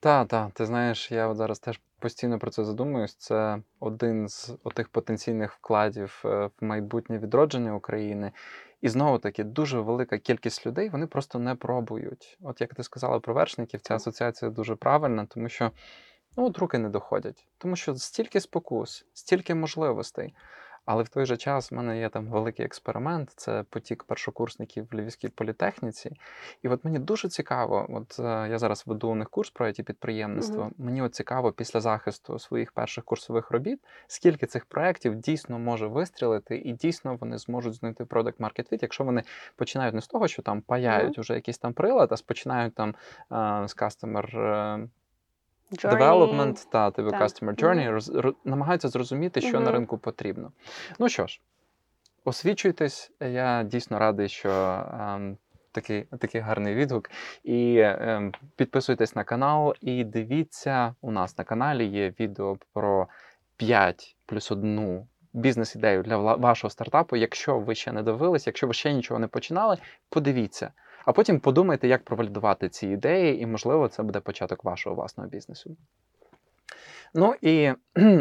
Так, 0.00 0.28
так, 0.28 0.50
ти 0.50 0.66
знаєш, 0.66 1.12
я 1.12 1.28
от 1.28 1.36
зараз 1.36 1.58
теж 1.58 1.80
постійно 1.98 2.38
про 2.38 2.50
це 2.50 2.64
задумуюсь. 2.64 3.14
Це 3.14 3.62
один 3.80 4.28
з 4.28 4.52
отих 4.64 4.88
потенційних 4.88 5.52
вкладів 5.52 6.22
е, 6.24 6.50
в 6.60 6.64
майбутнє 6.64 7.18
відродження 7.18 7.74
України. 7.74 8.32
І 8.80 8.88
знову 8.88 9.18
таки 9.18 9.44
дуже 9.44 9.80
велика 9.80 10.18
кількість 10.18 10.66
людей 10.66 10.88
вони 10.88 11.06
просто 11.06 11.38
не 11.38 11.54
пробують. 11.54 12.38
От 12.42 12.60
як 12.60 12.74
ти 12.74 12.82
сказала 12.82 13.20
про 13.20 13.34
вершників, 13.34 13.80
ця 13.80 13.94
асоціація 13.94 14.50
дуже 14.50 14.76
правильна, 14.76 15.26
тому 15.26 15.48
що 15.48 15.70
ну, 16.36 16.46
от 16.46 16.58
руки 16.58 16.78
не 16.78 16.88
доходять, 16.88 17.48
тому 17.58 17.76
що 17.76 17.96
стільки 17.96 18.40
спокус, 18.40 19.06
стільки 19.14 19.54
можливостей. 19.54 20.34
Але 20.84 21.02
в 21.02 21.08
той 21.08 21.26
же 21.26 21.36
час 21.36 21.72
в 21.72 21.74
мене 21.74 22.00
є 22.00 22.08
там 22.08 22.26
великий 22.26 22.66
експеримент, 22.66 23.32
це 23.36 23.64
потік 23.70 24.04
першокурсників 24.04 24.88
в 24.90 24.94
Львівській 24.94 25.28
політехніці. 25.28 26.10
І 26.62 26.68
от 26.68 26.84
мені 26.84 26.98
дуже 26.98 27.28
цікаво, 27.28 27.86
от 27.88 28.16
е, 28.18 28.48
я 28.50 28.58
зараз 28.58 28.86
веду 28.86 29.08
у 29.08 29.14
них 29.14 29.30
курс 29.30 29.50
про 29.50 29.66
it 29.66 29.82
підприємництво. 29.82 30.62
Mm-hmm. 30.62 30.84
Мені 30.84 31.02
от 31.02 31.14
цікаво 31.14 31.52
після 31.52 31.80
захисту 31.80 32.38
своїх 32.38 32.72
перших 32.72 33.04
курсових 33.04 33.50
робіт, 33.50 33.80
скільки 34.06 34.46
цих 34.46 34.64
проєктів 34.64 35.16
дійсно 35.16 35.58
може 35.58 35.86
вистрілити, 35.86 36.56
і 36.56 36.72
дійсно 36.72 37.16
вони 37.20 37.38
зможуть 37.38 37.74
знайти 37.74 38.04
продакт 38.04 38.40
market 38.40 38.72
fit, 38.72 38.78
якщо 38.82 39.04
вони 39.04 39.22
починають 39.56 39.94
не 39.94 40.00
з 40.00 40.06
того, 40.06 40.28
що 40.28 40.42
там 40.42 40.60
паяють 40.60 41.16
mm-hmm. 41.16 41.20
уже 41.20 41.34
якийсь 41.34 41.58
там 41.58 41.72
прилад, 41.72 42.12
а 42.12 42.16
починають 42.26 42.74
там 42.74 42.88
е, 42.88 42.94
з 43.68 43.76
customer 43.76 44.38
е, 44.38 44.88
Journey. 45.72 45.98
Development 45.98 46.66
та 46.70 46.90
типу 46.90 47.08
Customer 47.08 47.54
Journey 47.54 47.90
mm-hmm. 47.90 48.20
роз, 48.20 48.34
намагаються 48.44 48.88
зрозуміти, 48.88 49.40
що 49.40 49.58
mm-hmm. 49.58 49.64
на 49.64 49.72
ринку 49.72 49.98
потрібно. 49.98 50.52
Ну 50.98 51.08
що 51.08 51.26
ж, 51.26 51.40
освічуйтесь, 52.24 53.12
я 53.20 53.62
дійсно 53.62 53.98
радий, 53.98 54.28
що 54.28 54.50
ем, 55.00 55.36
такий 55.72 56.02
такий 56.02 56.40
гарний 56.40 56.74
відгук. 56.74 57.10
І 57.44 57.78
ем, 57.78 58.32
підписуйтесь 58.56 59.16
на 59.16 59.24
канал, 59.24 59.74
і 59.80 60.04
дивіться, 60.04 60.94
у 61.00 61.10
нас 61.10 61.38
на 61.38 61.44
каналі 61.44 61.86
є 61.86 62.14
відео 62.20 62.56
про 62.72 63.08
5 63.56 64.16
плюс 64.26 64.50
одну 64.50 65.06
бізнес-ідею 65.32 66.02
для 66.02 66.16
вашого 66.16 66.70
стартапу. 66.70 67.16
Якщо 67.16 67.58
ви 67.58 67.74
ще 67.74 67.92
не 67.92 68.02
дивились, 68.02 68.46
якщо 68.46 68.66
ви 68.66 68.72
ще 68.72 68.92
нічого 68.92 69.20
не 69.20 69.26
починали, 69.26 69.76
подивіться. 70.08 70.72
А 71.04 71.12
потім 71.12 71.40
подумайте, 71.40 71.88
як 71.88 72.04
провалідувати 72.04 72.68
ці 72.68 72.88
ідеї, 72.88 73.42
і, 73.42 73.46
можливо, 73.46 73.88
це 73.88 74.02
буде 74.02 74.20
початок 74.20 74.64
вашого 74.64 74.96
власного 74.96 75.28
бізнесу. 75.28 75.76
Ну 77.14 77.34
і 77.40 77.72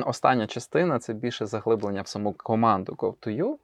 остання 0.06 0.48
частина 0.48 1.00
це 1.00 1.14
більше 1.14 1.46
заглиблення 1.46 2.02
в 2.02 2.08
саму 2.08 2.34
команду 2.34 2.94
Go2U. 2.94 3.56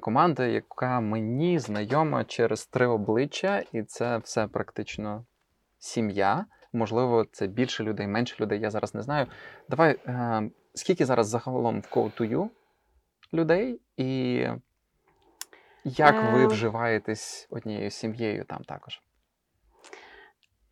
Команда, 0.00 0.46
яка 0.46 1.00
мені 1.00 1.58
знайома 1.58 2.24
через 2.24 2.66
три 2.66 2.86
обличчя, 2.86 3.62
і 3.72 3.82
це 3.82 4.18
все 4.18 4.46
практично 4.46 5.24
сім'я. 5.78 6.46
Можливо, 6.72 7.26
це 7.32 7.46
більше 7.46 7.84
людей, 7.84 8.06
менше 8.06 8.36
людей, 8.40 8.60
я 8.60 8.70
зараз 8.70 8.94
не 8.94 9.02
знаю. 9.02 9.26
Давай, 9.68 9.98
е, 10.06 10.50
скільки 10.74 11.06
зараз 11.06 11.28
загалом 11.28 11.80
в 11.80 11.84
Go2U 11.96 12.48
людей, 13.32 13.80
і 13.96 14.46
як 15.84 16.32
ви 16.32 16.42
ем. 16.42 16.48
вживаєтесь 16.48 17.48
однією 17.50 17.90
сім'єю 17.90 18.44
там 18.44 18.58
також? 18.58 19.00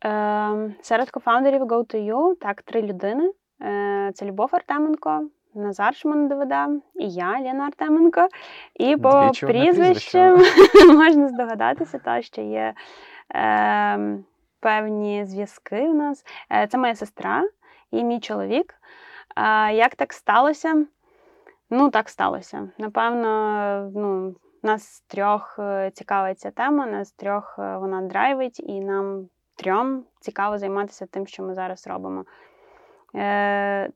Е, 0.05 0.75
серед 0.81 1.11
кофаундерів 1.11 1.61
Go2You 1.61 2.35
так, 2.35 2.61
три 2.61 2.81
людини. 2.81 3.31
Е, 3.61 4.11
це 4.13 4.25
Любов 4.25 4.49
Артеменко, 4.51 5.27
Назар 5.53 5.95
Шмандовида 5.95 6.69
і 6.95 7.09
я, 7.09 7.39
Ліна 7.39 7.65
Артеменко. 7.65 8.27
І 8.75 8.97
по 8.97 9.31
прізвищам 9.41 10.41
можна 10.87 11.27
здогадатися, 11.27 11.99
та, 11.99 12.21
що 12.21 12.41
є 12.41 12.73
е, 13.35 14.17
певні 14.59 15.25
зв'язки 15.25 15.81
у 15.81 15.93
нас. 15.93 16.25
Е, 16.51 16.67
це 16.67 16.77
моя 16.77 16.95
сестра 16.95 17.43
і 17.91 18.03
мій 18.03 18.19
чоловік. 18.19 18.73
Е, 19.37 19.73
як 19.73 19.95
так 19.95 20.13
сталося? 20.13 20.85
Ну, 21.69 21.89
так 21.89 22.09
сталося. 22.09 22.69
Напевно, 22.77 23.91
ну. 23.95 24.35
Нас 24.63 25.01
трьох 25.07 25.53
цікава 25.55 25.91
цікавить 25.91 26.39
ця 26.39 26.51
тема, 26.51 26.85
нас 26.85 27.11
трьох 27.11 27.55
е, 27.59 27.77
вона 27.77 28.01
драйвить, 28.01 28.59
і 28.59 28.81
нам 28.81 29.29
трьом 29.55 30.05
цікаво 30.19 30.57
займатися 30.57 31.05
тим, 31.05 31.27
що 31.27 31.43
ми 31.43 31.53
зараз 31.53 31.87
робимо. 31.87 32.25
Е, 33.15 33.91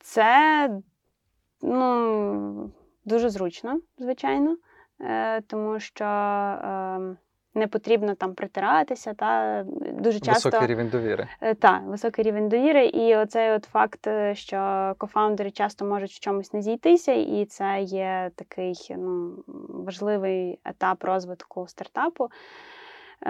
це 0.00 0.70
ну, 1.62 2.70
дуже 3.04 3.28
зручно, 3.28 3.80
звичайно, 3.98 4.56
тому 5.46 5.80
що 5.80 6.04
ем, 6.04 7.16
не 7.58 7.66
потрібно 7.66 8.14
там 8.14 8.34
притиратися. 8.34 9.14
Та 9.14 9.62
дуже 9.92 10.20
часто 10.20 10.48
Високий 10.48 10.68
рівень 10.68 10.88
довіри. 10.88 11.28
Е, 11.40 11.54
так, 11.54 11.82
високий 11.86 12.24
рівень 12.24 12.48
довіри. 12.48 12.86
І 12.86 13.16
оцей 13.16 13.50
от 13.50 13.64
факт, 13.64 14.06
е, 14.06 14.34
що 14.34 14.94
кофаундери 14.98 15.50
часто 15.50 15.84
можуть 15.84 16.10
в 16.10 16.20
чомусь 16.20 16.52
не 16.52 16.62
зійтися, 16.62 17.12
і 17.12 17.44
це 17.44 17.80
є 17.82 18.30
такий 18.34 18.74
ну, 18.98 19.32
важливий 19.68 20.58
етап 20.64 21.04
розвитку 21.04 21.68
стартапу. 21.68 22.30
Е, 23.26 23.28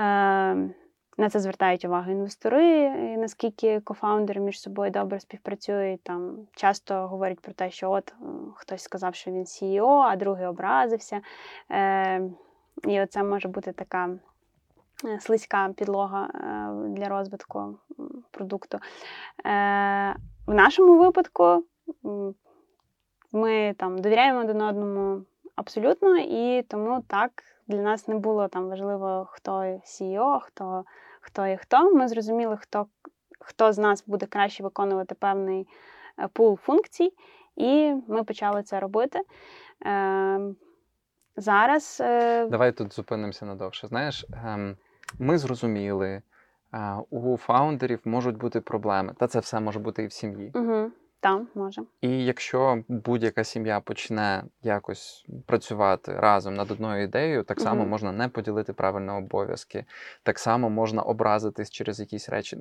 на 1.18 1.28
це 1.30 1.40
звертають 1.40 1.84
увагу 1.84 2.10
інвестори, 2.10 2.84
і 2.84 3.16
наскільки 3.16 3.80
кофаундери 3.80 4.40
між 4.40 4.60
собою 4.60 4.90
добре 4.90 5.20
співпрацюють. 5.20 6.02
Там 6.02 6.38
часто 6.54 6.94
говорять 6.94 7.40
про 7.40 7.52
те, 7.52 7.70
що 7.70 7.90
от 7.90 8.14
хтось 8.54 8.82
сказав, 8.82 9.14
що 9.14 9.30
він 9.30 9.44
CEO, 9.44 9.88
а 9.88 10.16
другий 10.16 10.46
образився. 10.46 11.20
І 12.84 13.00
оце 13.00 13.22
може 13.22 13.48
бути 13.48 13.72
така 13.72 14.10
е, 15.04 15.20
слизька 15.20 15.68
підлога 15.76 16.26
е, 16.26 16.88
для 16.88 17.08
розвитку 17.08 17.78
продукту. 18.30 18.78
Е, 18.78 18.80
в 20.46 20.54
нашому 20.54 20.98
випадку 20.98 21.64
ми 23.32 23.74
там 23.78 23.98
довіряємо 23.98 24.40
один 24.40 24.62
одному 24.62 25.22
абсолютно, 25.56 26.18
і 26.18 26.62
тому 26.62 27.02
так 27.06 27.30
для 27.66 27.82
нас 27.82 28.08
не 28.08 28.14
було 28.14 28.48
там 28.48 28.68
важливо, 28.68 29.26
хто 29.30 29.52
CEO, 29.52 30.40
хто 30.40 30.84
хто 31.20 31.46
є 31.46 31.56
хто. 31.56 31.94
Ми 31.94 32.08
зрозуміли, 32.08 32.56
хто 32.56 32.86
хто 33.40 33.72
з 33.72 33.78
нас 33.78 34.04
буде 34.06 34.26
краще 34.26 34.62
виконувати 34.62 35.14
певний 35.14 35.68
пул 36.32 36.56
функцій, 36.56 37.12
і 37.56 37.94
ми 38.08 38.24
почали 38.24 38.62
це 38.62 38.80
робити. 38.80 39.20
Зараз. 41.40 41.98
Е... 42.00 42.46
Давай 42.46 42.72
тут 42.72 42.92
зупинимося 42.92 43.46
надовше. 43.46 43.86
Знаєш, 43.86 44.26
ем, 44.44 44.76
ми 45.18 45.38
зрозуміли, 45.38 46.22
е, 46.74 46.96
у 47.10 47.36
фаундерів 47.36 48.00
можуть 48.04 48.36
бути 48.36 48.60
проблеми, 48.60 49.14
та 49.18 49.26
це 49.26 49.38
все 49.38 49.60
може 49.60 49.78
бути 49.78 50.02
і 50.02 50.06
в 50.06 50.12
сім'ї. 50.12 50.52
Угу. 50.54 50.90
Так, 51.20 51.42
може. 51.54 51.82
І 52.00 52.24
якщо 52.24 52.82
будь-яка 52.88 53.44
сім'я 53.44 53.80
почне 53.80 54.44
якось 54.62 55.26
працювати 55.46 56.12
разом 56.12 56.54
над 56.54 56.70
одною 56.70 57.02
ідеєю, 57.02 57.42
так 57.42 57.60
само 57.60 57.80
угу. 57.80 57.90
можна 57.90 58.12
не 58.12 58.28
поділити 58.28 58.72
правильно 58.72 59.16
обов'язки, 59.16 59.84
так 60.22 60.38
само 60.38 60.70
можна 60.70 61.02
образитись 61.02 61.70
через 61.70 62.00
якісь 62.00 62.28
речі. 62.28 62.58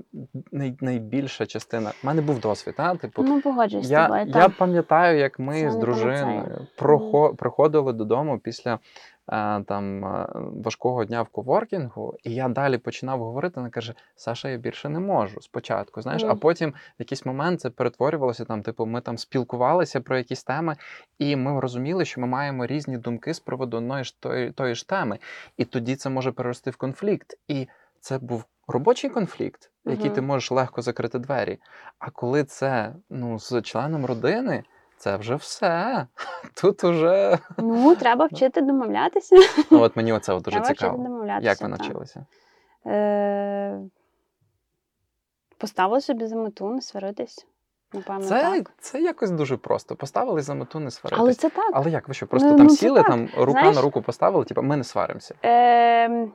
Най- 0.51 0.78
найбільша 0.82 1.45
частина 1.45 1.91
У 2.03 2.08
мене 2.08 2.22
був 2.22 2.39
досвід. 2.39 2.76
А? 2.78 2.95
Типу, 2.95 3.24
ну, 3.24 3.41
погоджуюсь 3.41 3.89
я, 3.89 4.03
з 4.03 4.08
тобою. 4.08 4.28
Я 4.36 4.49
пам'ятаю, 4.49 5.20
як 5.20 5.39
ми 5.39 5.62
Це 5.62 5.72
з 5.72 5.76
дружиною 5.76 6.68
прохо- 6.78 7.36
приходили 7.36 7.93
додому 7.93 8.39
після 8.39 8.80
там 9.67 10.05
е, 10.05 10.28
важкого 10.63 11.05
дня 11.05 11.21
в 11.21 11.28
коворкінгу, 11.28 12.15
і 12.23 12.34
я 12.34 12.49
далі 12.49 12.78
починав 12.78 13.19
говорити. 13.19 13.53
Вона 13.55 13.69
каже: 13.69 13.93
Саша, 14.15 14.49
я 14.49 14.57
більше 14.57 14.89
не 14.89 14.99
можу 14.99 15.41
спочатку. 15.41 16.01
Знаєш, 16.01 16.23
mm. 16.23 16.30
а 16.32 16.36
потім 16.36 16.69
в 16.69 16.99
якийсь 16.99 17.25
момент 17.25 17.61
це 17.61 17.69
перетворювалося 17.69 18.45
там. 18.45 18.61
Типу, 18.61 18.86
ми 18.86 19.01
там 19.01 19.17
спілкувалися 19.17 20.01
про 20.01 20.17
якісь 20.17 20.43
теми, 20.43 20.75
і 21.19 21.36
ми 21.36 21.59
розуміли, 21.59 22.05
що 22.05 22.21
ми 22.21 22.28
маємо 22.28 22.65
різні 22.65 22.97
думки 22.97 23.34
з 23.34 23.39
приводу 23.39 23.78
одної 23.78 24.03
ж 24.03 24.21
тої, 24.21 24.51
тої 24.51 24.75
ж 24.75 24.88
теми, 24.88 25.19
і 25.57 25.65
тоді 25.65 25.95
це 25.95 26.09
може 26.09 26.32
перерости 26.32 26.71
в 26.71 26.75
конфлікт. 26.75 27.38
І 27.47 27.67
це 27.99 28.17
був 28.17 28.45
робочий 28.67 29.09
конфлікт. 29.09 29.71
в 29.86 29.91
якій 29.91 30.09
ти 30.09 30.21
можеш 30.21 30.51
легко 30.51 30.82
закрити 30.82 31.19
двері. 31.19 31.57
А 31.99 32.09
коли 32.09 32.43
це 32.43 32.95
ну, 33.09 33.39
з 33.39 33.61
членом 33.61 34.05
родини, 34.05 34.63
це 34.98 35.18
вже 35.18 35.36
все. 35.36 36.08
Тут 36.62 36.84
уже. 36.84 37.39
Ну, 37.58 37.95
треба 37.95 38.26
вчити 38.32 38.62
домовлятися. 38.62 39.36
Ну, 39.72 39.82
от 39.82 39.95
мені 39.95 40.14
оце 40.14 40.34
от 40.34 40.43
дуже 40.43 40.52
Треба 40.56 40.66
вчити 40.66 40.80
цікаво. 40.80 41.04
домовлятися. 41.04 41.50
Як 41.50 41.62
ви 41.62 41.68
навчилися? 41.68 42.26
Е, 42.86 43.80
Поставили 45.58 46.02
собі 46.02 46.26
за 46.26 46.36
мету 46.36 46.70
не 46.70 46.82
сваритись. 46.82 47.48
Напевно, 47.93 48.26
Це, 48.28 48.41
так. 48.41 48.72
це 48.80 49.02
якось 49.02 49.32
дуже 49.32 49.58
просто. 49.58 49.95
Поставили 49.95 50.41
за 50.41 50.54
мету 50.54 50.80
не 50.80 50.91
сваритись. 50.91 51.20
Але 51.20 51.34
це 51.34 51.50
так. 51.50 51.72
Але 51.74 51.89
як 51.91 52.08
ви 52.08 52.14
що? 52.14 52.28
Просто 52.28 52.50
Ну, 52.52 52.58
там 52.58 52.68
ну, 52.68 52.74
сіли, 52.76 53.00
так. 53.00 53.08
там 53.08 53.30
рука 53.38 53.60
Знаєш- 53.60 53.76
на 53.76 53.82
руку 53.82 54.02
поставили, 54.02 54.45
типу, 54.45 54.62
ми 54.62 54.78
не 54.78 54.84
сваримося. 54.84 55.36
Е, 55.45 56.28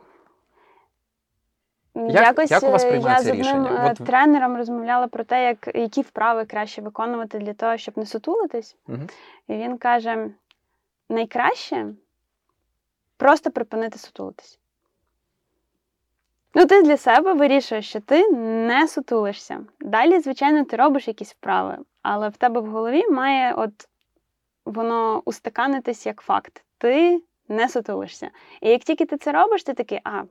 Якось 1.94 2.50
як 2.50 2.62
у 2.62 2.70
вас 2.70 2.84
е, 2.84 2.98
я 2.98 3.20
з 3.20 3.20
одним 3.20 3.36
рішення? 3.36 3.94
е, 4.00 4.04
тренером 4.04 4.56
розмовляла 4.56 5.06
про 5.06 5.24
те, 5.24 5.44
як, 5.44 5.70
які 5.74 6.00
вправи 6.02 6.44
краще 6.44 6.82
виконувати 6.82 7.38
для 7.38 7.54
того, 7.54 7.76
щоб 7.76 7.98
не 7.98 8.06
сутулитись. 8.06 8.76
Мгм. 8.86 9.08
І 9.48 9.52
він 9.52 9.78
каже: 9.78 10.30
найкраще 11.08 11.86
просто 13.16 13.50
припинити 13.50 13.98
сутулитись. 13.98 14.58
Ну, 16.54 16.66
ти 16.66 16.82
для 16.82 16.96
себе 16.96 17.32
вирішуєш, 17.32 17.88
що 17.88 18.00
ти 18.00 18.28
не 18.32 18.88
сутулишся. 18.88 19.60
Далі, 19.80 20.20
звичайно, 20.20 20.64
ти 20.64 20.76
робиш 20.76 21.08
якісь 21.08 21.32
вправи, 21.32 21.78
але 22.02 22.28
в 22.28 22.36
тебе 22.36 22.60
в 22.60 22.66
голові 22.66 23.08
має 23.10 23.54
от 23.54 23.88
воно 24.64 25.22
устаканитись 25.24 26.06
як 26.06 26.20
факт. 26.20 26.64
Ти 26.78 27.22
не 27.48 27.68
сутулишся. 27.68 28.30
І 28.60 28.68
як 28.68 28.82
тільки 28.82 29.06
ти 29.06 29.16
це 29.16 29.32
робиш, 29.32 29.64
ти 29.64 29.74
такий, 29.74 30.00
а, 30.04 30.22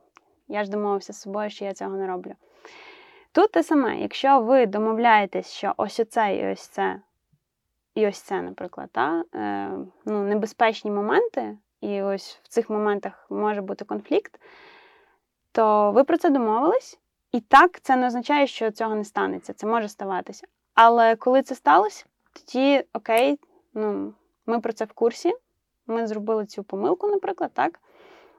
я 0.52 0.64
ж 0.64 0.70
домовився 0.70 1.12
з 1.12 1.20
собою, 1.20 1.50
що 1.50 1.64
я 1.64 1.72
цього 1.72 1.96
не 1.96 2.06
роблю. 2.06 2.32
Тут 3.32 3.52
те 3.52 3.62
саме, 3.62 4.00
якщо 4.00 4.40
ви 4.40 4.66
домовляєтесь, 4.66 5.50
що 5.50 5.74
ось 5.76 6.00
оце 6.00 6.36
і 6.36 6.52
ось 6.52 6.66
це, 6.66 7.00
і 7.94 8.06
ось 8.06 8.20
це, 8.20 8.42
наприклад, 8.42 8.88
та, 8.92 9.24
е, 9.34 9.70
ну, 10.04 10.22
небезпечні 10.22 10.90
моменти, 10.90 11.58
і 11.80 12.02
ось 12.02 12.40
в 12.42 12.48
цих 12.48 12.70
моментах 12.70 13.26
може 13.30 13.62
бути 13.62 13.84
конфлікт, 13.84 14.40
то 15.52 15.92
ви 15.92 16.04
про 16.04 16.18
це 16.18 16.30
домовились, 16.30 17.00
і 17.32 17.40
так 17.40 17.80
це 17.80 17.96
не 17.96 18.06
означає, 18.06 18.46
що 18.46 18.70
цього 18.70 18.94
не 18.94 19.04
станеться. 19.04 19.52
Це 19.52 19.66
може 19.66 19.88
ставатися. 19.88 20.46
Але 20.74 21.16
коли 21.16 21.42
це 21.42 21.54
сталося, 21.54 22.04
тоді 22.32 22.84
окей, 22.92 23.40
ну, 23.74 24.14
ми 24.46 24.60
про 24.60 24.72
це 24.72 24.84
в 24.84 24.92
курсі, 24.92 25.32
ми 25.86 26.06
зробили 26.06 26.46
цю 26.46 26.62
помилку, 26.62 27.08
наприклад, 27.08 27.50
так. 27.54 27.80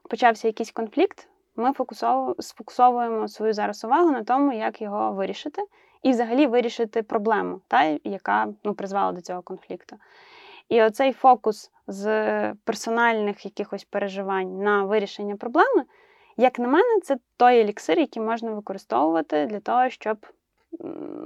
Почався 0.10 0.48
якийсь 0.48 0.72
конфлікт, 0.72 1.28
ми 1.56 1.74
сфокусовуємо 2.40 3.28
свою 3.28 3.54
зараз 3.54 3.86
увагу 3.86 4.12
на 4.12 4.24
тому, 4.24 4.54
як 4.54 4.82
його 4.82 5.14
вирішити, 5.14 5.62
і 6.04 6.12
взагалі 6.12 6.48
вирішити 6.48 7.04
проблему, 7.04 7.62
та, 7.68 7.84
яка 8.04 8.48
ну, 8.64 8.74
призвела 8.74 9.12
до 9.12 9.22
цього 9.22 9.42
конфлікту. 9.42 9.96
І 10.70 10.84
оцей 10.84 11.14
фокус 11.14 11.72
з 11.88 12.54
персональних 12.54 13.46
якихось 13.46 13.84
переживань 13.84 14.60
на 14.60 14.84
вирішення 14.84 15.36
проблеми, 15.36 15.84
як 16.38 16.60
на 16.60 16.68
мене, 16.68 17.00
це 17.04 17.18
той 17.38 17.60
еліксир, 17.60 18.00
який 18.00 18.24
можна 18.24 18.52
використовувати 18.52 19.46
для 19.46 19.60
того, 19.60 19.90
щоб 19.90 20.18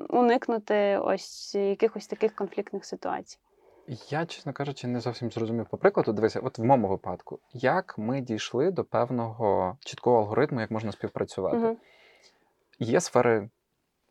уникнути 0.09 0.97
ось 0.97 1.55
якихось 1.55 2.07
таких 2.07 2.35
конфліктних 2.35 2.85
ситуацій. 2.85 3.37
Я, 3.87 4.25
чесно 4.25 4.53
кажучи, 4.53 4.87
не 4.87 4.99
зовсім 4.99 5.31
зрозумів 5.31 5.65
по 5.65 5.77
прикладу. 5.77 6.13
Дивися, 6.13 6.39
от 6.39 6.57
в 6.57 6.63
моєму 6.63 6.87
випадку, 6.87 7.39
як 7.53 7.97
ми 7.97 8.21
дійшли 8.21 8.71
до 8.71 8.83
певного 8.83 9.77
чіткого 9.79 10.17
алгоритму, 10.17 10.61
як 10.61 10.71
можна 10.71 10.91
співпрацювати. 10.91 11.57
Мгм. 11.57 11.77
Є 12.79 13.01
сфери 13.01 13.49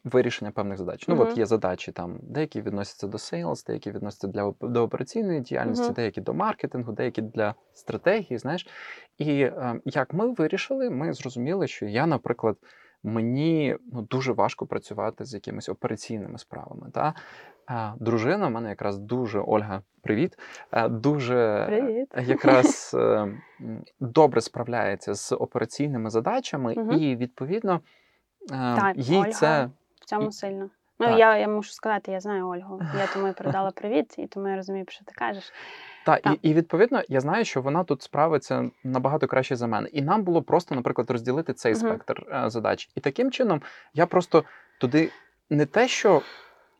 вирішення 0.05 0.51
певних 0.51 0.79
задач. 0.79 1.09
Ну, 1.09 1.21
от 1.21 1.39
є 1.39 1.47
задачі 1.47 1.93
там, 1.93 2.19
деякі 2.23 2.61
відносяться 2.63 3.07
до 3.07 3.19
sales, 3.19 3.67
деякі 3.67 3.91
відносяться 3.91 4.29
для 4.29 4.55
до 4.61 4.83
операційної 4.83 5.41
діяльності, 5.41 5.85
Мгм. 5.85 5.95
деякі 5.95 6.21
до 6.21 6.35
маркетингу, 6.35 6.93
деякі 6.93 7.23
для 7.23 7.55
стратегії. 7.73 8.39
Знаєш, 8.39 8.67
і 9.19 9.41
е, 9.41 9.81
як 9.85 10.15
ми 10.15 10.33
вирішили, 10.33 10.91
ми 10.91 11.13
зрозуміли, 11.13 11.69
що 11.69 11.87
я, 11.87 12.07
наприклад, 12.07 12.57
мені 13.03 13.77
ну, 13.93 14.03
дуже 14.03 14.33
важко 14.33 14.67
працювати 14.67 15.25
з 15.25 15.35
якимись 15.35 15.69
операційними 15.69 16.39
справами. 16.39 16.91
Та? 16.95 17.15
Дружина 18.01 18.47
в 18.47 18.51
мене 18.51 18.69
якраз 18.69 18.99
дуже 18.99 19.41
Ольга, 19.41 19.83
привіт. 20.03 20.39
е, 20.73 20.89
Дуже 20.89 21.65
Привіт. 21.67 22.09
якраз 22.17 22.95
е, 22.99 23.29
добре 24.01 24.41
справляється 24.41 25.15
з 25.15 25.33
операційними 25.33 26.11
задачами, 26.11 26.75
Мгм. 26.77 26.93
і 26.93 27.17
відповідно 27.17 27.81
е, 28.45 28.77
Так, 28.77 28.93
їй 28.97 29.19
Ольга. 29.19 29.31
це 29.33 29.69
В 30.01 30.05
цьому 30.05 30.33
сильно. 30.33 30.71
Ну, 30.99 31.07
Так. 31.07 31.19
я, 31.19 31.37
я 31.37 31.49
мушу 31.49 31.73
сказати, 31.73 32.13
я 32.13 32.21
знаю 32.21 32.49
Ольгу. 32.49 32.81
Я 32.99 33.07
тому 33.15 33.29
і 33.29 33.33
передала 33.33 33.71
привіт, 33.75 34.15
і 34.19 34.27
тому 34.27 34.49
я 34.49 34.57
розумію, 34.57 34.85
що 34.89 35.05
ти 35.05 35.13
кажеш. 35.15 35.53
та 36.07 36.17
Так. 36.19 36.35
і, 36.43 36.49
і 36.51 36.55
відповідно 36.55 37.03
я 37.09 37.21
знаю, 37.21 37.45
що 37.45 37.63
вона 37.63 37.85
тут 37.85 38.03
справиться 38.03 38.71
набагато 38.85 39.27
краще 39.27 39.57
за 39.57 39.67
мене. 39.67 39.89
І 39.89 40.03
нам 40.03 40.23
було 40.23 40.43
просто, 40.43 40.75
наприклад, 40.75 41.11
розділити 41.11 41.53
цей 41.55 41.73
Мгм. 41.73 41.81
спектр 41.81 42.27
е, 42.33 42.51
задач. 42.51 42.89
І 42.95 43.01
таким 43.01 43.31
чином 43.31 43.63
я 43.95 44.07
просто 44.07 44.45
туди 44.81 45.11
не 45.51 45.67
те, 45.67 45.89
що 45.89 46.23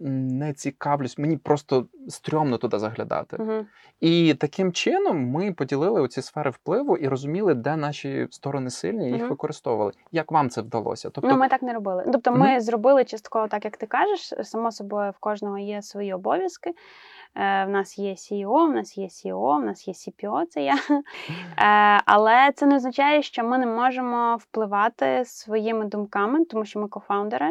не 0.01 0.53
цікавлюсь, 0.53 1.19
мені 1.19 1.37
просто 1.37 1.87
стрьомно 2.09 2.59
туди 2.59 2.79
заглядати. 2.79 3.37
Угу. 3.41 3.67
І 4.01 4.35
таким 4.35 4.73
чином 4.73 5.31
ми 5.31 5.53
поділили 5.53 6.01
оці 6.01 6.23
сфери 6.23 6.51
впливу 6.51 6.97
і 6.97 7.09
розуміли, 7.09 7.55
де 7.55 7.77
наші 7.77 8.29
сторони 8.31 8.71
сильні, 8.71 9.09
і 9.09 9.13
їх 9.13 9.21
Мгм. 9.21 9.31
використовували. 9.31 9.93
Як 10.13 10.33
вам 10.33 10.51
це 10.51 10.61
вдалося? 10.63 11.11
Тобто, 11.11 11.31
Ну, 11.31 11.37
ми 11.37 11.49
так 11.49 11.63
не 11.63 11.73
робили. 11.73 12.09
Тобто, 12.13 12.33
ми 12.33 12.61
зробили 12.61 13.05
частково 13.05 13.49
так, 13.49 13.65
як 13.65 13.77
ти 13.77 13.87
кажеш. 13.87 14.35
Само 14.43 14.73
собою, 14.73 15.11
в 15.11 15.19
кожного 15.19 15.59
є 15.59 15.83
свої 15.83 16.15
обов'язки. 16.15 16.71
Е, 16.71 17.65
в 17.65 17.69
нас 17.69 17.99
є 17.99 18.13
CEO, 18.13 18.67
в 18.67 18.73
нас 18.75 18.99
є 18.99 19.07
CEO, 19.07 19.61
в 19.61 19.65
нас 19.65 19.89
є 19.89 19.95
CPO, 19.95 20.47
це 20.47 20.63
я. 20.63 20.75
Е, 21.59 22.03
але 22.07 22.53
це 22.55 22.67
не 22.67 22.77
означає, 22.77 23.23
що 23.23 23.45
ми 23.45 23.59
не 23.59 23.67
можемо 23.67 24.37
впливати 24.37 25.23
своїми 25.25 25.85
думками, 25.85 26.45
тому 26.45 26.65
що 26.65 26.81
ми 26.81 26.89
кофаундери, 26.89 27.51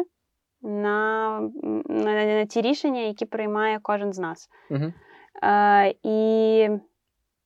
на, 0.66 1.40
на, 1.88 2.24
на 2.26 2.44
ті 2.44 2.60
рішення, 2.60 3.00
які 3.00 3.26
приймає 3.26 3.78
кожен 3.82 4.12
з 4.12 4.18
нас. 4.18 4.50
Мгм. 4.70 4.94
Е, 5.42 5.94
і 6.02 6.68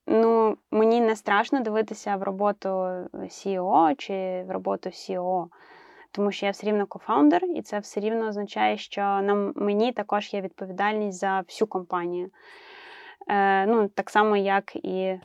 ну, 0.06 0.56
мені 0.70 1.00
не 1.00 1.16
страшно 1.16 1.60
дивитися 1.60 2.16
в 2.16 2.22
роботу 2.22 2.68
CEO 3.14 3.96
чи 3.96 4.44
в 4.48 4.50
роботу 4.50 4.88
CEO, 4.88 5.46
тому 6.10 6.32
що 6.32 6.46
я 6.46 6.52
все 6.52 6.66
рівно 6.66 6.86
кофаундер, 6.86 7.44
і 7.44 7.62
це 7.62 7.78
все 7.78 8.00
рівно 8.00 8.28
означає, 8.28 8.76
що 8.76 9.00
на 9.00 9.52
мені 9.56 9.92
також 9.92 10.34
є 10.34 10.40
відповідальність 10.40 11.18
за 11.18 11.40
всю 11.40 11.68
компанію. 11.68 12.30
Е, 13.28 13.66
ну, 13.66 13.88
так 13.88 14.10
само, 14.10 14.36
як 14.36 14.76
і 14.76 14.98
е, 15.00 15.20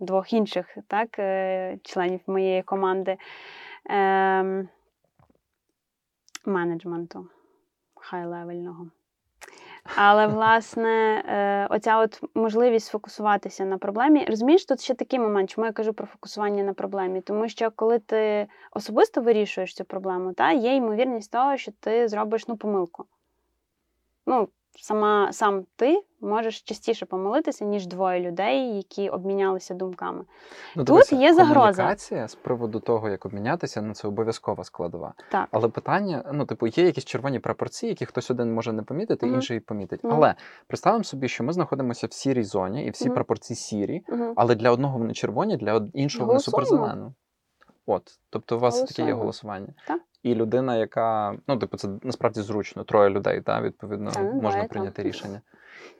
двох 0.00 0.32
інших 0.32 0.76
так, 0.88 1.18
е, 1.18 1.78
членів 1.82 2.20
моєї 2.26 2.62
команди 2.62 3.16
е, 3.90 4.68
менеджменту 6.46 7.28
хай-левельного. 7.94 8.90
Але, 9.96 10.26
власне, 10.26 11.24
е, 11.28 11.66
оця 11.70 11.98
от 11.98 12.20
можливість 12.34 12.86
сфокусуватися 12.86 13.64
на 13.64 13.78
проблемі. 13.78 14.26
Розумієш, 14.28 14.64
тут 14.64 14.80
ще 14.80 14.94
такий 14.94 15.18
момент, 15.18 15.50
чому 15.50 15.66
я 15.66 15.72
кажу 15.72 15.92
про 15.92 16.06
фокусування 16.06 16.64
на 16.64 16.74
проблемі. 16.74 17.20
Тому 17.20 17.48
що 17.48 17.70
коли 17.70 17.98
ти 17.98 18.46
особисто 18.72 19.20
вирішуєш 19.20 19.74
цю 19.74 19.84
проблему, 19.84 20.32
та, 20.32 20.52
є 20.52 20.74
ймовірність 20.74 21.32
того, 21.32 21.56
що 21.56 21.72
ти 21.80 22.08
зробиш 22.08 22.48
ну, 22.48 22.56
помилку. 22.56 23.04
Ну, 24.26 24.48
сама, 24.80 25.32
сам 25.32 25.64
ти 25.76 26.02
можеш 26.20 26.62
частіше 26.62 27.06
помилитися, 27.06 27.64
ніж 27.64 27.86
двоє 27.86 28.20
людей, 28.20 28.76
які 28.76 29.08
обмінялися 29.08 29.74
думками. 29.74 30.24
Ну, 30.76 30.84
Тут 30.84 31.12
є 31.12 31.34
загроза. 31.34 31.72
Комунікація 31.72 32.28
з 32.28 32.34
приводу 32.34 32.80
того, 32.80 33.08
як 33.08 33.26
обмінятися, 33.26 33.82
ну 33.82 33.94
це 33.94 34.08
обов'язкова 34.08 34.64
складова. 34.64 35.14
Так. 35.30 35.48
Але 35.50 35.68
питання: 35.68 36.30
ну, 36.32 36.46
типу, 36.46 36.66
є 36.66 36.84
якісь 36.84 37.04
червоні 37.04 37.38
прапорці, 37.38 37.86
які 37.86 38.06
хтось 38.06 38.30
один 38.30 38.54
може 38.54 38.72
не 38.72 38.82
помітити, 38.82 39.26
Мгм. 39.26 39.34
інший 39.34 39.60
помітить. 39.60 40.04
Мгм. 40.04 40.14
Але 40.14 40.34
представимо 40.66 41.04
собі, 41.04 41.28
що 41.28 41.44
ми 41.44 41.52
знаходимося 41.52 42.06
в 42.06 42.12
сірій 42.12 42.44
зоні, 42.44 42.86
і 42.86 42.90
всі 42.90 43.04
Мгм. 43.04 43.14
прапорці 43.14 43.54
сірі, 43.54 44.04
але 44.36 44.54
для 44.54 44.70
одного 44.70 44.98
вони 44.98 45.12
червоні, 45.14 45.56
для 45.56 45.86
іншого 45.94 46.26
вони 46.26 46.40
суперзелено. 46.40 47.14
От, 47.86 48.18
тобто, 48.30 48.56
у 48.56 48.58
вас 48.58 48.82
таке 48.82 49.02
є 49.02 49.12
голосування. 49.12 49.74
Так. 49.86 50.00
І 50.22 50.34
людина, 50.34 50.76
яка 50.76 51.36
ну, 51.46 51.56
типу, 51.56 51.76
це 51.76 51.88
насправді 52.02 52.40
зручно, 52.40 52.84
троє 52.84 53.10
людей, 53.10 53.40
та, 53.40 53.60
відповідно, 53.60 54.10
Та, 54.10 54.22
ну, 54.22 54.32
можна 54.32 54.50
давай, 54.50 54.68
прийняти 54.68 54.96
так. 54.96 55.06
рішення. 55.06 55.40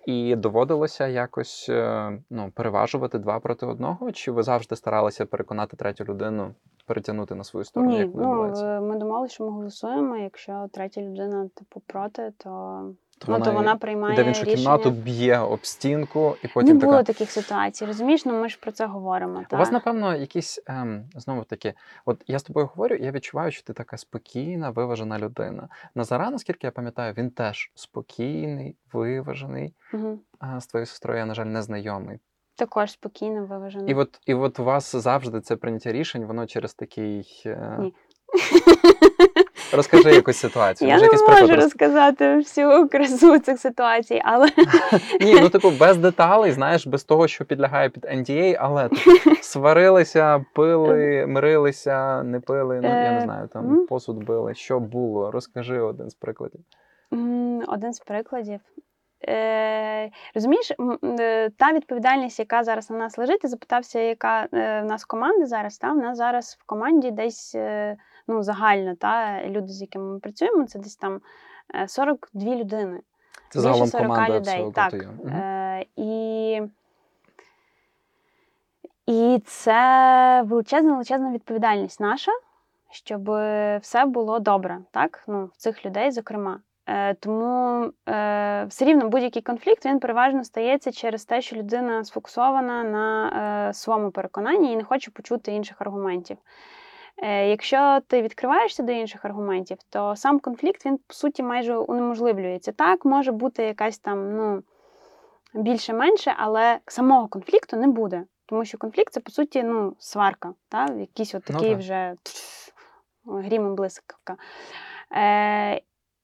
І 0.07 0.37
доводилося 0.37 1.07
якось 1.07 1.67
е, 1.69 2.13
ну, 2.31 2.51
переважувати 2.55 3.19
два 3.19 3.41
проти 3.41 3.67
одного, 3.67 4.13
чи 4.13 4.33
ви 4.33 4.43
завжди 4.43 4.77
старалися 4.77 5.27
переконати 5.27 5.77
третю 5.77 6.05
людину 6.05 6.55
перетягнути 6.87 7.35
на 7.35 7.45
свою 7.45 7.65
сторону? 7.65 7.93
Ні, 7.93 7.99
як 7.99 8.09
ну, 8.15 8.21
відбувається? 8.21 8.67
е, 8.67 8.81
ми 8.81 8.99
домовилися, 8.99 9.35
що 9.35 9.45
ми 9.45 9.51
голосуємо. 9.51 10.17
Якщо 10.17 10.69
третя 10.73 11.01
людина 11.01 11.49
типу 11.55 11.83
проти, 11.87 12.33
то 12.37 12.83
ну, 13.27 13.41
то 13.41 13.53
вона 13.53 13.77
приймає 13.77 14.15
йде 14.15 14.23
в 14.23 14.27
іншу 14.27 14.41
рішення. 14.41 14.57
кімнату, 14.57 14.91
б'є 14.91 15.39
об 15.39 15.67
стінку, 15.67 16.37
і 16.45 16.49
потім 16.49 16.77
Не 16.79 16.85
було 16.85 16.93
така. 16.93 17.05
таких 17.05 17.31
ситуацій, 17.31 17.87
розумієш? 17.87 18.25
Ну 18.25 18.41
ми 18.41 18.49
ж 18.49 18.59
про 18.61 18.73
це 18.73 18.87
говоримо. 18.87 19.39
У 19.39 19.45
так. 19.45 19.59
вас, 19.59 19.73
напевно, 19.73 20.17
якісь 20.17 20.61
ем, 20.67 21.05
знову 21.17 21.45
таки, 21.45 21.75
от 22.05 22.23
я 22.27 22.39
з 22.39 22.43
тобою 22.43 22.67
говорю, 22.67 22.95
і 22.95 23.05
я 23.05 23.11
відчуваю, 23.11 23.53
що 23.53 23.63
ти 23.63 23.73
така 23.73 23.97
спокійна, 23.97 24.71
виважена 24.71 25.19
людина. 25.19 25.69
Назара, 25.95 26.31
наскільки 26.31 26.67
я 26.67 26.71
пам'ятаю, 26.71 27.15
він 27.17 27.31
теж 27.31 27.71
спокійний, 27.75 28.77
виважений. 28.93 29.75
Мгм. 29.93 30.21
А 30.39 30.61
з 30.61 30.67
твоєю 30.67 30.87
сестрою 30.87 31.19
я, 31.19 31.27
на 31.27 31.35
жаль, 31.35 31.47
не 31.47 31.63
знайомий. 31.63 32.19
Також 32.57 32.93
спокійно 32.93 33.47
виважено. 33.47 33.87
І 33.89 33.95
от, 33.95 34.21
і 34.27 34.35
от 34.35 34.59
у 34.61 34.65
вас 34.65 34.97
завжди 34.97 35.41
це 35.41 35.57
прийняття 35.57 35.93
рішень, 35.93 36.25
воно 36.25 36.47
через 36.47 36.75
такий. 36.75 37.43
е, 37.47 37.77
Ні. 37.81 37.95
Розкажи 39.73 40.11
якусь 40.15 40.37
ситуацію. 40.37 40.89
Я 40.89 40.95
Може, 40.95 41.07
не 41.07 41.13
можу 41.13 41.27
приклад 41.27 41.61
розказати 41.63 42.37
всю 42.37 42.89
красу 42.89 43.39
цих 43.39 43.59
ситуацій, 43.59 44.23
але 44.25 44.49
Ні, 45.21 45.41
ну 45.41 45.49
типу 45.49 45.71
без 45.71 45.97
деталей, 45.97 46.53
знаєш, 46.53 46.87
без 46.87 47.05
того, 47.05 47.29
що 47.29 47.45
підлягає 47.45 47.89
під 47.89 48.05
NDA, 48.05 48.57
але 48.61 48.91
сварилися, 49.43 50.45
пили, 50.55 51.27
мирилися, 51.27 52.23
не 52.23 52.41
пили. 52.41 52.81
Ну 52.83 52.89
я 52.89 53.11
не 53.13 53.19
Е, 53.19 53.21
знаю, 53.21 53.49
там 53.49 53.87
посуд 53.87 54.25
били. 54.25 54.55
Що 54.55 54.81
було? 54.81 55.31
Розкажи 55.31 55.81
один 55.81 56.11
з 56.11 56.15
прикладів. 56.15 56.61
Один 57.69 57.93
з 57.93 58.01
прикладів. 58.01 58.61
Е, 59.29 60.11
розумієш, 60.35 60.73
е, 61.21 61.51
та 61.51 61.73
відповідальність, 61.73 62.39
яка 62.39 62.65
зараз 62.65 62.91
на 62.91 62.97
нас 62.99 63.19
лежить, 63.19 63.41
ти 63.41 63.49
запитався, 63.49 64.01
яка 64.01 64.43
е, 64.43 64.81
в 64.83 64.85
нас 64.85 65.05
команда 65.05 65.47
зараз. 65.47 65.79
Та? 65.79 65.93
В 65.93 65.97
нас 65.97 66.19
зараз 66.19 66.59
в 66.61 66.67
команді 66.67 67.11
десь 67.11 67.57
ну, 68.29 68.43
загально, 68.43 68.95
та? 68.95 69.43
люди, 69.45 69.69
з 69.69 69.81
якими 69.81 70.13
ми 70.13 70.19
працюємо, 70.19 70.67
це 70.67 70.79
десь 70.79 70.97
там 70.97 71.21
е, 71.75 71.89
42 71.89 72.55
людини. 72.55 73.01
Це 73.49 73.59
Більше 73.59 73.63
загалом 73.63 73.87
40 73.87 74.07
команда 74.07 74.41
людей. 74.41 74.73
Так. 74.75 74.95
Е, 75.27 75.87
і, 75.97 76.63
і 79.07 79.43
це 79.47 80.43
величезна, 80.47 80.93
величезна 80.93 81.33
відповідальність 81.33 82.01
наша, 82.01 82.33
щоб 82.91 83.23
все 83.81 84.05
було 84.07 84.39
добре, 84.39 84.79
так? 84.91 85.25
Ну, 85.29 85.45
в 85.45 85.57
цих 85.57 85.87
людей, 85.87 86.11
зокрема. 86.11 86.61
Е, 86.87 87.15
тому 87.15 87.91
е, 88.09 88.65
все 88.69 88.85
рівно 88.85 89.09
будь-який 89.09 89.43
конфлікт 89.43 89.87
він 89.87 89.99
переважно 89.99 90.45
стається 90.45 90.93
через 90.93 91.25
те, 91.25 91.41
що 91.41 91.57
людина 91.57 92.05
сфокусована 92.05 92.85
на 92.85 93.29
е, 93.69 93.75
своєму 93.75 94.11
переконанні 94.11 94.73
і 94.73 94.77
не 94.77 94.85
хоче 94.85 95.11
почути 95.11 95.53
інших 95.53 95.77
аргументів. 95.81 96.37
Е, 97.23 97.49
якщо 97.49 98.01
ти 98.07 98.23
відкриваєшся 98.23 98.83
до 98.83 98.93
інших 98.93 99.25
аргументів, 99.25 99.79
то 99.91 100.17
сам 100.17 100.41
конфлікт 100.41 100.87
він 100.87 100.99
по 101.07 101.15
суті 101.15 101.43
майже 101.43 101.77
унеможливлюється. 101.77 102.73
Так, 102.73 103.05
може 103.05 103.33
бути 103.33 103.63
якась 103.63 103.99
там 103.99 104.37
ну, 104.37 104.63
більше-менше, 105.55 106.35
але 106.37 106.79
самого 106.87 107.29
конфлікту 107.29 107.77
не 107.77 107.89
буде. 107.89 108.25
Тому 108.47 108.65
що 108.65 108.79
конфлікт 108.79 109.13
це 109.13 109.21
по 109.21 109.31
суті 109.31 109.63
ну, 109.63 109.97
сварка, 109.99 110.55
та? 110.69 110.87
якийсь 110.87 111.35
от 111.35 111.43
Ну 111.49 111.55
такий 111.55 111.71
так. 111.71 111.79
вже 111.79 112.15
грім 113.27 113.73
і 113.73 113.75
блискавка. 113.77 114.37
Е, 115.13 115.81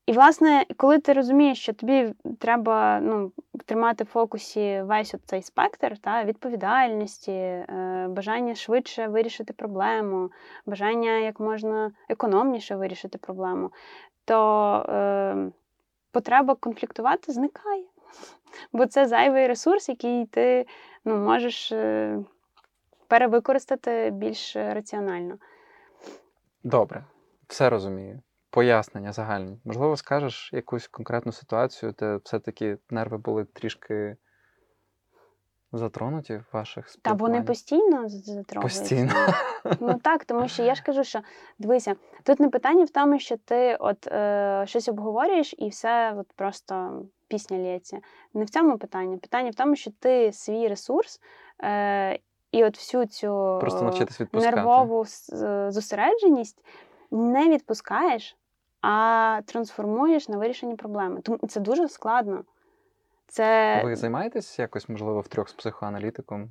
і, 0.09 0.12
власне, 0.12 0.66
коли 0.76 0.98
ти 0.98 1.12
розумієш, 1.12 1.62
що 1.62 1.72
тобі 1.72 2.14
треба 2.38 3.00
ну, 3.00 3.32
тримати 3.66 4.04
в 4.04 4.06
фокусі 4.06 4.82
весь 4.82 5.14
цей 5.26 5.42
спектр 5.42 5.98
та, 5.98 6.24
відповідальності, 6.24 7.32
е, 7.32 8.06
бажання 8.11 8.54
швидше 8.54 9.06
вирішити 9.06 9.52
проблему, 9.52 10.30
бажання 10.66 11.11
як 11.18 11.40
можна 11.40 11.92
економніше 12.09 12.76
вирішити 12.76 13.18
проблему, 13.18 13.70
то 14.24 14.74
е, 14.88 15.50
потреба 16.12 16.54
конфліктувати 16.54 17.32
зникає. 17.32 17.84
Бо 18.72 18.86
це 18.86 19.06
зайвий 19.06 19.46
ресурс, 19.46 19.88
який 19.88 20.26
ти 20.26 20.66
ну, 21.04 21.16
можеш 21.16 21.72
е, 21.72 22.18
перевикористати 23.09 24.11
більш 24.11 24.56
раціонально. 24.56 25.38
Добре, 26.64 27.04
все 27.48 27.70
розумію. 27.70 28.20
Пояснення 28.51 29.12
загальні. 29.12 29.59
Можливо, 29.64 29.96
скажеш 29.96 30.51
якусь 30.53 30.88
конкретну 30.88 31.32
ситуацію, 31.32 31.94
де 31.99 32.16
все-таки 32.24 32.78
нерви 32.90 33.18
були 33.18 33.44
трішки 33.44 34.16
затронуті 35.72 36.36
в 36.36 36.44
ваших 36.53 36.96
Та 37.03 37.12
вони 37.12 37.42
постійно 37.42 38.09
з- 38.09 38.24
затрогуються. 38.24 38.80
Постійно. 38.80 39.12
Ну 39.80 39.94
так, 40.03 40.24
тому 40.24 40.49
що 40.49 40.62
я 40.62 40.74
ж 40.74 40.82
кажу, 40.82 41.05
що 41.05 41.20
дивися, 41.59 41.94
тут 42.22 42.40
не 42.40 42.49
питання 42.49 42.84
в 42.84 42.90
тому, 42.90 43.18
що 43.18 43.36
ти 43.36 43.76
от 43.76 44.07
е, 44.07 44.64
щось 44.66 44.88
обговорюєш 44.88 45.55
і 45.59 45.68
все 45.68 46.14
от 46.16 46.32
просто 46.36 47.03
пісня 47.28 47.59
лється. 47.59 47.99
Не 48.34 48.44
в 48.44 48.51
цьому 48.51 48.78
питання. 48.78 49.18
Питання 49.18 49.51
в 49.51 49.55
тому, 49.55 49.76
що 49.76 49.90
ти 50.01 50.32
свій 50.32 50.68
ресурс 50.68 51.20
е, 51.62 52.18
і 52.53 52.64
от 52.64 52.76
всю 52.76 53.07
цю 53.07 53.59
Просто 53.61 53.82
навчитись 53.82 54.20
нервову 54.32 55.05
зосередженість 55.68 56.64
не 57.11 57.48
відпускаєш, 57.48 58.36
а 58.82 59.40
трансформуєш 59.46 60.28
на 60.28 60.36
вирішення 60.36 60.76
проблеми. 60.76 61.20
Тому 61.20 61.38
це 61.48 61.61
дуже 61.61 61.88
складно. 61.88 62.44
Це 63.26 63.80
Ви 63.84 63.96
займаєтесь 63.96 64.59
якось, 64.59 64.88
можливо, 64.88 65.20
втрьох 65.20 65.48
з 65.48 65.52
психоаналітиком? 65.52 66.50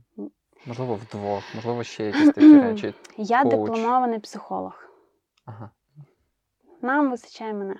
Можливо, 0.65 0.95
вдвох, 0.95 1.43
можливо, 1.55 1.83
ще 1.83 2.05
якісь 2.05 2.25
такі 2.33 2.59
речі. 2.61 2.93
я 3.17 3.43
коуч. 3.43 3.51
дипломований 3.55 4.19
психолог. 4.19 4.83
Ага, 5.45 5.69
Нам 6.81 7.11
вистачає 7.11 7.53
мене. 7.53 7.75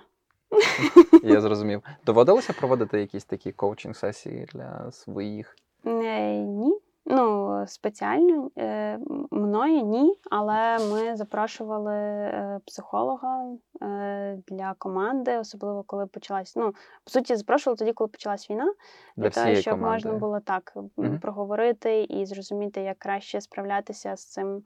я 1.22 1.40
зрозумів. 1.40 1.82
Доводилося 2.06 2.52
проводити 2.52 3.00
якісь 3.00 3.24
такі 3.24 3.52
коучинг-сесії 3.52 4.46
для 4.52 4.92
своїх? 4.92 5.56
Е, 5.86 6.32
ні. 6.36 6.78
Ну, 7.10 7.64
спеціально 7.66 8.50
е, 8.58 8.98
мною 9.30 9.82
ні, 9.82 10.18
але 10.30 10.78
ми 10.78 11.16
запрошували 11.16 11.94
е, 11.94 12.60
психолога 12.66 13.46
е, 13.82 14.38
для 14.46 14.74
команди, 14.78 15.38
особливо 15.38 15.82
коли 15.82 16.06
почалась. 16.06 16.56
Ну, 16.56 16.74
по 17.04 17.10
суті, 17.10 17.36
запрошували 17.36 17.76
тоді, 17.76 17.92
коли 17.92 18.08
почалась 18.08 18.50
війна, 18.50 18.74
Для 19.16 19.28
для 19.28 19.42
того, 19.42 19.54
щоб 19.54 19.74
команди. 19.74 19.92
можна 20.08 20.12
було 20.12 20.40
так 20.40 20.72
Мгм. 20.96 21.18
проговорити 21.18 22.02
і 22.02 22.26
зрозуміти, 22.26 22.80
як 22.80 22.98
краще 22.98 23.40
справлятися 23.40 24.16
з 24.16 24.24
цим 24.24 24.62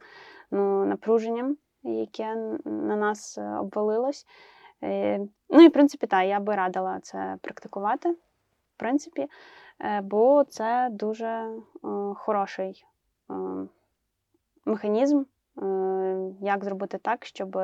ну, 0.50 0.84
напруженням, 0.84 1.56
яке 1.82 2.34
на 2.64 2.96
нас 2.96 3.38
обвалилось. 3.60 4.26
Ну 5.50 5.62
і 5.62 5.68
в 5.68 5.72
принципі, 5.72 6.06
так, 6.06 6.26
я 6.26 6.40
би 6.40 6.54
радила 6.54 7.00
це 7.02 7.36
практикувати, 7.42 8.16
в 8.76 8.78
принципі, 8.78 9.28
е, 9.80 10.00
бо 10.00 10.44
це 10.44 10.88
дуже 10.92 11.26
е, 11.26 11.58
хороший 12.16 12.84
е, 13.30 13.34
механізм, 14.64 15.22
як 16.40 16.64
зробити 16.64 16.98
так, 16.98 17.24
щоб 17.24 17.58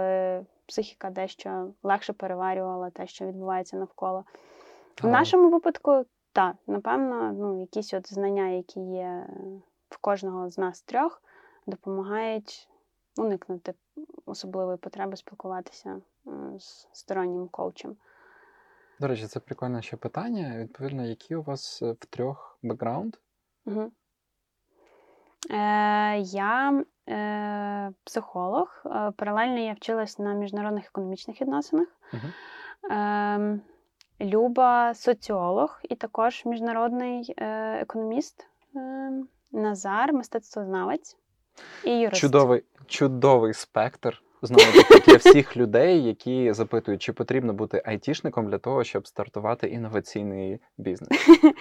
психіка 0.66 1.10
дещо 1.10 1.74
легше 1.82 2.12
переварювала 2.12 2.90
те, 2.90 3.06
що 3.06 3.26
відбувається 3.26 3.76
навколо. 3.76 4.24
В 5.02 5.06
Ага. 5.06 5.18
нашому 5.18 5.50
випадку, 5.50 6.04
так, 6.32 6.56
напевно, 6.66 7.32
ну, 7.32 7.60
якісь 7.60 7.94
от 7.94 8.12
знання, 8.12 8.48
які 8.48 8.80
є 8.80 9.26
в 9.90 9.98
кожного 9.98 10.50
з 10.50 10.58
нас 10.58 10.82
трьох, 10.82 11.22
допомагають 11.66 12.68
уникнути 13.18 13.74
особливої 14.26 14.76
потреби 14.76 15.16
спілкуватися 15.16 16.00
з 16.58 16.88
стороннім 16.92 17.48
коучем. 17.48 17.96
До 19.00 19.06
речі, 19.06 19.26
це 19.26 19.40
прикольне 19.40 19.82
ще 19.82 19.96
питання. 19.96 20.58
Відповідно, 20.58 21.04
який 21.04 21.36
у 21.36 21.42
вас 21.42 21.82
е, 21.82 21.92
в 21.92 22.06
трьох 22.06 22.58
бекграунд? 22.62 23.16
Угу. 23.66 23.92
Е, 25.50 26.18
я 26.18 26.84
е, 27.08 27.92
психолог. 28.04 28.82
Е, 28.86 29.12
паралельно 29.16 29.58
я 29.58 29.72
вчилась 29.72 30.18
на 30.18 30.34
міжнародних 30.34 30.86
економічних 30.86 31.40
відносинах. 31.40 31.88
Мгм. 32.12 32.32
Е, 32.92 33.60
Люба 34.20 34.94
соціолог 34.94 35.80
і 35.82 35.94
також 35.94 36.42
міжнародний 36.44 37.34
е, 37.36 37.46
економіст. 37.80 38.46
Е, 38.76 39.10
Назар, 39.52 40.12
мистецтвознавець 40.12 41.16
і 41.84 42.00
юрист. 42.00 42.20
Чудовий, 42.20 42.64
чудовий 42.86 43.54
спектр. 43.54 44.22
Знову 44.42 44.82
таки 44.82 45.10
для 45.10 45.16
всіх 45.16 45.56
людей, 45.56 46.04
які 46.04 46.52
запитують, 46.52 47.02
чи 47.02 47.12
потрібно 47.12 47.52
бути 47.52 47.82
айтішником 47.84 48.50
для 48.50 48.58
того, 48.58 48.84
щоб 48.84 49.06
стартувати 49.06 49.66
інноваційний 49.66 50.60
бізнес. 50.78 51.28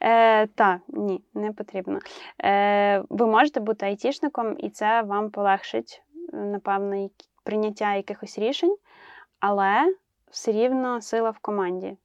Е, 0.00 0.46
та, 0.46 0.80
ні, 0.88 1.24
не 1.34 1.52
потрібно. 1.52 1.98
Е, 2.44 3.04
ви 3.10 3.26
можете 3.26 3.60
бути 3.60 3.86
айтішником, 3.86 4.56
і 4.58 4.70
це 4.70 5.02
вам 5.02 5.30
полегшить, 5.30 6.02
напевно, 6.32 7.08
прийняття 7.44 7.94
якихось 7.94 8.38
рішень, 8.38 8.76
але 9.40 9.94
все 10.30 10.52
рівно 10.52 11.00
сила 11.00 11.30
в 11.30 11.38
команді. 11.38 11.96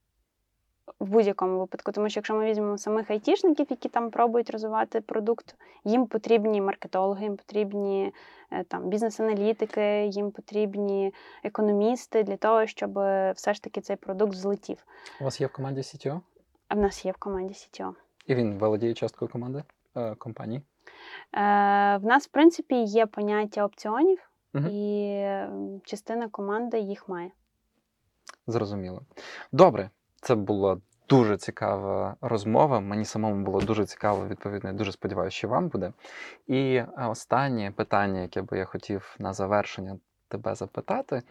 В 1.00 1.08
будь-якому 1.08 1.58
випадку. 1.58 1.92
Тому 1.92 2.08
що 2.08 2.18
якщо 2.18 2.34
ми 2.34 2.44
візьмемо 2.50 2.78
самих 2.78 3.10
айтішників, 3.10 3.66
які 3.70 3.88
там 3.88 4.10
пробують 4.10 4.50
розвивати 4.50 5.00
продукт, 5.00 5.54
їм 5.84 6.06
потрібні 6.06 6.60
маркетологи, 6.60 7.22
їм 7.24 7.36
потрібні 7.36 8.12
е, 8.50 8.64
там 8.64 8.88
бізнес-аналітики, 8.88 10.06
їм 10.06 10.30
потрібні 10.30 11.14
економісти 11.44 12.22
для 12.22 12.36
того, 12.36 12.66
щоб 12.66 12.92
все 13.36 13.54
ж 13.54 13.62
таки 13.62 13.80
цей 13.80 13.96
продукт 13.96 14.34
злетів. 14.34 14.84
У 15.20 15.24
вас 15.24 15.40
є 15.40 15.46
в 15.46 15.52
команді 15.52 15.80
CTO? 15.80 16.20
А 16.68 16.74
в 16.74 16.78
нас 16.78 17.04
є 17.04 17.12
в 17.12 17.16
команді 17.16 17.54
CTO. 17.54 17.92
І 18.26 18.34
він 18.34 18.58
володіє 18.58 18.94
часткою 18.94 19.30
команди 19.30 19.62
е, 19.96 20.14
компанії? 20.14 20.58
Е, 20.60 20.66
В 21.96 22.04
нас, 22.04 22.26
в 22.26 22.30
принципі, 22.30 22.74
є 22.82 23.06
поняття 23.06 23.64
опціонів, 23.64 24.30
Мгм. 24.52 24.66
і 24.70 25.24
частина 25.84 26.28
команди 26.28 26.78
їх 26.78 27.08
має. 27.08 27.30
Зрозуміло. 28.46 29.02
Добре, 29.52 29.90
це 30.20 30.34
була 30.34 30.80
дуже 31.08 31.36
цікава 31.36 32.16
розмова. 32.20 32.80
Мені 32.80 33.04
самому 33.04 33.44
було 33.44 33.60
дуже 33.60 33.86
цікаво, 33.86 34.28
відповідно, 34.28 34.70
я 34.70 34.76
дуже 34.76 34.92
сподіваюся, 34.92 35.36
що 35.36 35.48
вам 35.48 35.68
буде. 35.68 35.92
І 36.46 36.74
е, 36.74 36.88
останнє 36.96 37.72
питання, 37.76 38.20
яке 38.20 38.42
би 38.42 38.58
я 38.58 38.64
хотів 38.64 39.16
на 39.18 39.32
завершення 39.32 39.98
тебе 40.28 40.54
запитати: 40.54 41.22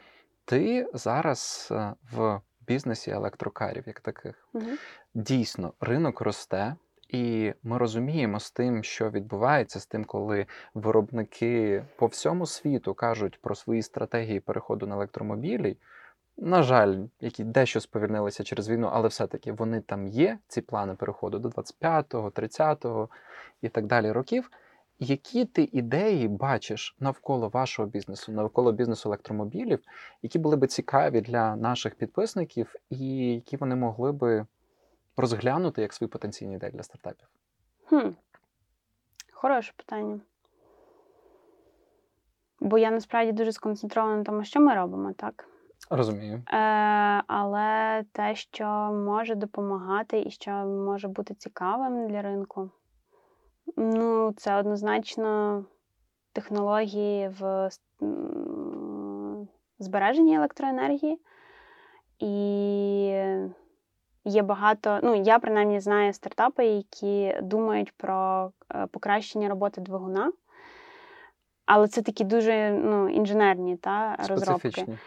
ти 0.46 0.90
зараз 0.94 1.70
е, 1.72 1.94
в 2.12 2.42
бізнесі 2.68 3.12
електрокарів, 3.12 3.84
як 3.88 4.00
таких. 4.00 4.48
Мгм. 4.54 4.78
Дійсно, 5.14 5.74
ринок 5.80 6.22
росте, 6.22 6.76
і 7.08 7.54
ми 7.64 7.78
розуміємо 7.78 8.40
з 8.40 8.52
тим, 8.52 8.84
що 8.84 9.10
відбувається, 9.10 9.80
з 9.80 9.86
тим, 9.86 10.06
коли 10.06 10.46
виробники 10.74 11.86
по 11.96 12.06
всьому 12.06 12.46
світу 12.46 12.94
кажуть 12.94 13.42
про 13.42 13.56
свої 13.56 13.82
стратегії 13.82 14.40
переходу 14.40 14.88
на 14.88 14.96
електромобілі. 14.96 15.78
На 16.42 16.64
жаль, 16.64 16.98
які 17.22 17.44
дещо 17.44 17.82
сповільнилися 17.82 18.44
через 18.44 18.70
війну, 18.70 18.90
але 18.94 19.08
все-таки 19.08 19.52
вони 19.52 19.82
там 19.82 20.08
є, 20.08 20.38
ці 20.48 20.62
плани 20.62 20.96
переходу 20.96 21.40
до 21.40 21.50
25-го, 21.50 22.30
30-го 22.30 23.10
і 23.62 23.70
так 23.70 23.86
далі 23.86 24.12
років. 24.12 24.52
Які 25.00 25.46
ти 25.46 25.70
ідеї 25.72 26.28
бачиш 26.28 26.96
навколо 27.00 27.50
вашого 27.50 27.88
бізнесу, 27.88 28.32
навколо 28.32 28.72
бізнесу 28.72 29.10
електромобілів, 29.10 29.80
які 30.22 30.40
були 30.40 30.56
би 30.56 30.68
цікаві 30.68 31.22
для 31.22 31.56
наших 31.56 31.96
підписників, 31.96 32.76
і 32.90 33.34
які 33.34 33.58
вони 33.58 33.76
могли 33.76 34.12
би 34.12 34.46
розглянути 35.18 35.82
як 35.82 35.94
свої 35.94 36.10
потенційні 36.10 36.56
ідеї 36.56 36.72
для 36.72 36.84
стартапів? 36.84 37.28
Хм. 37.86 38.10
Хороше 39.32 39.74
питання. 39.78 40.20
Бо 42.60 42.78
я 42.78 42.92
насправді 42.92 43.32
дуже 43.32 43.52
сконцентрована 43.52 44.18
на 44.18 44.24
тому, 44.24 44.44
що 44.44 44.60
ми 44.60 44.76
робимо, 44.76 45.14
так? 45.14 45.49
Розумію. 45.90 46.36
Е, 46.36 46.58
але 47.28 48.04
те, 48.12 48.36
що 48.36 48.66
може 49.06 49.36
допомагати 49.36 50.22
і 50.22 50.32
що 50.32 50.52
може 50.66 51.08
бути 51.08 51.34
цікавим 51.34 52.08
для 52.08 52.22
ринку, 52.22 52.70
ну, 53.78 54.34
це 54.38 54.56
однозначно 54.56 55.64
технології 56.34 57.28
в 57.40 57.70
збереженні 59.80 60.36
електроенергії. 60.36 61.20
І 62.20 62.36
є 64.26 64.42
багато, 64.42 65.00
ну, 65.04 65.16
я 65.16 65.40
принаймні 65.40 65.80
знаю 65.80 66.14
стартапи, 66.14 66.66
які 66.66 67.36
думають 67.42 67.92
про 67.98 68.52
е, 68.76 68.88
покращення 68.88 69.50
роботи 69.50 69.82
двигуна. 69.82 70.32
Але 71.66 71.88
це 71.88 72.02
такі 72.02 72.24
дуже 72.24 72.72
ну, 72.72 73.10
інженерні 73.10 73.78
та, 73.78 74.16
розробки. 74.30 74.98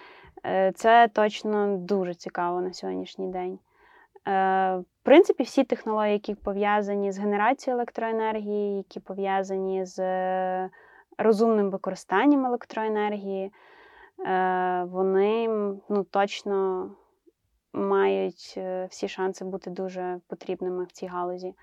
Е, 0.47 0.73
Це 0.75 1.09
точно 1.09 1.77
дуже 1.77 2.15
цікаво 2.15 2.61
на 2.61 2.73
сьогоднішній 2.73 3.29
день. 3.29 3.59
Е, 4.29 4.77
В 4.77 4.85
принципі, 5.03 5.43
всі 5.43 5.65
технології, 5.65 6.13
які 6.13 6.35
пов'язані 6.35 7.13
з 7.13 7.19
генерацією 7.19 7.77
електроенергії, 7.79 8.77
які 8.77 9.01
пов'язані 9.01 9.87
з 9.87 9.99
е, 9.99 10.71
розумним 11.19 11.71
використанням 11.71 12.47
електроенергії, 12.47 13.53
вони 14.85 15.49
ну, 15.89 16.05
точно 16.11 16.91
мають 17.73 18.61
всі 18.91 19.09
шанси 19.09 19.45
бути 19.45 19.71
дуже 19.71 20.21
потрібними 20.27 20.85
в 20.85 20.93
цій 20.93 21.07
галузі. 21.07 21.55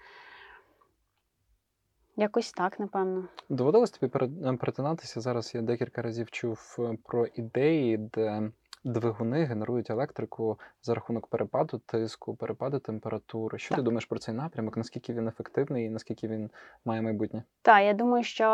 Якось 2.16 2.52
так, 2.52 2.80
напевно. 2.80 3.28
Доводилось 3.50 3.92
тобі 3.92 4.12
перетинатися. 4.58 5.22
Зараз 5.22 5.56
я 5.56 5.62
декілька 5.62 6.02
разів 6.02 6.32
чув 6.32 6.78
про 7.04 7.26
ідеї, 7.26 7.98
де 7.98 8.52
двигуни 8.84 9.44
генерують 9.46 9.90
електрику 9.90 10.60
за 10.82 10.94
рахунок 10.94 11.28
перепаду 11.28 11.78
тиску, 11.78 12.36
перепаду 12.36 12.80
температури. 12.80 13.58
Що 13.60 13.70
ти 13.70 13.76
Так. 13.76 13.86
думаєш 13.86 14.06
про 14.06 14.20
цей 14.20 14.36
напрямок? 14.36 14.78
Наскільки 14.78 15.14
він 15.14 15.28
ефективний 15.28 15.86
і 15.86 15.90
наскільки 15.90 16.28
він 16.28 16.50
має 16.86 17.02
майбутнє? 17.02 17.44
Так, 17.62 17.84
я 17.84 17.94
думаю, 17.94 18.24
що 18.24 18.46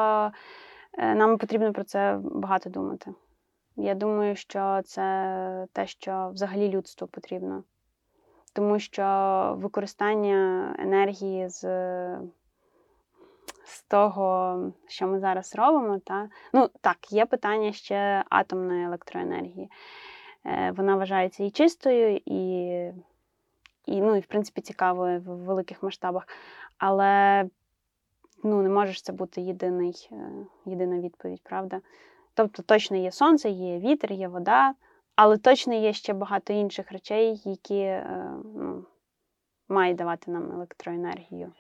е, 0.94 1.16
нам 1.16 1.38
потрібно 1.38 1.74
про 1.74 1.84
це 1.84 2.20
багато 2.24 2.70
думати. 2.70 3.12
Я 3.76 3.96
думаю, 3.96 4.36
що 4.36 4.82
це 4.86 5.68
те, 5.74 5.88
що 5.88 6.30
взагалі 6.34 6.70
людству 6.70 7.08
потрібно. 7.08 7.64
Тому 8.54 8.80
що 8.80 9.56
використання 9.58 10.76
енергії 10.80 11.50
з, 11.50 11.62
з 13.66 13.84
того, 13.88 14.58
що 14.88 15.08
ми 15.08 15.20
зараз 15.20 15.56
робимо, 15.56 16.00
та, 16.00 16.30
ну 16.54 16.70
так, 16.82 17.12
є 17.12 17.26
питання 17.26 17.72
ще 17.72 18.24
атомної 18.30 18.86
електроенергії. 18.86 19.70
Е, 20.46 20.72
Вона 20.72 20.96
вважається 20.96 21.44
і 21.44 21.52
чистою, 21.52 22.20
і, 22.26 22.40
і, 23.86 24.02
ну, 24.02 24.16
і 24.16 24.20
в 24.20 24.26
принципі 24.26 24.62
цікавою 24.62 25.20
в 25.20 25.24
великих 25.24 25.84
масштабах. 25.84 26.28
Але 26.78 27.46
ну, 28.44 28.62
не 28.62 28.70
може 28.70 29.02
це 29.02 29.14
бути 29.14 29.42
єдиний, 29.42 30.10
е, 30.12 30.32
єдина 30.66 31.00
відповідь, 31.00 31.42
правда? 31.44 31.82
Тобто 32.34 32.64
точно 32.64 32.98
є 32.98 33.12
сонце, 33.12 33.50
є 33.50 33.80
вітер, 33.80 34.12
є 34.12 34.28
вода, 34.28 34.74
але 35.16 35.38
точно 35.38 35.74
є 35.74 35.94
ще 35.94 36.14
багато 36.14 36.54
інших 36.54 36.92
речей, 36.92 37.42
які 37.46 37.80
е, 37.80 38.30
ну, 38.56 38.86
мають 39.70 39.98
давати 39.98 40.32
нам 40.32 40.52
електроенергію. 40.52 41.52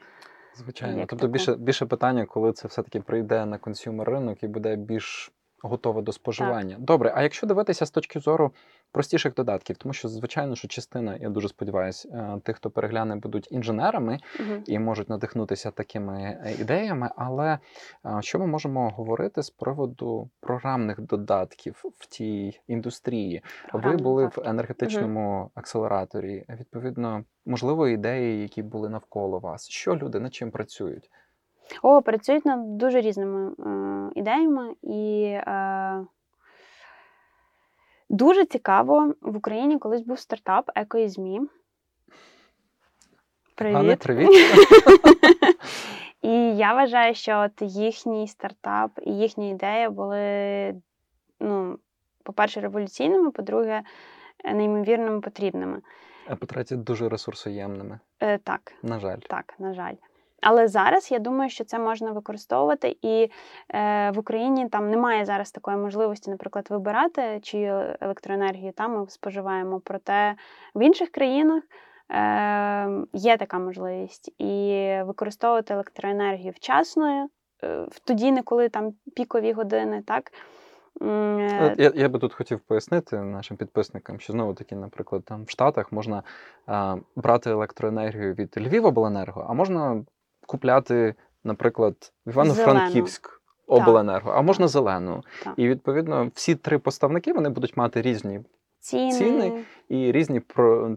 Звичайно. 0.55 0.99
Як 0.99 1.09
тобто 1.09 1.21
таку. 1.21 1.33
більше, 1.33 1.55
більше 1.55 1.85
питання, 1.85 2.25
коли 2.25 2.53
це 2.53 2.67
все-таки 2.67 3.01
прийде 3.01 3.45
на 3.45 3.57
консюмер 3.57 4.09
ринок 4.09 4.43
і 4.43 4.47
буде 4.47 4.75
більш 4.75 5.31
готове 5.63 6.01
до 6.01 6.11
споживання. 6.11 6.75
Добре, 6.79 7.13
а 7.15 7.23
якщо 7.23 7.47
дивитися 7.47 7.85
з 7.85 7.91
точки 7.91 8.19
зору 8.19 8.51
простіших 8.91 9.33
додатків, 9.33 9.77
тому 9.77 9.93
що, 9.93 10.07
звичайно, 10.07 10.55
що 10.55 10.67
частина, 10.67 11.17
я 11.21 11.29
дуже 11.29 11.47
сподіваюся, 11.47 12.39
тих, 12.43 12.55
хто 12.55 12.69
перегляне, 12.69 13.15
будуть 13.15 13.51
інженерами 13.51 14.19
Угу. 14.39 14.61
і 14.65 14.79
можуть 14.79 15.09
надихнутися 15.09 15.71
такими 15.71 16.21
е, 16.21 16.55
ідеями. 16.59 17.09
Але 17.15 17.59
е, 18.05 18.17
що 18.21 18.39
ми 18.39 18.47
можемо 18.47 18.89
говорити 18.89 19.43
з 19.43 19.49
приводу 19.49 20.29
програмних 20.39 21.01
додатків 21.01 21.83
в 21.99 22.05
тій 22.05 22.59
індустрії? 22.67 23.43
Ви 23.73 23.97
були 23.97 24.25
в 24.25 24.41
енергетичному 24.45 25.51
акселераторі. 25.55 26.45
Відповідно, 26.49 27.23
можливо, 27.45 27.87
ідеї, 27.87 28.41
які 28.41 28.63
були 28.63 28.89
навколо 28.89 29.39
вас. 29.39 29.69
Що 29.69 29.95
люди 29.95 30.19
над 30.19 30.33
чим 30.33 30.51
працюють? 30.51 31.09
О, 31.81 32.01
працюють 32.01 32.45
над 32.45 32.77
дуже 32.77 33.01
різними 33.01 33.51
е, 33.51 34.19
ідеями, 34.19 34.75
і 34.81 35.23
е, 35.25 36.05
дуже 38.09 38.45
цікаво 38.45 39.13
в 39.21 39.37
Україні 39.37 39.79
колись 39.79 40.01
був 40.01 40.19
стартап 40.19 40.71
«Ecoisme». 40.75 41.41
Іване, 43.57 43.95
Привіт. 43.95 44.29
привіт. 44.29 44.29
І 46.21 46.57
я 46.57 46.73
вважаю, 46.73 47.15
що 47.15 47.39
от 47.39 47.51
їхній 47.71 48.27
стартап 48.27 48.91
і 49.03 49.11
їхня 49.11 49.49
ідея 49.49 49.89
були, 49.89 50.75
ну, 51.39 51.79
по-перше, 52.23 52.61
революційними, 52.61 53.31
по-друге, 53.31 53.81
неймовірно 54.53 55.21
потрібними. 55.21 55.81
А 56.27 56.35
по-третє, 56.35 56.75
дуже 56.75 57.09
ресурсоємними. 57.09 57.99
Е, 58.19 58.37
так, 58.37 58.73
На 58.83 58.99
жаль. 58.99 59.17
так, 59.17 59.53
на 59.59 59.73
жаль. 59.73 59.93
Але 60.45 60.67
зараз 60.67 61.11
я 61.11 61.19
думаю, 61.19 61.49
що 61.49 61.63
це 61.63 61.79
можна 61.79 62.11
використовувати, 62.11 62.97
і 63.01 63.31
е, 63.69 64.11
в 64.11 64.19
Україні 64.19 64.69
там 64.69 64.89
немає 64.89 65.25
зараз 65.25 65.51
такої 65.51 65.77
можливості, 65.77 66.31
наприклад, 66.31 66.67
вибирати 66.69 67.39
чию 67.43 67.95
електроенергію 68.01 68.71
там 68.71 68.99
ми 68.99 69.09
споживаємо. 69.09 69.81
Проте 69.83 70.35
в 70.75 70.81
інших 70.85 71.09
країнах 71.09 71.63
е, 72.11 72.89
є 73.13 73.37
така 73.37 73.59
можливість 73.59 74.31
і 74.37 74.95
використовувати 75.05 75.73
електроенергію 75.73 76.53
вчасною, 76.55 77.29
е, 77.63 77.85
в 77.91 77.99
тоді, 77.99 78.31
не 78.31 78.41
коли 78.41 78.69
там 78.69 78.93
пікові 79.15 79.53
години, 79.53 80.03
так. 80.07 80.31
Е, 81.01 81.75
Я, 81.77 81.91
я 81.95 82.09
би 82.09 82.19
тут 82.19 82.33
хотів 82.33 82.59
пояснити 82.59 83.17
нашим 83.17 83.57
підписникам, 83.57 84.19
що 84.19 84.33
знову 84.33 84.53
таки, 84.53 84.75
наприклад, 84.75 85.25
там 85.25 85.43
в 85.43 85.49
Штатах 85.49 85.91
можна 85.91 86.23
а, 86.65 86.97
брати 87.15 87.49
електроенергію 87.49 88.33
від 88.33 88.57
Львівобленерго, 88.57 89.45
а 89.49 89.53
можна 89.53 90.03
купляти, 90.45 91.15
наприклад, 91.43 91.95
в 92.25 92.29
Івано-Франківськ 92.29 93.41
обленерго, 93.67 94.31
а 94.31 94.41
можна 94.41 94.67
зелену. 94.67 95.23
Так. 95.43 95.53
І 95.57 95.67
відповідно 95.67 96.31
всі 96.33 96.55
три 96.55 96.79
поставники 96.79 97.33
вони 97.33 97.49
будуть 97.49 97.77
мати 97.77 98.01
різні 98.01 98.41
ціни. 98.85 99.11
ціни. 99.11 99.63
і 99.89 100.11
різні 100.11 100.41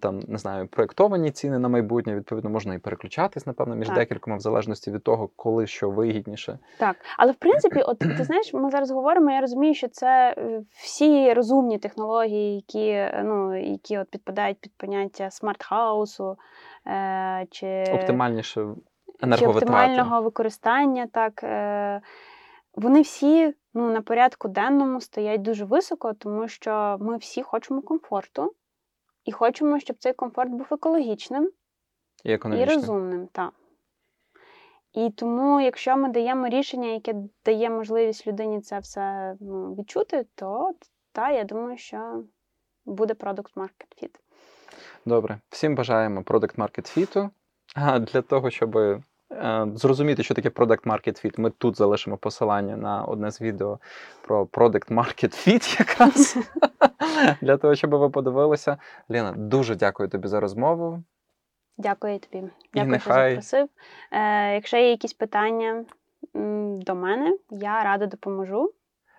там 0.01 0.21
не 0.29 0.39
знаю, 0.39 0.69
проєктовані 0.69 1.31
ціни 1.31 1.59
на 1.59 1.69
майбутнє. 1.69 2.15
Відповідно, 2.15 2.51
можна 2.51 2.75
і 2.75 2.79
переключатись, 2.79 3.47
напевно, 3.47 3.77
між 3.77 3.89
Так. 3.89 3.97
декількома, 3.97 4.37
в 4.37 4.41
залежності 4.41 4.91
від 4.91 5.03
того, 5.03 5.29
коли 5.37 5.67
що 5.67 5.91
вигідніше. 5.91 6.59
Так, 6.79 6.97
але 7.19 7.33
в 7.33 7.35
принципі, 7.35 7.81
от 7.81 7.99
ти 7.99 8.25
знаєш, 8.25 8.55
ми 8.55 8.71
зараз 8.71 8.91
говоримо. 8.91 9.31
Я 9.31 9.41
розумію, 9.41 9.75
що 9.75 9.89
це 9.89 10.35
е, 10.39 10.63
всі 10.71 11.33
розумні 11.33 11.79
технології, 11.79 12.55
які 12.55 12.89
е, 12.89 13.23
ну 13.25 13.57
які 13.71 13.99
от 13.99 14.11
підпадають 14.11 14.61
під 14.61 14.73
поняття 14.77 15.31
smart 15.31 15.79
house 15.79 16.27
у 16.27 16.37
е, 16.87 17.47
чи, 17.51 17.85
Оптимальніше 17.93 18.67
чи 19.39 19.47
оптимального 19.47 20.23
використання. 20.23 21.07
Так 21.07 21.41
е, 21.45 22.01
вони 22.75 23.01
всі 23.01 23.55
ну 23.75 23.91
на 23.91 24.03
порядку 24.03 24.49
денному 24.49 25.01
стоять 25.01 25.43
дуже 25.43 25.65
високо, 25.65 26.13
тому 26.13 26.49
що 26.49 26.97
ми 27.01 27.17
всі 27.17 27.43
хочемо 27.43 27.83
комфорту 27.83 28.55
і 29.25 29.33
хочемо, 29.33 29.81
щоб 29.81 29.97
цей 29.99 30.13
комфорт 30.13 30.51
був 30.51 30.67
екологічним. 30.71 31.51
і 32.25 32.61
І 32.73 32.75
розумним, 32.75 33.29
так. 33.33 33.53
І 34.93 35.11
тому, 35.11 35.61
якщо 35.61 35.97
ми 35.97 36.09
даємо 36.09 36.49
рішення, 36.49 36.89
яке 36.89 37.15
дає 37.45 37.71
можливість 37.71 38.27
людині 38.27 38.61
це 38.61 38.79
все 38.79 39.37
ну, 39.41 39.75
відчути, 39.75 40.27
то 40.35 40.73
та, 41.13 41.31
я 41.31 41.45
думаю, 41.45 41.77
що 41.77 42.23
буде 42.85 43.15
продукт 43.15 43.57
market 43.57 44.03
fit. 44.03 44.15
Добре, 45.05 45.41
всім 45.49 45.75
бажаємо 45.75 46.21
Product 46.21 46.57
Market 46.57 46.99
Fit. 46.99 47.31
А 47.75 47.99
для 47.99 48.23
того, 48.23 48.51
щоб 48.51 48.77
е, 48.77 49.01
зрозуміти, 49.75 50.23
що 50.23 50.35
таке 50.35 50.49
Product 50.49 50.85
Market 50.87 51.25
Fit, 51.27 51.41
ми 51.41 51.51
тут 51.51 51.77
залишимо 51.77 52.17
посилання 52.17 52.77
на 52.77 53.05
одне 53.05 53.31
з 53.31 53.41
відео 53.41 53.79
про 54.23 54.45
Product 54.45 54.95
Market 54.95 55.49
Fit 55.49 55.79
якраз. 55.89 56.37
для 57.41 57.57
того, 57.57 57.75
щоб 57.75 57.91
ви 57.91 58.11
подивилися. 58.11 58.77
Ліна, 59.11 59.35
дуже 59.37 59.75
дякую 59.75 60.09
тобі 60.09 60.29
за 60.29 60.41
розмову. 60.41 61.03
Дякую 61.79 62.19
тобі. 62.19 62.45
Дякую, 62.75 62.93
нехай- 62.93 63.01
що 63.33 63.43
запросив. 63.43 63.69
Е, 64.13 64.55
якщо 64.55 64.77
є 64.77 64.91
якісь 64.91 65.13
питання 65.13 65.85
до 66.81 66.95
мене, 66.95 67.37
я 67.51 67.85
рада 67.85 68.07
допоможу. 68.07 68.73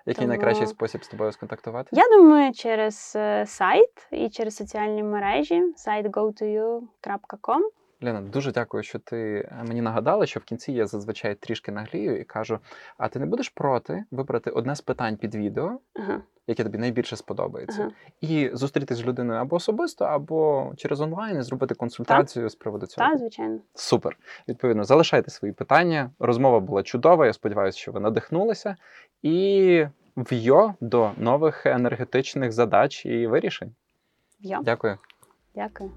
Який 0.05 0.15
Тому- 0.15 0.27
найкращий 0.27 0.67
спосіб 0.67 1.03
з 1.03 1.07
тобою 1.07 1.31
сконтактувати? 1.31 1.89
Я 1.93 2.03
думаю, 2.17 2.53
через 2.53 3.13
е, 3.15 3.45
сайт 3.45 4.07
і 4.11 4.29
через 4.29 4.55
соціальні 4.55 5.03
мережі 5.03 5.73
сайт 5.75 6.05
go2you.com. 6.05 7.59
Ліна, 8.03 8.21
дуже 8.21 8.51
дякую, 8.51 8.83
що 8.83 8.99
ти 8.99 9.17
е, 9.51 9.63
мені 9.67 9.81
нагадала, 9.81 10.25
що 10.25 10.39
в 10.39 10.43
кінці 10.43 10.71
я 10.71 10.87
зазвичай 10.87 11.35
трішки 11.35 11.71
наглію 11.71 12.19
і 12.19 12.23
кажу: 12.23 12.59
а 12.97 13.07
ти 13.07 13.19
не 13.19 13.25
будеш 13.25 13.49
проти 13.49 14.03
вибрати 14.11 14.49
одне 14.49 14.75
з 14.75 14.81
питань 14.81 15.17
під 15.17 15.35
відео, 15.35 15.79
Ага, 15.93 16.21
яке 16.47 16.63
тобі 16.63 16.77
найбільше 16.77 17.15
сподобається, 17.15 17.81
ага. 17.81 17.91
і 18.21 18.49
зустрітись 18.53 18.97
з 18.97 19.05
людиною 19.05 19.39
або 19.39 19.55
особисто, 19.55 20.05
або 20.05 20.71
через 20.77 21.01
онлайн 21.01 21.37
і 21.37 21.41
зробити 21.41 21.75
консультацію 21.75 22.49
з 22.49 22.55
приводу 22.55 22.85
цього. 22.85 23.09
Так, 23.09 23.17
звичайно. 23.17 23.59
Супер. 23.73 24.17
Відповідно, 24.47 24.83
залишайте 24.83 25.31
свої 25.31 25.53
питання. 25.53 26.11
Розмова 26.19 26.59
була 26.59 26.83
чудова. 26.83 27.25
Я 27.25 27.33
сподіваюся, 27.33 27.79
що 27.79 27.91
ви 27.91 27.99
надихнулися. 27.99 28.75
І 29.21 29.85
вйо 30.15 30.73
до 30.81 31.11
нових 31.17 31.65
енергетичних 31.65 32.51
задач 32.51 33.05
і 33.05 33.27
вирішень. 33.27 33.75
Йо, 34.39 34.59
Дякую. 34.63 34.97
дякую. 35.55 35.91